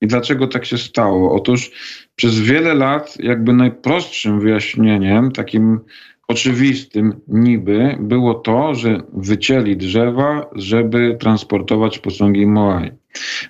I 0.00 0.06
dlaczego 0.06 0.46
tak 0.46 0.64
się 0.64 0.78
stało? 0.78 1.34
Otóż 1.34 1.70
przez 2.16 2.40
wiele 2.40 2.74
lat 2.74 3.16
jakby 3.20 3.52
najprostszym 3.52 4.40
wyjaśnieniem, 4.40 5.32
takim 5.32 5.80
oczywistym 6.28 7.20
niby, 7.28 7.96
było 8.00 8.34
to, 8.34 8.74
że 8.74 9.00
wycięli 9.12 9.76
drzewa, 9.76 10.50
żeby 10.54 11.16
transportować 11.20 11.98
posągi 11.98 12.46
Moai. 12.46 12.90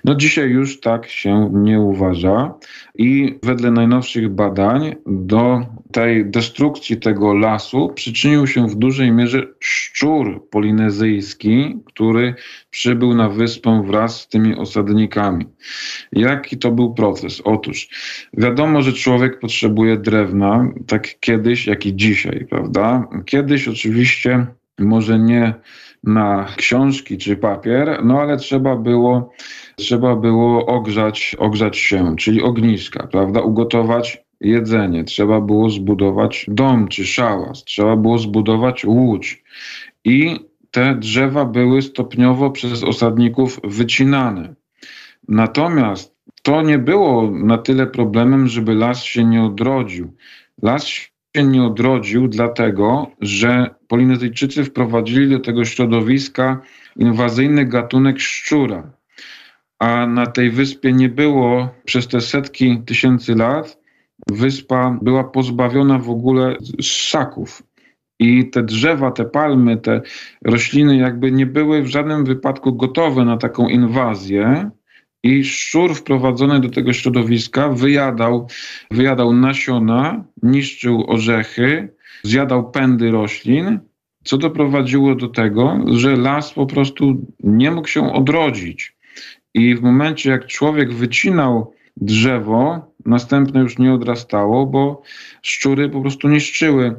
No 0.03 0.15
dzisiaj 0.15 0.49
już 0.49 0.79
tak 0.79 1.09
się 1.09 1.49
nie 1.53 1.79
uważa 1.79 2.53
i 2.95 3.39
wedle 3.43 3.71
najnowszych 3.71 4.29
badań 4.29 4.95
do 5.05 5.65
tej 5.95 6.25
destrukcji 6.25 6.97
tego 6.97 7.33
lasu 7.33 7.89
przyczynił 7.95 8.47
się 8.47 8.67
w 8.67 8.75
dużej 8.75 9.11
mierze 9.11 9.43
szczur 9.59 10.49
polinezyjski, 10.49 11.79
który 11.85 12.35
przybył 12.69 13.13
na 13.13 13.29
wyspę 13.29 13.83
wraz 13.87 14.21
z 14.21 14.27
tymi 14.27 14.55
osadnikami. 14.55 15.45
Jaki 16.11 16.57
to 16.57 16.71
był 16.71 16.93
proces? 16.93 17.41
Otóż 17.41 17.89
wiadomo, 18.33 18.81
że 18.81 18.93
człowiek 18.93 19.39
potrzebuje 19.39 19.97
drewna, 19.97 20.69
tak 20.87 21.19
kiedyś, 21.19 21.67
jak 21.67 21.85
i 21.85 21.95
dzisiaj, 21.95 22.47
prawda? 22.49 23.07
Kiedyś 23.25 23.67
oczywiście 23.67 24.45
może 24.79 25.19
nie 25.19 25.53
na 26.03 26.47
książki 26.57 27.17
czy 27.17 27.37
papier, 27.37 27.99
no 28.03 28.21
ale 28.21 28.37
trzeba 28.37 28.75
było, 28.75 29.33
trzeba 29.75 30.15
było 30.15 30.65
ogrzać, 30.65 31.35
ogrzać 31.39 31.77
się, 31.77 32.15
czyli 32.15 32.41
ogniska, 32.41 33.07
prawda? 33.07 33.41
Ugotować 33.41 34.24
jedzenie, 34.45 35.03
trzeba 35.03 35.41
było 35.41 35.69
zbudować 35.69 36.45
dom 36.47 36.87
czy 36.87 37.05
szałas, 37.05 37.63
trzeba 37.63 37.95
było 37.95 38.17
zbudować 38.17 38.85
łódź. 38.85 39.43
I 40.05 40.39
te 40.71 40.95
drzewa 40.95 41.45
były 41.45 41.81
stopniowo 41.81 42.51
przez 42.51 42.83
osadników 42.83 43.59
wycinane. 43.63 44.55
Natomiast 45.27 46.15
to 46.43 46.61
nie 46.61 46.77
było 46.77 47.31
na 47.31 47.57
tyle 47.57 47.87
problemem, 47.87 48.47
żeby 48.47 48.73
las 48.73 49.03
się 49.03 49.23
nie 49.23 49.43
odrodził. 49.43 50.13
Las 50.61 50.87
się 50.87 51.43
nie 51.43 51.63
odrodził 51.63 52.27
dlatego, 52.27 53.11
że 53.21 53.75
Polinezyjczycy 53.87 54.63
wprowadzili 54.63 55.29
do 55.29 55.39
tego 55.39 55.65
środowiska 55.65 56.61
inwazyjny 56.95 57.65
gatunek 57.65 58.19
szczura. 58.19 58.91
A 59.79 60.07
na 60.07 60.25
tej 60.25 60.51
wyspie 60.51 60.93
nie 60.93 61.09
było 61.09 61.69
przez 61.85 62.07
te 62.07 62.21
setki 62.21 62.81
tysięcy 62.85 63.35
lat 63.35 63.84
wyspa 64.29 64.99
była 65.01 65.23
pozbawiona 65.23 65.99
w 65.99 66.09
ogóle 66.09 66.55
ssaków. 66.81 67.63
I 68.19 68.49
te 68.49 68.63
drzewa, 68.63 69.11
te 69.11 69.25
palmy, 69.25 69.77
te 69.77 70.01
rośliny 70.45 70.97
jakby 70.97 71.31
nie 71.31 71.45
były 71.45 71.81
w 71.81 71.87
żadnym 71.87 72.25
wypadku 72.25 72.73
gotowe 72.73 73.25
na 73.25 73.37
taką 73.37 73.67
inwazję. 73.67 74.69
I 75.23 75.43
szczur 75.43 75.95
wprowadzony 75.95 76.59
do 76.59 76.69
tego 76.69 76.93
środowiska 76.93 77.69
wyjadał, 77.69 78.47
wyjadał 78.91 79.33
nasiona, 79.33 80.23
niszczył 80.43 81.11
orzechy, 81.11 81.95
zjadał 82.23 82.71
pędy 82.71 83.11
roślin, 83.11 83.79
co 84.23 84.37
doprowadziło 84.37 85.15
do 85.15 85.27
tego, 85.27 85.79
że 85.87 86.15
las 86.15 86.53
po 86.53 86.65
prostu 86.65 87.25
nie 87.43 87.71
mógł 87.71 87.87
się 87.87 88.13
odrodzić. 88.13 88.95
I 89.53 89.75
w 89.75 89.81
momencie, 89.81 90.29
jak 90.29 90.47
człowiek 90.47 90.93
wycinał 90.93 91.73
drzewo, 91.97 92.91
następne 93.05 93.61
już 93.61 93.77
nie 93.77 93.93
odrastało, 93.93 94.65
bo 94.65 95.01
szczury 95.41 95.89
po 95.89 96.01
prostu 96.01 96.27
niszczyły, 96.27 96.95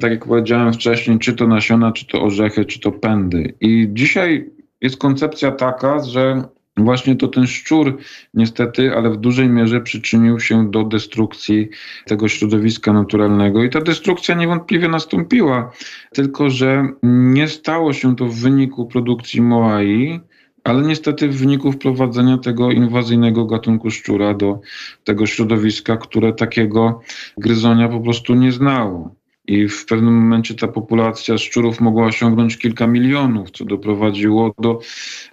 tak 0.00 0.10
jak 0.10 0.26
powiedziałem 0.26 0.72
wcześniej, 0.72 1.18
czy 1.18 1.32
to 1.32 1.46
nasiona, 1.46 1.92
czy 1.92 2.06
to 2.06 2.22
orzechy, 2.22 2.64
czy 2.64 2.80
to 2.80 2.92
pędy. 2.92 3.54
I 3.60 3.88
dzisiaj 3.92 4.50
jest 4.80 4.96
koncepcja 4.96 5.50
taka, 5.52 6.02
że 6.04 6.42
Właśnie 6.78 7.16
to 7.16 7.28
ten 7.28 7.46
szczur, 7.46 7.98
niestety, 8.34 8.94
ale 8.96 9.10
w 9.10 9.16
dużej 9.16 9.48
mierze 9.48 9.80
przyczynił 9.80 10.40
się 10.40 10.70
do 10.70 10.84
destrukcji 10.84 11.68
tego 12.06 12.28
środowiska 12.28 12.92
naturalnego. 12.92 13.64
I 13.64 13.70
ta 13.70 13.80
destrukcja 13.80 14.34
niewątpliwie 14.34 14.88
nastąpiła, 14.88 15.72
tylko 16.12 16.50
że 16.50 16.88
nie 17.02 17.48
stało 17.48 17.92
się 17.92 18.16
to 18.16 18.26
w 18.26 18.34
wyniku 18.34 18.86
produkcji 18.86 19.42
Moai, 19.42 20.20
ale 20.68 20.82
niestety 20.82 21.28
w 21.28 21.36
wyniku 21.36 21.72
wprowadzenia 21.72 22.38
tego 22.38 22.70
inwazyjnego 22.70 23.44
gatunku 23.44 23.90
szczura 23.90 24.34
do 24.34 24.60
tego 25.04 25.26
środowiska, 25.26 25.96
które 25.96 26.32
takiego 26.32 27.00
gryzonia 27.38 27.88
po 27.88 28.00
prostu 28.00 28.34
nie 28.34 28.52
znało. 28.52 29.14
I 29.46 29.68
w 29.68 29.86
pewnym 29.86 30.14
momencie 30.14 30.54
ta 30.54 30.68
populacja 30.68 31.38
szczurów 31.38 31.80
mogła 31.80 32.06
osiągnąć 32.06 32.58
kilka 32.58 32.86
milionów, 32.86 33.50
co 33.50 33.64
doprowadziło 33.64 34.54
do, 34.58 34.80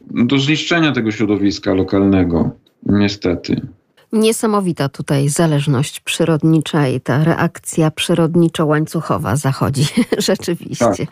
do 0.01 0.39
zniszczenia 0.39 0.91
tego 0.91 1.11
środowiska 1.11 1.73
lokalnego, 1.73 2.51
niestety. 2.85 3.61
Niesamowita 4.13 4.89
tutaj 4.89 5.29
zależność 5.29 5.99
przyrodnicza 5.99 6.87
i 6.87 7.01
ta 7.01 7.23
reakcja 7.23 7.91
przyrodniczo-łańcuchowa 7.91 9.35
zachodzi 9.35 9.85
rzeczywiście. 10.17 10.85
Tak, 10.85 11.07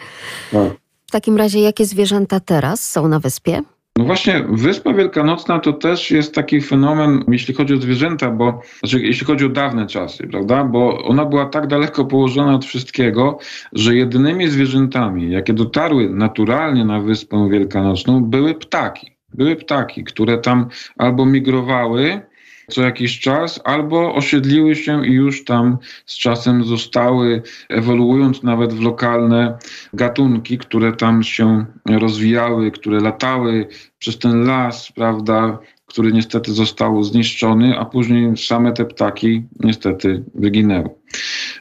tak. 0.51 0.73
W 1.07 1.11
takim 1.11 1.37
razie, 1.37 1.59
jakie 1.59 1.85
zwierzęta 1.85 2.39
teraz 2.39 2.89
są 2.89 3.07
na 3.07 3.19
wyspie? 3.19 3.61
No 3.97 4.05
właśnie, 4.05 4.45
Wyspa 4.49 4.93
Wielkanocna 4.93 5.59
to 5.59 5.73
też 5.73 6.11
jest 6.11 6.35
taki 6.35 6.61
fenomen, 6.61 7.23
jeśli 7.27 7.53
chodzi 7.53 7.73
o 7.73 7.77
zwierzęta, 7.77 8.31
bo 8.31 8.61
znaczy, 8.79 9.01
jeśli 9.01 9.27
chodzi 9.27 9.45
o 9.45 9.49
dawne 9.49 9.87
czasy, 9.87 10.27
prawda? 10.27 10.63
Bo 10.63 11.03
ona 11.03 11.25
była 11.25 11.45
tak 11.45 11.67
daleko 11.67 12.05
położona 12.05 12.55
od 12.55 12.65
wszystkiego, 12.65 13.37
że 13.73 13.95
jedynymi 13.95 14.47
zwierzętami, 14.47 15.31
jakie 15.31 15.53
dotarły 15.53 16.09
naturalnie 16.09 16.85
na 16.85 16.99
Wyspę 16.99 17.49
Wielkanocną, 17.51 18.23
były 18.23 18.55
ptaki. 18.55 19.11
Były 19.33 19.55
ptaki, 19.55 20.03
które 20.03 20.37
tam 20.37 20.67
albo 20.97 21.25
migrowały, 21.25 22.21
co 22.69 22.81
jakiś 22.81 23.19
czas, 23.19 23.61
albo 23.63 24.15
osiedliły 24.15 24.75
się 24.75 25.07
i 25.07 25.11
już 25.11 25.45
tam 25.45 25.77
z 26.05 26.17
czasem 26.17 26.63
zostały, 26.63 27.41
ewoluując 27.69 28.43
nawet 28.43 28.73
w 28.73 28.81
lokalne 28.81 29.57
gatunki, 29.93 30.57
które 30.57 30.93
tam 30.93 31.23
się 31.23 31.65
rozwijały, 31.89 32.71
które 32.71 32.99
latały 32.99 33.67
przez 33.99 34.19
ten 34.19 34.43
las, 34.43 34.91
prawda, 34.91 35.59
który 35.85 36.13
niestety 36.13 36.51
został 36.51 37.03
zniszczony, 37.03 37.79
a 37.79 37.85
później 37.85 38.37
same 38.37 38.73
te 38.73 38.85
ptaki 38.85 39.43
niestety 39.59 40.23
wyginęły. 40.35 40.89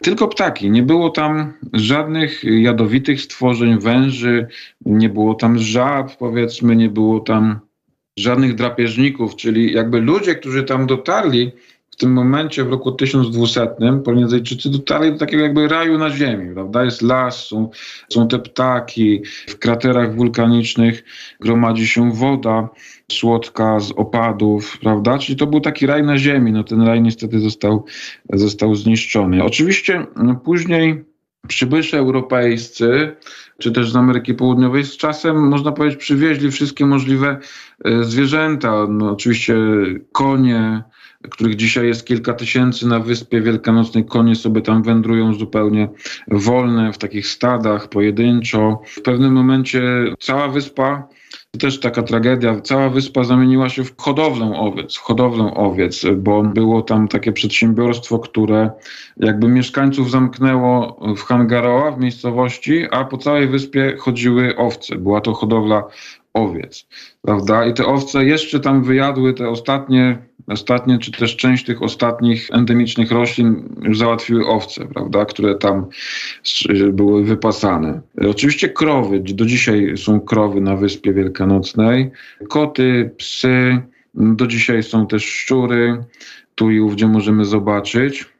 Tylko 0.02 0.28
ptaki, 0.28 0.70
nie 0.70 0.82
było 0.82 1.10
tam 1.10 1.52
żadnych 1.72 2.44
jadowitych 2.44 3.20
stworzeń, 3.20 3.78
węży, 3.78 4.46
nie 4.86 5.08
było 5.08 5.34
tam 5.34 5.58
żab, 5.58 6.16
powiedzmy, 6.16 6.76
nie 6.76 6.88
było 6.88 7.20
tam 7.20 7.60
żadnych 8.18 8.54
drapieżników, 8.54 9.36
czyli 9.36 9.72
jakby 9.72 10.00
ludzie, 10.00 10.34
którzy 10.34 10.64
tam 10.64 10.86
dotarli 10.86 11.52
w 11.90 11.96
tym 11.96 12.12
momencie 12.12 12.64
w 12.64 12.70
roku 12.70 12.92
1200 12.92 13.68
Polinezjczycy 14.04 14.70
dotarli 14.70 15.12
do 15.12 15.18
takiego 15.18 15.42
jakby 15.42 15.68
raju 15.68 15.98
na 15.98 16.10
ziemi, 16.10 16.54
prawda? 16.54 16.84
Jest 16.84 17.02
las, 17.02 17.46
są, 17.46 17.70
są 18.08 18.28
te 18.28 18.38
ptaki, 18.38 19.22
w 19.48 19.58
kraterach 19.58 20.16
wulkanicznych 20.16 21.04
gromadzi 21.40 21.86
się 21.86 22.12
woda 22.12 22.68
słodka 23.12 23.80
z 23.80 23.92
opadów, 23.92 24.78
prawda? 24.78 25.18
Czyli 25.18 25.38
to 25.38 25.46
był 25.46 25.60
taki 25.60 25.86
raj 25.86 26.02
na 26.02 26.18
ziemi, 26.18 26.52
no 26.52 26.64
ten 26.64 26.82
raj 26.82 27.02
niestety 27.02 27.40
został, 27.40 27.84
został 28.32 28.74
zniszczony. 28.74 29.44
Oczywiście 29.44 30.06
no, 30.16 30.34
później 30.34 31.04
przybysze 31.48 31.98
europejscy, 31.98 33.16
czy 33.58 33.72
też 33.72 33.90
z 33.92 33.96
Ameryki 33.96 34.34
Południowej, 34.34 34.84
z 34.84 34.96
czasem, 34.96 35.48
można 35.48 35.72
powiedzieć, 35.72 36.00
przywieźli 36.00 36.50
wszystkie 36.50 36.86
możliwe 36.86 37.38
e, 37.84 38.04
zwierzęta. 38.04 38.86
No, 38.88 39.10
oczywiście 39.10 39.56
konie, 40.12 40.82
których 41.30 41.56
dzisiaj 41.56 41.86
jest 41.86 42.06
kilka 42.06 42.32
tysięcy 42.32 42.86
na 42.88 43.00
Wyspie 43.00 43.40
Wielkanocnej. 43.40 44.04
Konie 44.04 44.36
sobie 44.36 44.60
tam 44.62 44.82
wędrują 44.82 45.34
zupełnie 45.34 45.88
wolne, 46.28 46.92
w 46.92 46.98
takich 46.98 47.26
stadach, 47.26 47.88
pojedynczo. 47.88 48.80
W 48.86 49.02
pewnym 49.02 49.32
momencie 49.32 49.82
cała 50.18 50.48
wyspa 50.48 51.08
to 51.52 51.58
też 51.58 51.80
taka 51.80 52.02
tragedia. 52.02 52.60
Cała 52.60 52.88
wyspa 52.88 53.24
zamieniła 53.24 53.68
się 53.68 53.84
w 53.84 53.96
hodowlę 53.96 54.52
owiec, 54.56 54.96
w 54.96 55.00
hodowlę 55.00 55.54
owiec, 55.54 56.02
bo 56.16 56.42
było 56.42 56.82
tam 56.82 57.08
takie 57.08 57.32
przedsiębiorstwo, 57.32 58.18
które 58.18 58.70
jakby 59.16 59.48
mieszkańców 59.48 60.10
zamknęło 60.10 61.00
w 61.16 61.20
Hangaroa, 61.22 61.90
w 61.90 62.00
miejscowości, 62.00 62.86
a 62.90 63.04
po 63.04 63.18
całej 63.18 63.48
wyspie 63.48 63.96
chodziły 63.98 64.56
owce. 64.56 64.96
Była 64.96 65.20
to 65.20 65.34
hodowla 65.34 65.84
owiec, 66.34 66.86
prawda? 67.22 67.66
I 67.66 67.74
te 67.74 67.86
owce 67.86 68.24
jeszcze 68.24 68.60
tam 68.60 68.84
wyjadły 68.84 69.34
te 69.34 69.48
ostatnie, 69.48 70.18
ostatnie, 70.46 70.98
czy 70.98 71.12
też 71.12 71.36
część 71.36 71.64
tych 71.64 71.82
ostatnich 71.82 72.48
endemicznych 72.52 73.10
roślin 73.10 73.68
już 73.82 73.98
załatwiły 73.98 74.46
owce, 74.46 74.86
prawda? 74.86 75.24
Które 75.24 75.54
tam 75.54 75.86
były 76.92 77.24
wypasane. 77.24 78.00
Oczywiście 78.30 78.68
krowy, 78.68 79.20
do 79.20 79.46
dzisiaj 79.46 79.96
są 79.96 80.20
krowy 80.20 80.60
na 80.60 80.76
Wyspie 80.76 81.12
Wielkanocnej, 81.12 82.10
koty, 82.48 83.10
psy, 83.16 83.82
do 84.14 84.46
dzisiaj 84.46 84.82
są 84.82 85.06
też 85.06 85.24
szczury, 85.24 86.04
tu 86.54 86.70
i 86.70 86.80
ówdzie 86.80 87.06
możemy 87.06 87.44
zobaczyć. 87.44 88.31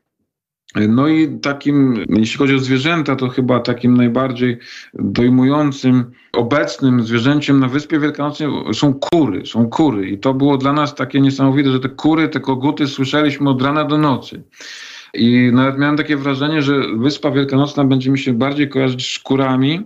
No 0.89 1.09
i 1.09 1.39
takim, 1.39 2.05
jeśli 2.09 2.39
chodzi 2.39 2.55
o 2.55 2.59
zwierzęta, 2.59 3.17
to 3.17 3.29
chyba 3.29 3.61
takim 3.61 3.97
najbardziej 3.97 4.59
dojmującym, 4.95 6.11
obecnym 6.33 7.03
zwierzęciem 7.03 7.61
na 7.61 7.69
Wyspie 7.69 7.99
Wielkanocnej 7.99 8.49
są 8.75 8.95
kury, 8.95 9.47
są 9.47 9.69
kury. 9.69 10.09
I 10.09 10.19
to 10.19 10.35
było 10.35 10.59
dla 10.59 10.73
nas 10.73 10.95
takie 10.95 11.21
niesamowite, 11.21 11.71
że 11.71 11.81
te 11.81 11.89
kury, 11.89 12.29
te 12.29 12.41
koguty 12.41 12.87
słyszeliśmy 12.87 13.51
od 13.51 13.63
rana 13.63 13.85
do 13.85 13.99
nocy. 13.99 14.43
I 15.15 15.51
nawet 15.53 15.79
miałem 15.79 15.97
takie 15.97 16.17
wrażenie, 16.17 16.63
że 16.63 16.75
Wyspa 16.97 17.31
Wielkanocna 17.31 17.85
będzie 17.85 18.11
mi 18.11 18.19
się 18.19 18.33
bardziej 18.33 18.69
kojarzyć 18.69 19.15
z 19.15 19.19
kurami, 19.19 19.81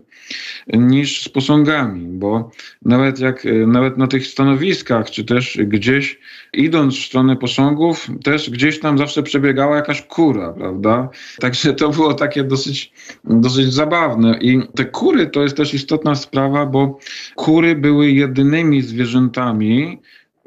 niż 0.67 1.23
z 1.23 1.29
posągami, 1.29 2.07
bo 2.09 2.51
nawet 2.85 3.21
jak 3.21 3.47
nawet 3.67 3.99
na 3.99 4.07
tych 4.07 4.27
stanowiskach, 4.27 5.11
czy 5.11 5.25
też 5.25 5.59
gdzieś 5.65 6.19
idąc 6.53 6.95
w 6.95 7.07
stronę 7.07 7.37
posągów, 7.37 8.09
też 8.25 8.51
gdzieś 8.51 8.81
tam 8.81 8.99
zawsze 8.99 9.23
przebiegała 9.23 9.77
jakaś 9.77 10.03
kura, 10.03 10.53
prawda? 10.53 11.09
Także 11.41 11.75
to 11.75 11.89
było 11.89 12.15
takie 12.15 12.45
dosyć, 12.45 12.93
dosyć 13.25 13.73
zabawne. 13.73 14.39
I 14.41 14.61
te 14.75 14.85
kury 14.85 15.27
to 15.27 15.43
jest 15.43 15.57
też 15.57 15.75
istotna 15.75 16.15
sprawa, 16.15 16.67
bo 16.67 16.99
kury 17.35 17.77
były 17.77 18.11
jedynymi 18.11 18.83
zwierzętami 18.83 19.99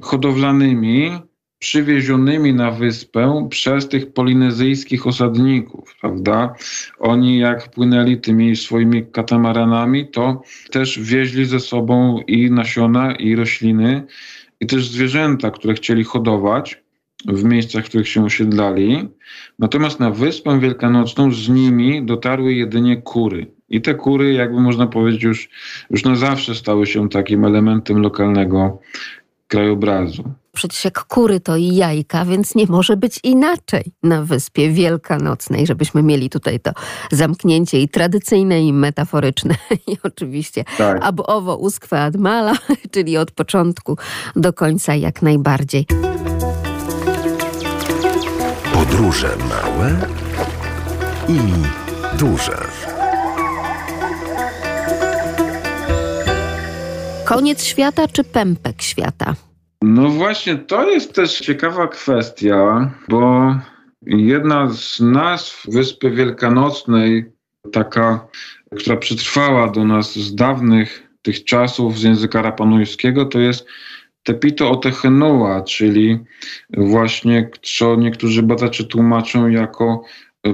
hodowlanymi, 0.01 1.11
przywiezionymi 1.60 2.53
na 2.53 2.72
wyspę 2.72 3.47
przez 3.49 3.89
tych 3.89 4.14
polinezyjskich 4.14 5.07
osadników, 5.07 5.95
prawda? 6.01 6.55
Oni 6.99 7.39
jak 7.39 7.72
płynęli 7.72 8.18
tymi 8.18 8.55
swoimi 8.55 9.05
katamaranami, 9.12 10.07
to 10.07 10.41
też 10.72 10.99
wieźli 10.99 11.45
ze 11.45 11.60
sobą 11.60 12.20
i 12.28 12.51
nasiona, 12.51 13.16
i 13.16 13.36
rośliny, 13.36 14.03
i 14.60 14.66
też 14.66 14.89
zwierzęta, 14.89 15.51
które 15.51 15.74
chcieli 15.74 16.03
hodować 16.03 16.84
w 17.26 17.43
miejscach, 17.43 17.86
w 17.86 17.89
których 17.89 18.07
się 18.07 18.26
osiedlali. 18.26 19.10
Natomiast 19.60 19.99
na 19.99 20.12
Wyspę 20.12 20.60
Wielkanocną 20.60 21.32
z 21.32 21.49
nimi 21.49 22.05
dotarły 22.05 22.53
jedynie 22.53 23.01
kury. 23.01 23.47
I 23.70 23.82
te 23.82 23.95
kury, 23.95 24.34
jakby 24.34 24.62
można 24.62 24.88
powiedzieć, 24.88 25.24
już, 25.24 25.49
już 25.89 26.03
na 26.03 26.16
zawsze 26.16 26.55
stały 26.55 26.86
się 26.86 27.10
takim 27.10 27.45
elementem 27.45 28.01
lokalnego 28.01 28.80
krajobrazu. 29.47 30.24
Przecież 30.60 30.86
jak 30.86 31.03
kury 31.03 31.39
to 31.39 31.55
i 31.57 31.76
jajka, 31.76 32.26
więc 32.26 32.55
nie 32.55 32.66
może 32.66 32.97
być 32.97 33.20
inaczej 33.24 33.91
na 34.03 34.24
Wyspie 34.24 34.72
Wielkanocnej, 34.72 35.68
żebyśmy 35.68 36.03
mieli 36.03 36.30
tutaj 36.30 36.60
to 36.60 36.72
zamknięcie 37.12 37.82
i 37.82 37.89
tradycyjne, 37.89 38.62
i 38.62 38.74
metaforyczne. 38.74 39.55
I 39.91 39.97
oczywiście 40.03 40.64
tak. 40.78 40.97
ab 41.01 41.22
owo 41.26 41.55
usque 41.55 42.01
ad 42.01 42.16
mala, 42.16 42.53
czyli 42.91 43.18
od 43.18 43.32
początku 43.32 43.97
do 44.36 44.53
końca 44.53 44.95
jak 44.95 45.22
najbardziej. 45.22 45.86
Podróże 48.74 49.36
małe 49.49 49.95
i 51.28 51.39
duże. 52.18 52.57
Koniec 57.26 57.64
świata 57.64 58.07
czy 58.07 58.24
pępek 58.24 58.82
świata? 58.82 59.36
No 59.82 60.09
właśnie, 60.09 60.55
to 60.55 60.89
jest 60.89 61.13
też 61.13 61.39
ciekawa 61.39 61.88
kwestia, 61.88 62.91
bo 63.09 63.55
jedna 64.01 64.69
z 64.69 64.99
nazw 64.99 65.63
Wyspy 65.67 66.11
Wielkanocnej, 66.11 67.25
taka, 67.71 68.27
która 68.75 68.97
przetrwała 68.97 69.71
do 69.71 69.86
nas 69.86 70.15
z 70.15 70.36
dawnych 70.36 71.09
tych 71.21 71.43
czasów 71.43 71.99
z 71.99 72.03
języka 72.03 72.41
rapanujskiego, 72.41 73.25
to 73.25 73.39
jest 73.39 73.67
Tepito 74.23 74.71
Otechenua, 74.71 75.61
czyli 75.61 76.19
właśnie, 76.77 77.49
co 77.61 77.95
niektórzy 77.95 78.43
badacze 78.43 78.84
tłumaczą 78.84 79.47
jako 79.47 80.03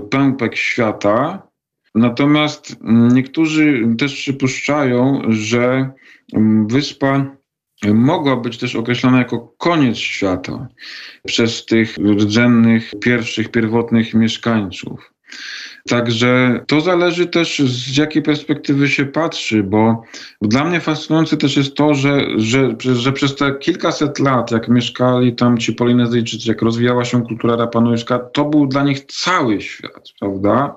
pępek 0.09 0.55
świata. 0.55 1.47
Natomiast 1.95 2.77
niektórzy 3.13 3.83
też 3.97 4.15
przypuszczają, 4.15 5.21
że 5.29 5.91
wyspa 6.67 7.35
mogła 7.83 8.35
być 8.35 8.57
też 8.57 8.75
określona 8.75 9.17
jako 9.17 9.53
koniec 9.57 9.97
świata 9.97 10.67
przez 11.25 11.65
tych 11.65 11.97
rdzennych, 11.97 12.91
pierwszych, 13.01 13.51
pierwotnych 13.51 14.13
mieszkańców. 14.13 15.11
Także 15.89 16.63
to 16.67 16.81
zależy 16.81 17.27
też 17.27 17.59
z 17.59 17.97
jakiej 17.97 18.21
perspektywy 18.23 18.89
się 18.89 19.05
patrzy, 19.05 19.63
bo 19.63 20.03
dla 20.41 20.65
mnie 20.65 20.79
fascynujące 20.79 21.37
też 21.37 21.57
jest 21.57 21.75
to, 21.75 21.93
że, 21.93 22.25
że, 22.37 22.75
że 22.79 23.13
przez 23.13 23.35
te 23.35 23.55
kilkaset 23.55 24.19
lat, 24.19 24.51
jak 24.51 24.67
mieszkali 24.67 25.35
tam 25.35 25.57
ci 25.57 25.73
Polinezyjczycy, 25.73 26.49
jak 26.49 26.61
rozwijała 26.61 27.05
się 27.05 27.23
kultura 27.23 27.55
rapanujska, 27.55 28.19
to 28.19 28.45
był 28.45 28.67
dla 28.67 28.83
nich 28.83 29.05
cały 29.05 29.61
świat, 29.61 30.09
prawda? 30.19 30.75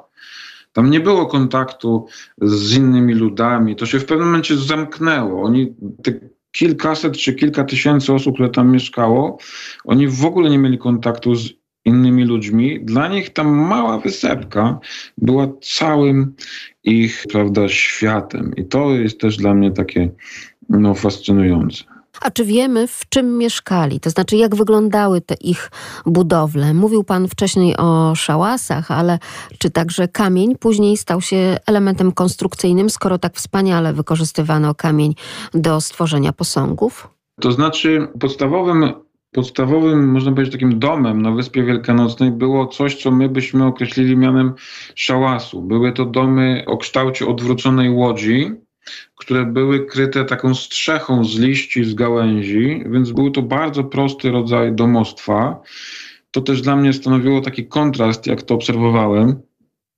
Tam 0.72 0.90
nie 0.90 1.00
było 1.00 1.26
kontaktu 1.26 2.06
z 2.42 2.76
innymi 2.76 3.14
ludami, 3.14 3.76
to 3.76 3.86
się 3.86 3.98
w 3.98 4.04
pewnym 4.04 4.26
momencie 4.26 4.56
zamknęło. 4.56 5.42
Oni, 5.42 5.74
te 6.02 6.12
kilkaset 6.58 7.16
czy 7.16 7.34
kilka 7.34 7.64
tysięcy 7.64 8.14
osób, 8.14 8.34
które 8.34 8.48
tam 8.48 8.72
mieszkało, 8.72 9.38
oni 9.84 10.08
w 10.08 10.24
ogóle 10.24 10.50
nie 10.50 10.58
mieli 10.58 10.78
kontaktu 10.78 11.34
z 11.34 11.52
innymi 11.84 12.24
ludźmi. 12.24 12.80
Dla 12.80 13.08
nich 13.08 13.32
ta 13.32 13.44
mała 13.44 13.98
wysepka 13.98 14.78
była 15.18 15.48
całym 15.62 16.34
ich 16.84 17.24
prawda, 17.32 17.68
światem. 17.68 18.52
I 18.56 18.64
to 18.64 18.90
jest 18.90 19.20
też 19.20 19.36
dla 19.36 19.54
mnie 19.54 19.70
takie 19.70 20.10
no, 20.68 20.94
fascynujące. 20.94 21.84
A 22.20 22.30
czy 22.30 22.44
wiemy, 22.44 22.86
w 22.86 23.08
czym 23.08 23.38
mieszkali? 23.38 24.00
To 24.00 24.10
znaczy, 24.10 24.36
jak 24.36 24.56
wyglądały 24.56 25.20
te 25.20 25.34
ich 25.34 25.70
budowle? 26.06 26.74
Mówił 26.74 27.04
Pan 27.04 27.28
wcześniej 27.28 27.76
o 27.76 28.14
szałasach, 28.14 28.90
ale 28.90 29.18
czy 29.58 29.70
także 29.70 30.08
kamień 30.08 30.56
później 30.56 30.96
stał 30.96 31.20
się 31.20 31.56
elementem 31.66 32.12
konstrukcyjnym, 32.12 32.90
skoro 32.90 33.18
tak 33.18 33.34
wspaniale 33.34 33.92
wykorzystywano 33.92 34.74
kamień 34.74 35.14
do 35.54 35.80
stworzenia 35.80 36.32
posągów? 36.32 37.08
To 37.40 37.52
znaczy, 37.52 38.08
podstawowym 38.20 38.92
podstawowym, 39.32 40.08
można 40.08 40.32
powiedzieć, 40.32 40.52
takim 40.52 40.78
domem 40.78 41.22
na 41.22 41.32
Wyspie 41.32 41.62
Wielkanocnej 41.62 42.30
było 42.30 42.66
coś, 42.66 43.02
co 43.02 43.10
my 43.10 43.28
byśmy 43.28 43.66
określili 43.66 44.16
mianem 44.16 44.52
szałasu. 44.94 45.62
Były 45.62 45.92
to 45.92 46.04
domy 46.04 46.64
o 46.66 46.76
kształcie 46.76 47.26
odwróconej 47.26 47.90
łodzi, 47.90 48.50
które 49.16 49.46
były 49.46 49.86
kryte 49.86 50.24
taką 50.24 50.54
strzechą 50.54 51.24
z 51.24 51.38
liści, 51.38 51.84
z 51.84 51.94
gałęzi, 51.94 52.84
więc 52.90 53.12
był 53.12 53.30
to 53.30 53.42
bardzo 53.42 53.84
prosty 53.84 54.30
rodzaj 54.30 54.72
domostwa. 54.72 55.60
To 56.30 56.40
też 56.40 56.62
dla 56.62 56.76
mnie 56.76 56.92
stanowiło 56.92 57.40
taki 57.40 57.66
kontrast, 57.66 58.26
jak 58.26 58.42
to 58.42 58.54
obserwowałem, 58.54 59.42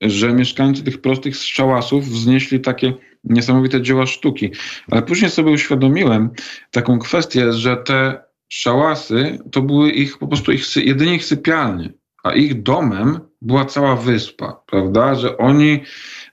że 0.00 0.32
mieszkańcy 0.32 0.84
tych 0.84 1.00
prostych 1.00 1.36
szałasów 1.36 2.04
wznieśli 2.04 2.60
takie 2.60 2.94
niesamowite 3.24 3.82
dzieła 3.82 4.06
sztuki. 4.06 4.50
Ale 4.90 5.02
później 5.02 5.30
sobie 5.30 5.52
uświadomiłem 5.52 6.30
taką 6.70 6.98
kwestię, 6.98 7.52
że 7.52 7.76
te 7.76 8.22
szałasy 8.48 9.38
to 9.52 9.62
były 9.62 9.90
ich 9.90 10.18
po 10.18 10.26
prostu 10.26 10.52
ich, 10.52 10.76
jedynie 10.76 11.14
ich 11.14 11.24
sypialnie, 11.24 11.92
a 12.22 12.32
ich 12.32 12.62
domem 12.62 13.29
była 13.42 13.64
cała 13.64 13.96
wyspa, 13.96 14.60
prawda? 14.66 15.14
Że 15.14 15.38
oni 15.38 15.80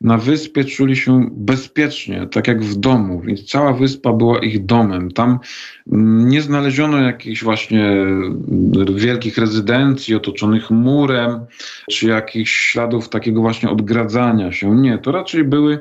na 0.01 0.17
wyspie 0.17 0.63
czuli 0.63 0.95
się 0.95 1.29
bezpiecznie, 1.31 2.27
tak 2.31 2.47
jak 2.47 2.63
w 2.63 2.75
domu, 2.75 3.21
więc 3.21 3.43
cała 3.43 3.73
wyspa 3.73 4.13
była 4.13 4.39
ich 4.39 4.65
domem. 4.65 5.11
Tam 5.11 5.39
nie 6.25 6.41
znaleziono 6.41 7.01
jakichś 7.01 7.43
właśnie 7.43 8.05
wielkich 8.95 9.37
rezydencji 9.37 10.15
otoczonych 10.15 10.71
murem, 10.71 11.45
czy 11.91 12.07
jakichś 12.07 12.55
śladów 12.55 13.09
takiego 13.09 13.41
właśnie 13.41 13.69
odgradzania 13.69 14.51
się. 14.51 14.75
Nie, 14.75 14.97
to 14.97 15.11
raczej 15.11 15.43
były 15.43 15.79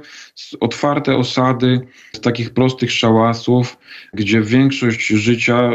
otwarte 0.61 1.17
osady 1.17 1.81
z 2.13 2.21
takich 2.21 2.51
prostych 2.51 2.93
szałasów, 2.93 3.79
gdzie 4.15 4.41
większość 4.41 5.07
życia 5.07 5.71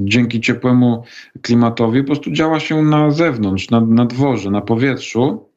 dzięki 0.00 0.40
ciepłemu 0.40 1.04
klimatowi 1.42 2.00
po 2.00 2.06
prostu 2.06 2.32
działa 2.32 2.60
się 2.60 2.82
na 2.82 3.10
zewnątrz, 3.10 3.70
na, 3.70 3.80
na 3.80 4.04
dworze, 4.04 4.50
na 4.50 4.60
powietrzu. 4.82 5.50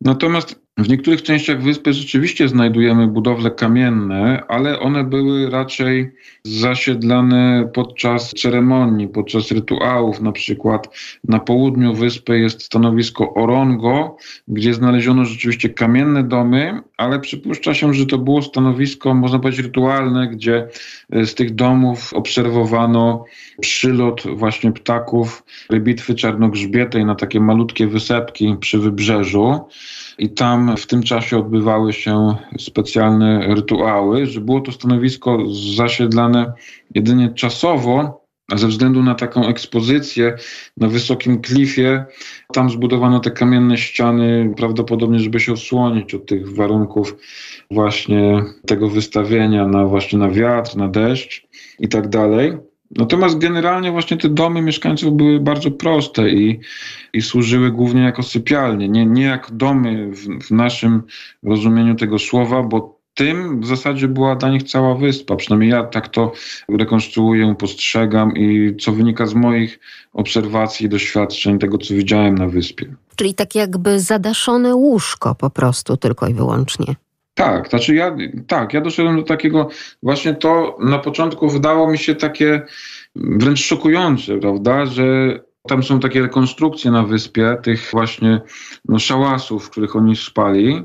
Natomiast 0.00 0.56
w 0.80 0.88
niektórych 0.88 1.22
częściach 1.22 1.62
wyspy 1.62 1.92
rzeczywiście 1.92 2.48
znajdujemy 2.48 3.06
budowle 3.06 3.50
kamienne, 3.50 4.42
ale 4.48 4.80
one 4.80 5.04
były 5.04 5.50
raczej 5.50 6.12
zasiedlane 6.44 7.70
podczas 7.74 8.30
ceremonii, 8.30 9.08
podczas 9.08 9.50
rytuałów. 9.50 10.20
Na 10.20 10.32
przykład 10.32 10.88
na 11.24 11.38
południu 11.38 11.94
wyspy 11.94 12.38
jest 12.38 12.62
stanowisko 12.62 13.34
Orongo, 13.34 14.16
gdzie 14.48 14.74
znaleziono 14.74 15.24
rzeczywiście 15.24 15.68
kamienne 15.68 16.24
domy, 16.24 16.80
ale 16.96 17.20
przypuszcza 17.20 17.74
się, 17.74 17.94
że 17.94 18.06
to 18.06 18.18
było 18.18 18.42
stanowisko, 18.42 19.14
można 19.14 19.38
powiedzieć, 19.38 19.66
rytualne, 19.66 20.28
gdzie 20.28 20.68
e, 21.10 21.26
z 21.26 21.34
tych 21.34 21.54
domów 21.54 22.12
obserwowano 22.12 23.24
przylot 23.60 24.22
właśnie 24.36 24.72
ptaków 24.72 25.44
rybitwy 25.70 26.14
czarnogrzbietej 26.14 27.04
na 27.04 27.14
takie 27.14 27.40
malutkie 27.40 27.86
wysepki 27.86 28.56
przy 28.60 28.78
wybrzeżu 28.78 29.60
i 30.20 30.30
tam 30.30 30.76
w 30.76 30.86
tym 30.86 31.02
czasie 31.02 31.38
odbywały 31.38 31.92
się 31.92 32.34
specjalne 32.58 33.54
rytuały, 33.54 34.26
że 34.26 34.40
było 34.40 34.60
to 34.60 34.72
stanowisko 34.72 35.38
zasiedlane 35.76 36.52
jedynie 36.94 37.30
czasowo, 37.34 38.20
a 38.50 38.56
ze 38.56 38.68
względu 38.68 39.02
na 39.02 39.14
taką 39.14 39.46
ekspozycję 39.46 40.36
na 40.76 40.88
wysokim 40.88 41.40
klifie, 41.40 42.04
tam 42.52 42.70
zbudowano 42.70 43.20
te 43.20 43.30
kamienne 43.30 43.78
ściany, 43.78 44.54
prawdopodobnie, 44.56 45.20
żeby 45.20 45.40
się 45.40 45.52
osłonić 45.52 46.14
od 46.14 46.26
tych 46.26 46.54
warunków 46.54 47.16
właśnie 47.70 48.44
tego 48.66 48.88
wystawienia 48.88 49.66
na 49.66 49.84
właśnie 49.84 50.18
na 50.18 50.30
wiatr, 50.30 50.76
na 50.76 50.88
deszcz 50.88 51.46
i 51.78 51.88
tak 51.88 52.08
dalej. 52.08 52.69
Natomiast 52.90 53.38
generalnie 53.38 53.92
właśnie 53.92 54.16
te 54.16 54.28
domy 54.28 54.62
mieszkańców 54.62 55.16
były 55.16 55.40
bardzo 55.40 55.70
proste 55.70 56.30
i, 56.30 56.60
i 57.12 57.22
służyły 57.22 57.70
głównie 57.70 58.02
jako 58.02 58.22
sypialnie, 58.22 58.88
nie, 58.88 59.06
nie 59.06 59.22
jak 59.22 59.50
domy 59.52 60.10
w, 60.10 60.46
w 60.46 60.50
naszym 60.50 61.02
rozumieniu 61.42 61.94
tego 61.94 62.18
słowa, 62.18 62.62
bo 62.62 63.00
tym 63.14 63.60
w 63.60 63.66
zasadzie 63.66 64.08
była 64.08 64.36
dla 64.36 64.48
nich 64.48 64.62
cała 64.62 64.94
wyspa. 64.94 65.36
Przynajmniej 65.36 65.70
ja 65.70 65.84
tak 65.84 66.08
to 66.08 66.32
rekonstruuję, 66.68 67.54
postrzegam 67.58 68.36
i 68.36 68.76
co 68.80 68.92
wynika 68.92 69.26
z 69.26 69.34
moich 69.34 69.80
obserwacji 70.12 70.86
i 70.86 70.88
doświadczeń, 70.88 71.58
tego 71.58 71.78
co 71.78 71.94
widziałem 71.94 72.34
na 72.34 72.48
wyspie. 72.48 72.94
Czyli 73.16 73.34
tak 73.34 73.54
jakby 73.54 74.00
zadaszone 74.00 74.74
łóżko 74.74 75.34
po 75.34 75.50
prostu 75.50 75.96
tylko 75.96 76.26
i 76.26 76.34
wyłącznie. 76.34 76.94
Tak, 77.40 77.68
znaczy 77.68 77.94
ja, 77.94 78.16
tak, 78.46 78.74
ja 78.74 78.80
doszedłem 78.80 79.16
do 79.16 79.22
takiego, 79.22 79.68
właśnie 80.02 80.34
to 80.34 80.78
na 80.80 80.98
początku 80.98 81.48
wydało 81.48 81.90
mi 81.90 81.98
się 81.98 82.14
takie 82.14 82.62
wręcz 83.16 83.60
szokujące, 83.60 84.38
prawda, 84.38 84.86
że 84.86 85.04
tam 85.68 85.82
są 85.82 86.00
takie 86.00 86.20
rekonstrukcje 86.20 86.90
na 86.90 87.02
wyspie 87.02 87.56
tych 87.62 87.88
właśnie 87.92 88.40
no, 88.88 88.98
szałasów, 88.98 89.66
w 89.66 89.70
których 89.70 89.96
oni 89.96 90.16
spali. 90.16 90.82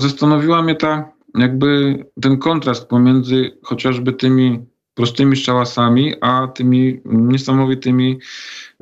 Zastanowiła 0.00 0.62
mnie 0.62 0.74
ta, 0.74 1.12
jakby 1.34 1.98
ten 2.22 2.38
kontrast 2.38 2.88
pomiędzy 2.88 3.58
chociażby 3.62 4.12
tymi 4.12 4.60
prostymi 4.94 5.36
szałasami, 5.36 6.14
a 6.20 6.48
tymi 6.48 7.00
niesamowitymi 7.04 8.18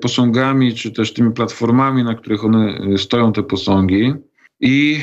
posągami, 0.01 0.75
czy 0.75 0.93
też 0.93 1.13
tymi 1.13 1.33
platformami, 1.33 2.05
na 2.05 2.15
których 2.15 2.45
one 2.45 2.79
stoją, 2.99 3.33
te 3.33 3.43
posągi. 3.43 4.15
I 4.61 5.01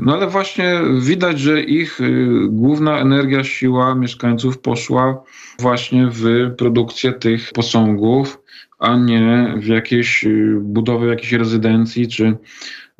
no 0.00 0.14
ale 0.14 0.26
właśnie 0.26 0.80
widać, 1.00 1.40
że 1.40 1.62
ich 1.62 2.00
y, 2.00 2.28
główna 2.48 2.98
energia, 2.98 3.44
siła 3.44 3.94
mieszkańców 3.94 4.58
poszła 4.58 5.22
właśnie 5.58 6.08
w 6.12 6.50
produkcję 6.58 7.12
tych 7.12 7.52
posągów, 7.52 8.38
a 8.78 8.96
nie 8.96 9.54
w 9.56 9.66
jakieś 9.66 10.24
y, 10.24 10.58
budowę 10.60 11.06
jakiejś 11.06 11.32
rezydencji 11.32 12.08
czy, 12.08 12.36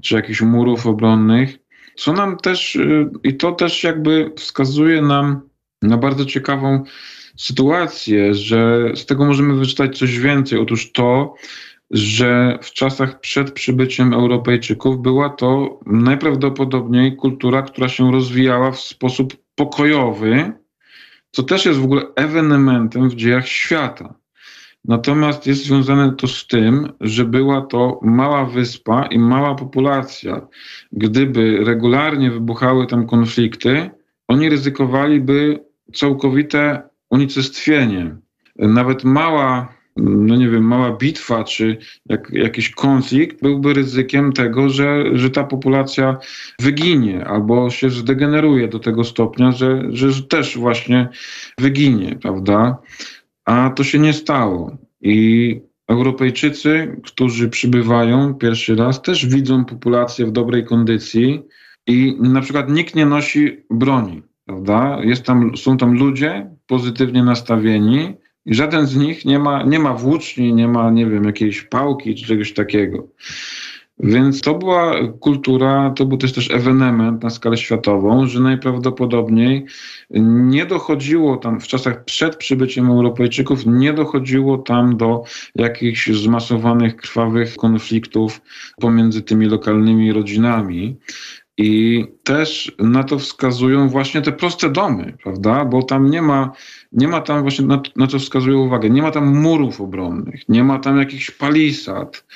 czy 0.02 0.14
jakichś 0.14 0.40
murów 0.40 0.86
obronnych. 0.86 1.58
Co 1.94 2.12
nam 2.12 2.36
też, 2.36 2.76
y, 2.76 3.10
i 3.24 3.36
to 3.36 3.52
też 3.52 3.84
jakby 3.84 4.32
wskazuje 4.36 5.02
nam 5.02 5.40
na 5.82 5.96
bardzo 5.96 6.24
ciekawą 6.24 6.84
sytuację, 7.36 8.34
że 8.34 8.90
z 8.94 9.06
tego 9.06 9.24
możemy 9.24 9.54
wyczytać 9.54 9.98
coś 9.98 10.18
więcej. 10.18 10.58
Otóż 10.58 10.92
to, 10.92 11.34
że 11.92 12.58
w 12.62 12.72
czasach 12.72 13.20
przed 13.20 13.52
przybyciem 13.52 14.14
Europejczyków 14.14 15.02
była 15.02 15.28
to 15.28 15.80
najprawdopodobniej 15.86 17.16
kultura, 17.16 17.62
która 17.62 17.88
się 17.88 18.12
rozwijała 18.12 18.70
w 18.70 18.80
sposób 18.80 19.36
pokojowy, 19.54 20.52
co 21.30 21.42
też 21.42 21.66
jest 21.66 21.78
w 21.78 21.84
ogóle 21.84 22.02
ewenementem 22.16 23.08
w 23.08 23.14
dziejach 23.14 23.48
świata. 23.48 24.14
Natomiast 24.84 25.46
jest 25.46 25.64
związane 25.64 26.12
to 26.12 26.28
z 26.28 26.46
tym, 26.46 26.92
że 27.00 27.24
była 27.24 27.60
to 27.60 28.00
mała 28.02 28.44
wyspa 28.44 29.06
i 29.06 29.18
mała 29.18 29.54
populacja. 29.54 30.46
Gdyby 30.92 31.64
regularnie 31.64 32.30
wybuchały 32.30 32.86
tam 32.86 33.06
konflikty, 33.06 33.90
oni 34.28 34.48
ryzykowaliby 34.48 35.64
całkowite 35.94 36.82
unicestwienie. 37.10 38.16
Nawet 38.56 39.04
mała 39.04 39.81
no 39.96 40.36
nie 40.36 40.48
wiem, 40.48 40.62
mała 40.62 40.96
bitwa 40.96 41.44
czy 41.44 41.78
jak, 42.06 42.30
jakiś 42.32 42.70
konflikt 42.70 43.42
byłby 43.42 43.74
ryzykiem 43.74 44.32
tego, 44.32 44.68
że, 44.68 45.04
że 45.18 45.30
ta 45.30 45.44
populacja 45.44 46.16
wyginie 46.60 47.24
albo 47.24 47.70
się 47.70 47.90
zdegeneruje 47.90 48.68
do 48.68 48.78
tego 48.78 49.04
stopnia, 49.04 49.52
że, 49.52 49.82
że 49.90 50.22
też 50.22 50.58
właśnie 50.58 51.08
wyginie, 51.58 52.18
prawda? 52.22 52.78
A 53.44 53.70
to 53.70 53.84
się 53.84 53.98
nie 53.98 54.12
stało. 54.12 54.76
I 55.00 55.60
Europejczycy, 55.88 56.96
którzy 57.04 57.48
przybywają 57.48 58.34
pierwszy 58.34 58.76
raz, 58.76 59.02
też 59.02 59.26
widzą 59.26 59.64
populację 59.64 60.26
w 60.26 60.32
dobrej 60.32 60.64
kondycji 60.64 61.42
i 61.86 62.16
na 62.20 62.40
przykład 62.40 62.70
nikt 62.70 62.94
nie 62.94 63.06
nosi 63.06 63.64
broni, 63.70 64.22
prawda? 64.44 64.98
Jest 65.02 65.22
tam, 65.22 65.56
są 65.56 65.76
tam 65.76 65.94
ludzie 65.94 66.50
pozytywnie 66.66 67.24
nastawieni 67.24 68.14
i 68.46 68.54
żaden 68.54 68.86
z 68.86 68.96
nich 68.96 69.24
nie 69.24 69.38
ma, 69.38 69.62
nie 69.62 69.78
ma 69.78 69.94
włóczni, 69.94 70.54
nie 70.54 70.68
ma, 70.68 70.90
nie 70.90 71.06
wiem, 71.06 71.24
jakiejś 71.24 71.62
pałki 71.62 72.14
czy 72.14 72.26
czegoś 72.26 72.52
takiego. 72.52 73.08
Więc 73.98 74.40
to 74.40 74.54
była 74.54 74.94
kultura, 75.20 75.90
to 75.96 76.06
był 76.06 76.18
też 76.18 76.32
też 76.32 76.50
ewenement 76.50 77.22
na 77.22 77.30
skalę 77.30 77.56
światową, 77.56 78.26
że 78.26 78.40
najprawdopodobniej 78.40 79.66
nie 80.10 80.66
dochodziło 80.66 81.36
tam 81.36 81.60
w 81.60 81.66
czasach 81.66 82.04
przed 82.04 82.36
przybyciem 82.36 82.90
Europejczyków, 82.90 83.66
nie 83.66 83.92
dochodziło 83.92 84.58
tam 84.58 84.96
do 84.96 85.24
jakichś 85.54 86.10
zmasowanych, 86.10 86.96
krwawych 86.96 87.56
konfliktów 87.56 88.40
pomiędzy 88.80 89.22
tymi 89.22 89.46
lokalnymi 89.46 90.12
rodzinami. 90.12 90.96
I 91.58 92.04
też 92.24 92.72
na 92.78 93.04
to 93.04 93.18
wskazują 93.18 93.88
właśnie 93.88 94.22
te 94.22 94.32
proste 94.32 94.70
domy, 94.70 95.16
prawda? 95.22 95.64
Bo 95.64 95.82
tam 95.82 96.10
nie 96.10 96.22
ma, 96.22 96.52
nie 96.92 97.08
ma 97.08 97.20
tam 97.20 97.42
właśnie, 97.42 97.66
na, 97.66 97.82
na 97.96 98.06
to 98.06 98.18
wskazują 98.18 98.58
uwagę, 98.58 98.90
nie 98.90 99.02
ma 99.02 99.10
tam 99.10 99.40
murów 99.40 99.80
obronnych, 99.80 100.48
nie 100.48 100.64
ma 100.64 100.78
tam 100.78 100.98
jakichś 100.98 101.30
palisad. 101.30 102.26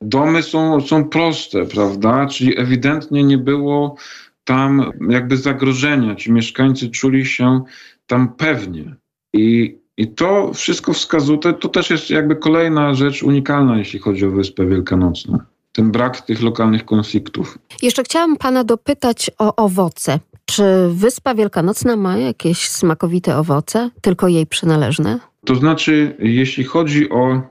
Domy 0.00 0.42
są, 0.42 0.80
są 0.80 1.04
proste, 1.04 1.66
prawda? 1.66 2.26
Czyli 2.26 2.58
ewidentnie 2.58 3.24
nie 3.24 3.38
było 3.38 3.96
tam 4.44 4.92
jakby 5.10 5.36
zagrożenia. 5.36 6.14
Ci 6.14 6.32
mieszkańcy 6.32 6.90
czuli 6.90 7.26
się 7.26 7.62
tam 8.06 8.34
pewnie. 8.34 8.96
I, 9.32 9.78
i 9.96 10.08
to 10.08 10.52
wszystko 10.54 10.92
wskazuje, 10.92 11.38
to, 11.38 11.52
to 11.52 11.68
też 11.68 11.90
jest 11.90 12.10
jakby 12.10 12.36
kolejna 12.36 12.94
rzecz 12.94 13.22
unikalna, 13.22 13.78
jeśli 13.78 13.98
chodzi 13.98 14.26
o 14.26 14.30
Wyspę 14.30 14.66
Wielkanocną 14.66 15.38
ten 15.76 15.90
brak 15.90 16.20
tych 16.20 16.42
lokalnych 16.42 16.84
konfliktów. 16.84 17.58
Jeszcze 17.82 18.02
chciałam 18.02 18.36
pana 18.36 18.64
dopytać 18.64 19.30
o 19.38 19.56
owoce. 19.56 20.20
Czy 20.46 20.62
Wyspa 20.90 21.34
Wielkanocna 21.34 21.96
ma 21.96 22.16
jakieś 22.18 22.68
smakowite 22.68 23.36
owoce, 23.36 23.90
tylko 24.00 24.28
jej 24.28 24.46
przynależne? 24.46 25.18
To 25.44 25.54
znaczy, 25.54 26.16
jeśli 26.18 26.64
chodzi 26.64 27.10
o, 27.10 27.42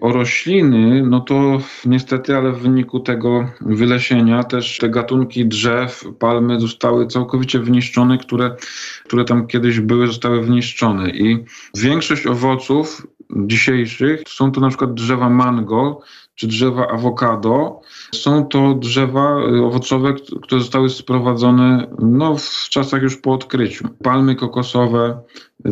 o 0.00 0.12
rośliny, 0.12 1.02
no 1.06 1.20
to 1.20 1.58
niestety, 1.84 2.36
ale 2.36 2.52
w 2.52 2.58
wyniku 2.58 3.00
tego 3.00 3.48
wylesienia 3.60 4.42
też 4.42 4.78
te 4.78 4.88
gatunki 4.88 5.46
drzew, 5.46 6.04
palmy 6.18 6.60
zostały 6.60 7.06
całkowicie 7.06 7.58
wyniszczone, 7.58 8.18
które, 8.18 8.56
które 9.04 9.24
tam 9.24 9.46
kiedyś 9.46 9.80
były, 9.80 10.06
zostały 10.06 10.42
wyniszczone. 10.42 11.10
I 11.10 11.44
większość 11.74 12.26
owoców 12.26 13.06
dzisiejszych 13.36 14.22
są 14.28 14.52
to 14.52 14.60
na 14.60 14.68
przykład 14.68 14.94
drzewa 14.94 15.30
mango, 15.30 16.00
czy 16.34 16.46
drzewa 16.46 16.88
awokado. 16.88 17.80
Są 18.14 18.46
to 18.46 18.74
drzewa 18.74 19.40
y, 19.40 19.64
owocowe, 19.64 20.14
które 20.42 20.60
zostały 20.60 20.90
sprowadzone 20.90 21.86
no, 21.98 22.36
w 22.36 22.68
czasach 22.68 23.02
już 23.02 23.16
po 23.16 23.32
odkryciu. 23.32 23.88
Palmy 24.02 24.34
kokosowe 24.34 25.20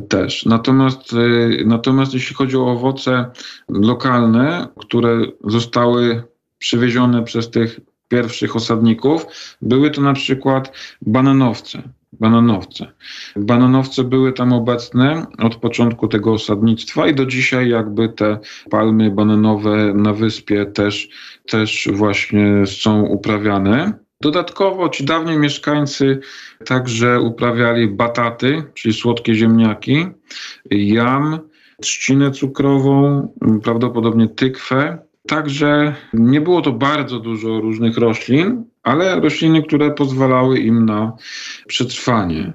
też. 0.09 0.47
Natomiast, 0.47 1.13
y, 1.13 1.65
natomiast 1.67 2.15
jeśli 2.15 2.37
chodzi 2.37 2.57
o 2.57 2.67
owoce 2.67 3.31
lokalne, 3.69 4.69
które 4.77 5.21
zostały 5.45 6.23
przywiezione 6.59 7.23
przez 7.23 7.51
tych 7.51 7.81
pierwszych 8.09 8.57
osadników, 8.57 9.27
były 9.63 9.91
to 9.91 10.01
na 10.01 10.13
przykład 10.13 10.73
bananowce 11.03 11.83
bananowce. 12.13 12.93
Bananowce 13.37 14.05
były 14.05 14.33
tam 14.33 14.53
obecne 14.53 15.27
od 15.39 15.57
początku 15.57 16.09
tego 16.09 16.33
osadnictwa 16.33 17.07
i 17.07 17.15
do 17.15 17.27
dzisiaj 17.27 17.69
jakby 17.69 18.09
te 18.09 18.39
palmy 18.71 19.11
bananowe 19.11 19.95
na 19.95 20.13
wyspie 20.13 20.67
też, 20.67 21.09
też 21.47 21.89
właśnie 21.93 22.67
są 22.67 23.03
uprawiane. 23.03 23.93
Dodatkowo 24.21 24.89
ci 24.89 25.05
dawni 25.05 25.39
mieszkańcy 25.39 26.21
także 26.67 27.21
uprawiali 27.21 27.89
bataty, 27.89 28.63
czyli 28.75 28.95
słodkie 28.95 29.35
ziemniaki, 29.35 30.07
jam, 30.71 31.39
trzcinę 31.81 32.31
cukrową, 32.31 33.29
prawdopodobnie 33.63 34.29
tykwę. 34.29 34.99
Także 35.29 35.95
nie 36.13 36.41
było 36.41 36.63
to 36.63 36.73
bardzo 36.73 37.21
dużo 37.21 37.61
różnych 37.61 37.99
roślin, 37.99 38.65
ale 38.83 39.21
rośliny, 39.21 39.63
które 39.63 39.91
pozwalały 39.91 40.59
im 40.59 40.87
na 40.87 41.17
przetrwanie. 41.67 42.53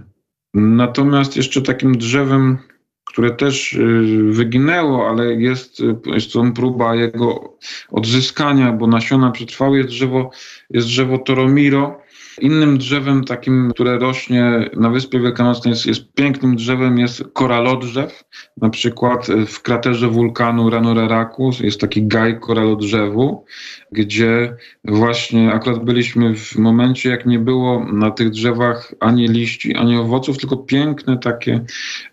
Natomiast 0.53 1.37
jeszcze 1.37 1.61
takim 1.61 1.97
drzewem, 1.97 2.57
które 3.05 3.31
też 3.31 3.73
y, 3.73 4.03
wyginęło, 4.31 5.09
ale 5.09 5.33
jest, 5.33 5.81
jest 6.05 6.33
to 6.33 6.43
próba 6.55 6.95
jego 6.95 7.57
odzyskania, 7.91 8.71
bo 8.71 8.87
nasiona 8.87 9.31
przetrwały, 9.31 9.77
jest 9.77 9.89
drzewo, 9.89 10.31
jest 10.69 10.87
drzewo 10.87 11.17
Toromiro, 11.17 12.01
Innym 12.41 12.77
drzewem 12.77 13.23
takim, 13.23 13.71
które 13.71 13.99
rośnie 13.99 14.69
na 14.75 14.89
Wyspie 14.89 15.19
Wielkanocnej, 15.19 15.71
jest, 15.71 15.85
jest 15.85 16.13
pięknym 16.13 16.55
drzewem, 16.55 16.97
jest 16.97 17.23
koralodrzew. 17.33 18.23
Na 18.57 18.69
przykład 18.69 19.27
w 19.47 19.61
kraterze 19.61 20.07
wulkanu 20.07 20.69
Ranoreraku 20.69 21.51
jest 21.61 21.81
taki 21.81 22.07
gaj 22.07 22.39
koralodrzewu, 22.39 23.45
gdzie 23.91 24.55
właśnie 24.83 25.53
akurat 25.53 25.85
byliśmy 25.85 26.35
w 26.35 26.55
momencie, 26.55 27.09
jak 27.09 27.25
nie 27.25 27.39
było 27.39 27.85
na 27.93 28.11
tych 28.11 28.29
drzewach 28.29 28.93
ani 28.99 29.27
liści, 29.27 29.75
ani 29.75 29.97
owoców, 29.97 30.37
tylko 30.37 30.57
piękne 30.57 31.17
takie 31.17 31.65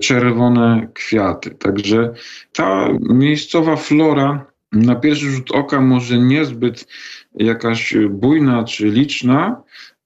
czerwone 0.02 0.88
kwiaty. 0.94 1.50
Także 1.50 2.12
ta 2.52 2.88
miejscowa 3.00 3.76
flora 3.76 4.46
na 4.72 4.94
pierwszy 4.94 5.30
rzut 5.30 5.50
oka 5.50 5.80
może 5.80 6.18
niezbyt 6.18 6.86
jakaś 7.34 7.94
bujna 8.10 8.64
czy 8.64 8.86
liczna, 8.86 9.62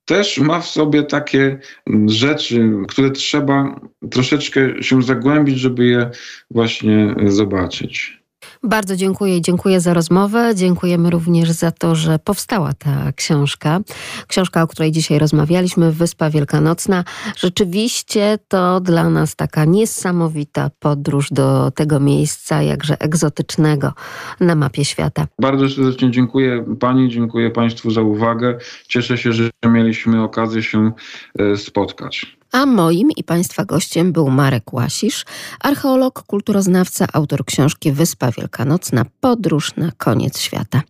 też 0.09 0.38
ma 0.38 0.61
w 0.61 0.66
sobie 0.66 1.02
takie 1.02 1.59
rzeczy, 2.06 2.72
które 2.88 3.11
trzeba 3.11 3.80
troszeczkę 4.11 4.82
się 4.82 5.02
zagłębić, 5.02 5.59
żeby 5.59 5.86
je 5.86 6.11
właśnie 6.50 7.14
zobaczyć. 7.26 8.17
Bardzo 8.62 8.96
dziękuję 8.96 9.36
i 9.36 9.42
dziękuję 9.42 9.80
za 9.80 9.94
rozmowę. 9.94 10.54
Dziękujemy 10.54 11.11
również 11.11 11.50
za 11.50 11.70
to, 11.70 11.94
że 11.94 12.18
powstała 12.18 12.72
ta 12.72 13.12
książka. 13.12 13.80
Książka, 14.26 14.62
o 14.62 14.66
której 14.66 14.92
dzisiaj 14.92 15.18
rozmawialiśmy, 15.18 15.92
Wyspa 15.92 16.30
Wielkanocna. 16.30 17.04
Rzeczywiście 17.36 18.38
to 18.48 18.80
dla 18.80 19.11
nas 19.11 19.36
taka 19.36 19.64
niesamowita 19.64 20.70
podróż 20.78 21.28
do 21.30 21.70
tego 21.70 22.00
miejsca, 22.00 22.62
jakże 22.62 23.00
egzotycznego 23.00 23.92
na 24.40 24.54
mapie 24.54 24.84
świata. 24.84 25.26
Bardzo 25.38 25.68
serdecznie 25.68 26.11
dziękuję 26.11 26.64
Pani, 26.80 27.09
dziękuję 27.09 27.50
Państwu 27.50 27.90
za 27.90 28.02
uwagę. 28.02 28.59
Cieszę 28.88 29.18
się, 29.18 29.32
że 29.32 29.50
mieliśmy 29.66 30.22
okazję 30.22 30.62
się 30.62 30.92
e, 31.38 31.56
spotkać. 31.56 32.38
A 32.53 32.66
moim 32.66 33.09
i 33.16 33.24
Państwa 33.24 33.64
gościem 33.64 34.12
był 34.12 34.30
Marek 34.30 34.72
Łasisz, 34.72 35.24
archeolog, 35.61 36.22
kulturoznawca, 36.22 37.07
autor 37.12 37.44
książki 37.44 37.92
Wyspa 37.92 38.30
Wielkanocna 38.30 39.05
Podróż 39.20 39.76
na 39.76 39.92
koniec 39.92 40.38
świata. 40.38 40.82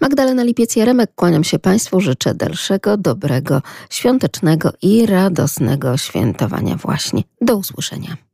Magdalena 0.00 0.44
Lipiec-Jaremek, 0.44 1.06
kłaniam 1.16 1.44
się 1.44 1.58
Państwu, 1.58 2.00
życzę 2.00 2.34
dalszego, 2.34 2.96
dobrego, 2.96 3.62
świątecznego 3.90 4.72
i 4.82 5.06
radosnego 5.06 5.96
świętowania 5.96 6.76
właśnie. 6.76 7.22
Do 7.40 7.56
usłyszenia. 7.56 8.24